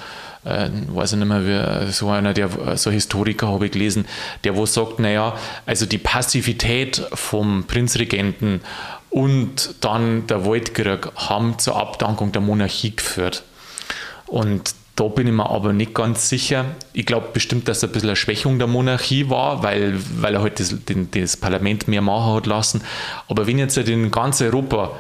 äh, 0.45 0.69
weiß 0.89 1.13
ich 1.13 1.19
nicht 1.19 1.29
mehr, 1.29 1.87
wie, 1.87 1.93
so 1.93 2.09
einer, 2.11 2.35
der, 2.35 2.77
so 2.77 2.91
ein 2.91 2.95
Historiker 2.95 3.49
habe 3.49 3.67
ich 3.67 3.73
gelesen, 3.73 4.07
der 4.45 4.57
wo 4.57 4.67
sagt, 4.67 4.99
naja, 4.99 5.35
also 5.67 5.87
die 5.87 5.99
Passivität 5.99 7.03
vom 7.15 7.65
Prinzregenten 7.65 8.61
und 9.11 9.75
dann 9.81 10.27
der 10.27 10.47
Waldkrieg 10.47 11.09
haben 11.17 11.59
zur 11.59 11.77
Abdankung 11.77 12.33
der 12.33 12.41
Monarchie 12.41 12.97
geführt. 12.97 13.45
Und 14.27 14.75
da 14.97 15.05
bin 15.05 15.27
ich 15.27 15.33
mir 15.33 15.49
aber 15.49 15.73
nicht 15.73 15.95
ganz 15.95 16.29
sicher. 16.29 16.67
Ich 16.93 17.07
glaube 17.07 17.29
bestimmt, 17.33 17.67
dass 17.67 17.79
es 17.79 17.85
ein 17.85 17.93
bisschen 17.93 18.11
eine 18.11 18.17
Schwächung 18.17 18.59
der 18.59 18.69
Monarchie 18.69 19.31
war, 19.31 19.63
weil, 19.63 19.99
weil 20.17 20.35
er 20.35 20.43
halt 20.43 20.61
das, 20.61 20.75
den, 20.85 21.11
das 21.11 21.37
Parlament 21.37 21.89
mehr 21.89 22.03
machen 22.03 22.35
hat 22.35 22.47
lassen. 22.47 22.83
Aber 23.29 23.47
wenn 23.47 23.59
jetzt 23.59 23.79
in 23.79 24.11
ganz 24.11 24.43
Europa 24.43 24.93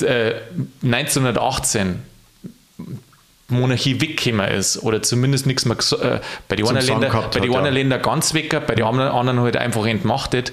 äh, 0.00 0.34
1918 0.82 2.02
Monarchie 3.48 4.00
weggekommen 4.00 4.48
ist 4.48 4.82
oder 4.82 5.02
zumindest 5.02 5.46
nichts 5.46 5.66
mehr 5.66 5.76
äh, 5.76 6.20
bei 6.48 6.56
den 6.56 6.66
anderen 6.66 6.86
Ländern, 6.86 7.24
bei 7.30 7.40
den 7.40 7.54
anderen 7.54 7.74
Ländern 7.74 8.02
ganz 8.02 8.32
weg, 8.32 8.66
bei 8.66 8.74
den 8.74 8.84
anderen 8.84 9.40
halt 9.40 9.56
einfach 9.58 9.84
entmachtet, 9.86 10.52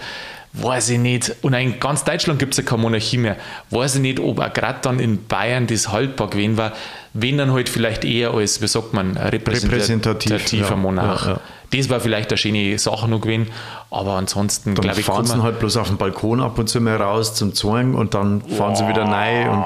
weiß 0.53 0.89
ich 0.89 0.99
nicht, 0.99 1.33
und 1.41 1.53
in 1.53 1.79
ganz 1.79 2.03
Deutschland 2.03 2.39
gibt 2.39 2.53
es 2.53 2.57
ja 2.57 2.63
keine 2.63 2.81
Monarchie 2.81 3.17
mehr, 3.17 3.37
weiß 3.69 3.95
ich 3.95 4.01
nicht, 4.01 4.19
ob 4.19 4.39
auch 4.39 4.51
gerade 4.51 4.79
dann 4.81 4.99
in 4.99 5.25
Bayern 5.25 5.67
das 5.67 5.89
haltbar 5.89 6.29
gewesen 6.29 6.57
war, 6.57 6.73
wenn 7.13 7.37
dann 7.37 7.51
halt 7.51 7.69
vielleicht 7.69 8.05
eher 8.05 8.33
als, 8.33 8.61
wie 8.61 8.67
sagt 8.67 8.93
man, 8.93 9.17
repräsentativer 9.17 10.35
Repräsentativ, 10.35 10.75
Monarch. 10.75 11.25
Ja, 11.25 11.31
ja. 11.33 11.39
Das 11.71 11.89
war 11.89 12.01
vielleicht 12.01 12.29
eine 12.29 12.37
schöne 12.37 12.77
Sache 12.77 13.07
noch 13.07 13.21
gewesen, 13.21 13.47
aber 13.89 14.13
ansonsten 14.13 14.75
glaube 14.75 14.99
ich. 14.99 15.05
fahren 15.05 15.25
sie 15.25 15.41
halt 15.41 15.59
bloß 15.59 15.77
auf 15.77 15.87
dem 15.87 15.97
Balkon 15.97 16.41
ab 16.41 16.59
und 16.59 16.67
zu 16.67 16.81
mal 16.81 16.97
raus 16.97 17.33
zum 17.33 17.53
Zorn 17.53 17.95
und 17.95 18.13
dann 18.13 18.41
fahren 18.41 18.71
wow. 18.71 18.77
sie 18.77 18.87
wieder 18.89 19.03
rein 19.03 19.49
und 19.49 19.65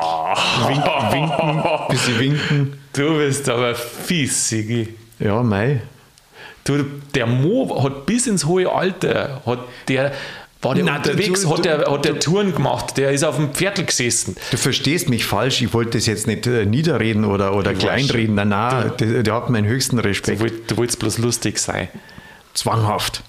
winken, 0.68 1.12
winken, 1.12 1.64
bis 1.90 2.06
sie 2.06 2.20
winken. 2.20 2.80
Du 2.94 3.18
bist 3.18 3.50
aber 3.50 3.74
fies, 3.74 4.50
Sigi. 4.50 4.94
Ja, 5.20 5.42
mei. 5.42 5.82
Du, 6.64 6.84
der 7.16 7.26
Mo 7.26 7.84
hat 7.84 8.06
bis 8.06 8.28
ins 8.28 8.46
hohe 8.46 8.72
Alter, 8.72 9.42
hat 9.46 9.60
der 9.88 10.12
war 10.66 10.76
der 10.76 10.84
Nein, 10.84 10.98
unterwegs, 10.98 11.42
du, 11.44 11.54
hat, 11.54 11.66
der, 11.66 11.86
hat 11.86 12.06
der 12.06 12.20
Touren 12.20 12.54
gemacht, 12.54 12.98
der 12.98 13.12
ist 13.12 13.24
auf 13.24 13.38
dem 13.38 13.54
Pferdl 13.54 13.86
gesessen. 13.86 14.36
Du 14.52 14.58
verstehst 14.58 15.10
mich 15.10 15.26
falsch, 15.26 15.62
ich 15.62 15.74
wollte 15.74 15.98
das 15.98 16.06
jetzt 16.08 16.28
nicht 16.28 16.48
äh, 16.48 16.66
niederreden 16.66 17.24
oder, 17.24 17.56
oder 17.56 17.74
kleinreden. 17.74 18.36
Nein, 18.36 18.50
nein, 18.50 18.92
der, 19.00 19.24
der, 19.24 19.34
hat 19.34 19.50
meinen 19.50 19.68
höchsten 19.68 20.00
Respekt. 20.00 20.42
Du, 20.42 20.50
du 20.50 20.78
wolltest 20.78 21.00
bloß 21.00 21.20
lustig 21.20 21.60
sein. 21.60 21.88
Zwanghaft. 22.54 23.24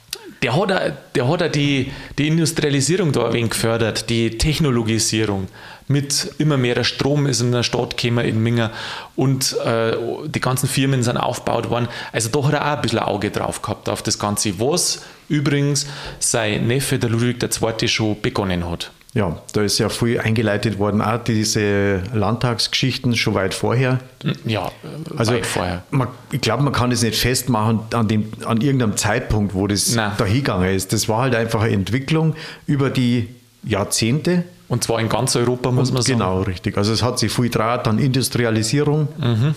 Der 0.46 0.54
hat, 0.54 1.16
der 1.16 1.28
hat 1.28 1.54
die, 1.56 1.90
die 2.18 2.28
Industrialisierung 2.28 3.10
da 3.10 3.26
ein 3.26 3.32
wenig 3.32 3.50
gefördert, 3.50 4.08
die 4.08 4.38
Technologisierung 4.38 5.48
mit 5.88 6.34
immer 6.38 6.56
mehr 6.56 6.84
Strom 6.84 7.26
ist 7.26 7.40
in 7.40 7.50
der 7.50 7.64
Stadt 7.64 7.96
gekommen 7.96 8.24
in 8.24 8.40
Minger 8.40 8.70
und 9.16 9.56
äh, 9.64 9.96
die 10.28 10.38
ganzen 10.38 10.68
Firmen 10.68 11.02
sind 11.02 11.16
aufgebaut 11.16 11.68
worden. 11.68 11.88
Also 12.12 12.28
da 12.28 12.46
hat 12.46 12.52
er 12.52 12.62
auch 12.64 12.76
ein 12.76 12.82
bisschen 12.82 13.00
Auge 13.00 13.32
drauf 13.32 13.60
gehabt 13.60 13.88
auf 13.88 14.04
das 14.04 14.20
Ganze, 14.20 14.60
was 14.60 15.02
übrigens 15.28 15.88
sein 16.20 16.68
Neffe, 16.68 17.00
der 17.00 17.10
Ludwig 17.10 17.42
II., 17.42 17.88
schon 17.88 18.20
begonnen 18.20 18.70
hat. 18.70 18.92
Ja, 19.16 19.38
da 19.54 19.62
ist 19.62 19.78
ja 19.78 19.88
viel 19.88 20.20
eingeleitet 20.20 20.78
worden, 20.78 21.00
auch 21.00 21.16
diese 21.24 22.02
Landtagsgeschichten 22.12 23.16
schon 23.16 23.32
weit 23.32 23.54
vorher. 23.54 23.98
Ja, 24.44 24.70
also 25.16 25.32
weit 25.32 25.46
vorher. 25.46 25.84
Man, 25.90 26.08
ich 26.32 26.42
glaube, 26.42 26.62
man 26.62 26.74
kann 26.74 26.90
das 26.90 27.00
nicht 27.00 27.18
festmachen 27.18 27.80
an, 27.94 28.08
dem, 28.08 28.30
an 28.44 28.60
irgendeinem 28.60 28.98
Zeitpunkt, 28.98 29.54
wo 29.54 29.66
das 29.68 29.94
da 29.94 30.22
hingegangen 30.22 30.68
ist. 30.68 30.92
Das 30.92 31.08
war 31.08 31.22
halt 31.22 31.34
einfach 31.34 31.62
eine 31.62 31.72
Entwicklung 31.72 32.34
über 32.66 32.90
die 32.90 33.28
Jahrzehnte. 33.64 34.44
Und 34.68 34.84
zwar 34.84 35.00
in 35.00 35.08
ganz 35.08 35.34
Europa, 35.34 35.70
muss 35.70 35.92
man 35.92 36.02
sagen. 36.02 36.18
Genau, 36.18 36.42
richtig. 36.42 36.76
Also 36.76 36.92
es 36.92 37.02
hat 37.02 37.18
sich 37.18 37.32
viel 37.32 37.48
Draht, 37.48 37.86
dann 37.86 37.98
Industrialisierung. 37.98 39.08
Mhm. 39.16 39.54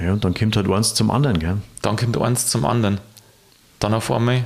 Ja, 0.00 0.12
und 0.12 0.24
dann 0.24 0.34
kommt 0.34 0.54
halt 0.54 0.70
eins 0.70 0.94
zum 0.94 1.10
anderen. 1.10 1.40
Gell? 1.40 1.56
Dann 1.82 1.96
kommt 1.96 2.16
eins 2.16 2.46
zum 2.46 2.64
anderen. 2.64 3.00
Dann 3.80 3.92
auf 3.92 4.08
einmal. 4.12 4.44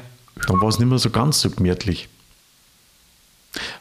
Dann 0.48 0.58
war 0.62 0.70
es 0.70 0.78
nicht 0.78 0.88
mehr 0.88 0.96
so 0.96 1.10
ganz 1.10 1.42
so 1.42 1.50
gemütlich. 1.50 2.08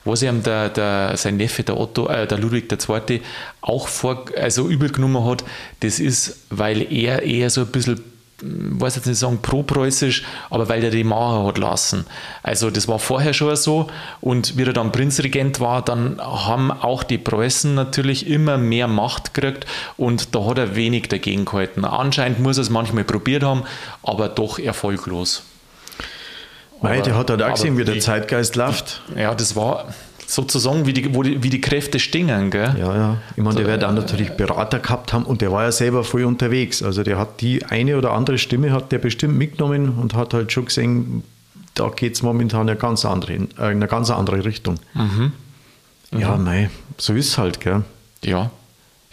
Was 0.04 0.22
ihm 0.22 0.44
der, 0.44 0.70
der, 0.70 1.16
sein 1.16 1.38
Neffe, 1.38 1.64
der 1.64 1.80
Otto, 1.80 2.08
äh, 2.08 2.28
der 2.28 2.38
Ludwig 2.38 2.72
II., 2.72 3.22
auch 3.62 3.88
vor, 3.88 4.26
also 4.38 4.68
übel 4.68 4.90
genommen 4.92 5.24
hat, 5.26 5.44
das 5.80 6.00
ist, 6.00 6.46
weil 6.50 6.92
er 6.92 7.24
eher 7.24 7.50
so 7.50 7.62
ein 7.62 7.68
bisschen 7.68 8.04
weiß 8.44 8.96
jetzt 8.96 9.06
nicht 9.06 9.20
sagen 9.20 9.40
pro-preußisch, 9.42 10.24
aber 10.50 10.70
weil 10.70 10.82
der 10.82 10.92
die 10.92 11.04
machen 11.04 11.46
hat 11.46 11.58
lassen. 11.58 12.06
Also 12.44 12.70
das 12.70 12.88
war 12.88 13.00
vorher 13.00 13.34
schon 13.34 13.56
so 13.56 13.88
und 14.20 14.58
wie 14.58 14.64
er 14.64 14.74
dann 14.74 14.92
Prinzregent 14.92 15.60
war, 15.60 15.84
dann 15.84 16.20
haben 16.20 16.72
auch 16.72 17.04
die 17.04 17.18
Preußen 17.18 17.76
natürlich 17.76 18.28
immer 18.28 18.58
mehr 18.58 18.88
Macht 18.88 19.34
gekriegt 19.34 19.66
und 19.98 20.36
da 20.36 20.46
hat 20.46 20.58
er 20.58 20.76
wenig 20.76 21.08
dagegen 21.10 21.46
gehalten. 21.46 21.86
Anscheinend 21.86 22.40
muss 22.40 22.58
er 22.58 22.64
es 22.64 22.70
manchmal 22.70 23.04
probiert 23.04 23.44
haben, 23.44 23.64
aber 24.04 24.30
doch 24.30 24.60
erfolglos. 24.60 25.44
Mei, 26.82 27.02
der 27.02 27.16
hat 27.16 27.30
halt 27.30 27.42
auch 27.42 27.54
gesehen, 27.54 27.78
wie 27.78 27.84
der 27.84 28.00
Zeitgeist 28.00 28.56
läuft. 28.56 29.02
Ja, 29.16 29.36
das 29.36 29.56
war, 29.56 29.86
sozusagen, 30.32 30.86
wie 30.86 30.94
die, 30.94 31.14
wo 31.14 31.24
die, 31.24 31.44
wie 31.44 31.50
die 31.50 31.62
Kräfte 31.62 32.00
stingen. 32.00 32.50
Gell? 32.50 32.76
Ja, 32.80 32.96
ja. 32.96 33.18
Ich 33.36 33.44
meine, 33.44 33.58
der 33.58 33.68
wird 33.68 33.84
dann 33.84 33.96
natürlich 33.96 34.32
Berater 34.32 34.80
gehabt 34.80 35.14
haben 35.14 35.26
und 35.26 35.42
der 35.42 35.52
war 35.52 35.64
ja 35.64 35.72
selber 35.72 36.04
voll 36.04 36.24
unterwegs. 36.24 36.82
Also 36.82 37.04
der 37.04 37.18
hat 37.18 37.42
die 37.42 37.66
eine 37.66 37.98
oder 37.98 38.12
andere 38.14 38.38
Stimme 38.38 38.72
hat 38.72 38.92
der 38.92 39.00
bestimmt 39.00 39.38
mitgenommen 39.38 39.98
und 40.00 40.14
hat 40.14 40.34
halt 40.34 40.52
schon 40.52 40.66
gesehen, 40.66 41.24
da 41.74 41.90
geht 41.90 42.16
es 42.16 42.24
momentan 42.24 42.62
eine 42.62 42.76
ganz 42.78 43.06
andere, 43.06 43.34
in 43.34 43.50
eine 43.58 43.88
ganz 43.88 44.10
andere 44.10 44.44
Richtung. 44.46 44.76
Mhm. 44.94 45.32
Mhm. 46.12 46.20
Ja, 46.20 46.38
nein, 46.38 46.70
so 46.98 47.14
ist 47.14 47.28
es 47.28 47.38
halt, 47.38 47.60
gell? 47.60 47.84
Ja. 48.24 48.52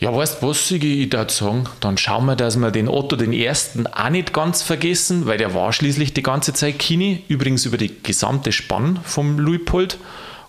Ja, 0.00 0.14
weißt 0.14 0.42
du 0.42 0.46
was, 0.46 0.70
ich 0.70 1.10
da 1.10 1.28
sagen? 1.28 1.64
Dann 1.80 1.98
schauen 1.98 2.26
wir, 2.26 2.36
dass 2.36 2.56
wir 2.56 2.70
den 2.70 2.88
Otto 2.88 3.16
den 3.16 3.32
Ersten 3.32 3.88
auch 3.88 4.10
nicht 4.10 4.32
ganz 4.32 4.62
vergessen, 4.62 5.26
weil 5.26 5.38
der 5.38 5.54
war 5.54 5.72
schließlich 5.72 6.14
die 6.14 6.22
ganze 6.22 6.52
Zeit 6.52 6.78
Kini, 6.78 7.24
übrigens 7.26 7.66
über 7.66 7.78
die 7.78 7.92
gesamte 8.02 8.52
Spann 8.52 9.00
vom 9.02 9.40
Luipold. 9.40 9.98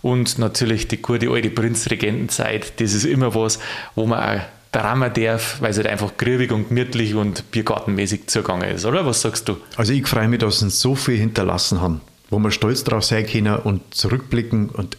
Und 0.04 0.38
natürlich 0.38 0.88
die 0.88 1.02
gute 1.02 1.30
alte 1.32 1.50
Prinzregentenzeit, 1.50 2.80
das 2.80 2.94
ist 2.94 3.06
immer 3.06 3.34
was, 3.34 3.60
wo 3.96 4.06
man 4.06 4.20
auch 4.20 4.42
drammen 4.72 5.12
darf, 5.14 5.60
weil 5.62 5.72
es 5.72 5.78
halt 5.78 5.88
einfach 5.88 6.16
grübig 6.16 6.52
und 6.52 6.70
gemütlich 6.70 7.16
und 7.16 7.50
biergartenmäßig 7.50 8.28
zugegangen 8.28 8.70
ist, 8.70 8.86
oder? 8.86 9.06
Was 9.08 9.22
sagst 9.22 9.50
du? 9.50 9.58
Also 9.76 9.94
ich 9.94 10.08
freue 10.08 10.28
mich, 10.28 10.40
dass 10.40 10.62
uns 10.62 10.80
so 10.80 10.94
viel 10.94 11.18
hinterlassen 11.18 11.82
haben, 11.82 12.02
wo 12.30 12.38
wir 12.38 12.52
stolz 12.52 12.84
drauf 12.84 13.04
sein 13.04 13.26
können 13.26 13.56
und 13.56 13.96
zurückblicken 13.96 14.70
und 14.70 14.96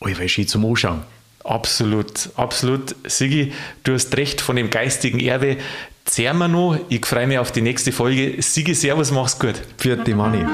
allweil 0.00 0.28
schön 0.28 0.46
zum 0.46 0.64
Anschauen. 0.64 1.02
Absolut, 1.48 2.28
absolut. 2.36 2.94
Sigi, 3.04 3.52
du 3.82 3.94
hast 3.94 4.14
recht 4.18 4.42
von 4.42 4.56
dem 4.56 4.68
geistigen 4.68 5.18
Erbe. 5.18 5.56
Zehren 6.04 6.36
wir 6.36 6.48
noch. 6.48 6.78
Ich 6.90 7.06
freue 7.06 7.26
mich 7.26 7.38
auf 7.38 7.52
die 7.52 7.62
nächste 7.62 7.90
Folge. 7.90 8.42
Sigi, 8.42 8.74
Servus, 8.74 9.10
mach's 9.12 9.38
gut. 9.38 9.54
Für 9.78 9.96
die 9.96 10.12
Money. 10.12 10.44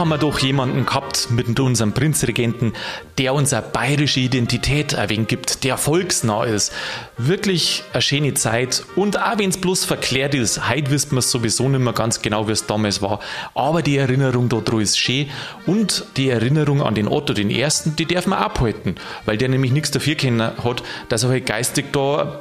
Haben 0.00 0.08
wir 0.08 0.18
doch 0.18 0.38
jemanden 0.38 0.86
gehabt 0.86 1.28
mit 1.30 1.60
unserem 1.60 1.92
Prinzregenten, 1.92 2.72
der 3.18 3.34
unsere 3.34 3.60
bayerische 3.60 4.20
Identität 4.20 4.94
ein 4.94 5.10
wenig 5.10 5.28
gibt, 5.28 5.62
der 5.62 5.76
volksnah 5.76 6.44
ist. 6.44 6.72
Wirklich 7.18 7.84
eine 7.92 8.00
schöne 8.00 8.32
Zeit. 8.32 8.82
Und 8.96 9.20
auch 9.20 9.36
wenn 9.36 9.50
es 9.50 9.58
bloß 9.58 9.84
verklärt 9.84 10.34
ist, 10.34 10.70
heute 10.70 10.90
wissen 10.90 11.12
wir 11.12 11.18
es 11.18 11.30
sowieso 11.30 11.68
nicht 11.68 11.80
mehr 11.80 11.92
ganz 11.92 12.22
genau, 12.22 12.48
wie 12.48 12.52
es 12.52 12.66
damals 12.66 13.02
war, 13.02 13.20
aber 13.54 13.82
die 13.82 13.98
Erinnerung 13.98 14.48
daran 14.48 14.80
ist 14.80 14.98
schön. 14.98 15.28
Und 15.66 16.06
die 16.16 16.30
Erinnerung 16.30 16.80
an 16.80 16.94
den 16.94 17.06
Otto 17.06 17.34
den 17.34 17.50
Ersten, 17.50 17.94
die 17.94 18.06
darf 18.06 18.26
man 18.26 18.38
abhalten, 18.38 18.94
weil 19.26 19.36
der 19.36 19.50
nämlich 19.50 19.70
nichts 19.70 19.90
dafür 19.90 20.14
kennen 20.14 20.40
hat, 20.40 20.82
dass 21.10 21.24
er 21.24 21.28
halt 21.28 21.44
geistig 21.44 21.92
da 21.92 22.40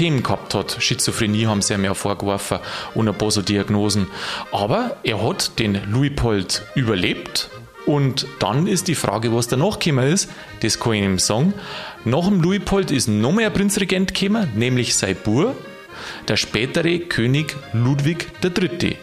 Themen 0.00 0.22
gehabt 0.22 0.54
hat. 0.54 0.78
Schizophrenie 0.78 1.44
haben 1.44 1.60
sie 1.60 1.74
ihm 1.74 1.84
ja 1.84 1.92
vorgeworfen 1.92 2.60
und 2.94 3.06
ein 3.06 3.14
paar 3.18 3.30
so 3.30 3.42
Diagnosen. 3.42 4.06
Aber 4.50 4.96
er 5.02 5.22
hat 5.22 5.58
den 5.58 5.78
Luipold 5.92 6.62
überlebt 6.74 7.50
und 7.84 8.26
dann 8.38 8.66
ist 8.66 8.88
die 8.88 8.94
Frage, 8.94 9.34
was 9.34 9.48
danach 9.48 9.78
gekommen 9.78 10.10
ist, 10.10 10.30
das 10.60 10.80
kann 10.80 10.94
ich 10.94 11.02
ihm 11.02 11.18
sagen. 11.18 11.52
Nach 12.06 12.24
dem 12.24 12.40
Luipold 12.40 12.90
ist 12.90 13.08
noch 13.08 13.32
mehr 13.32 13.50
Prinzregent 13.50 14.14
gekommen, 14.14 14.50
nämlich 14.54 14.96
sein 14.96 15.16
Bur, 15.22 15.54
der 16.28 16.38
spätere 16.38 17.00
König 17.00 17.54
Ludwig 17.74 18.28
III. 18.42 18.96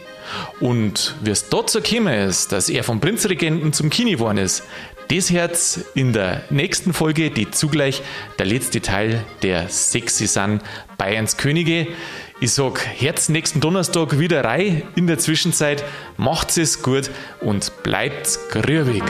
Und 0.60 1.14
wie 1.22 1.30
es 1.30 1.48
dazu 1.48 1.80
gekommen 1.80 2.28
ist, 2.28 2.52
dass 2.52 2.70
er 2.70 2.84
vom 2.84 3.00
Prinzregenten 3.00 3.72
zum 3.72 3.92
Kini 3.92 4.14
geworden 4.14 4.40
ist, 4.40 4.64
das 5.08 5.32
Herz 5.32 5.80
in 5.96 6.14
der 6.14 6.44
nächsten 6.50 6.94
Folge, 6.94 7.32
die 7.32 7.50
zugleich 7.52 8.02
der 8.40 8.46
letzte 8.46 8.82
Teil 8.82 9.24
der 9.42 9.70
Sexy 9.70 10.28
Sun 10.28 10.62
Bayerns 10.98 11.38
Könige. 11.38 11.88
Ich 12.40 12.52
sag, 12.54 12.86
Herz 12.86 13.30
nächsten 13.30 13.60
Donnerstag 13.60 14.20
wieder 14.20 14.44
rein. 14.44 14.84
In 14.96 15.08
der 15.08 15.18
Zwischenzeit 15.18 15.84
macht's 16.18 16.58
es 16.58 16.84
gut 16.84 17.10
und 17.42 17.72
bleibt 17.84 18.38
grübig. 18.52 19.04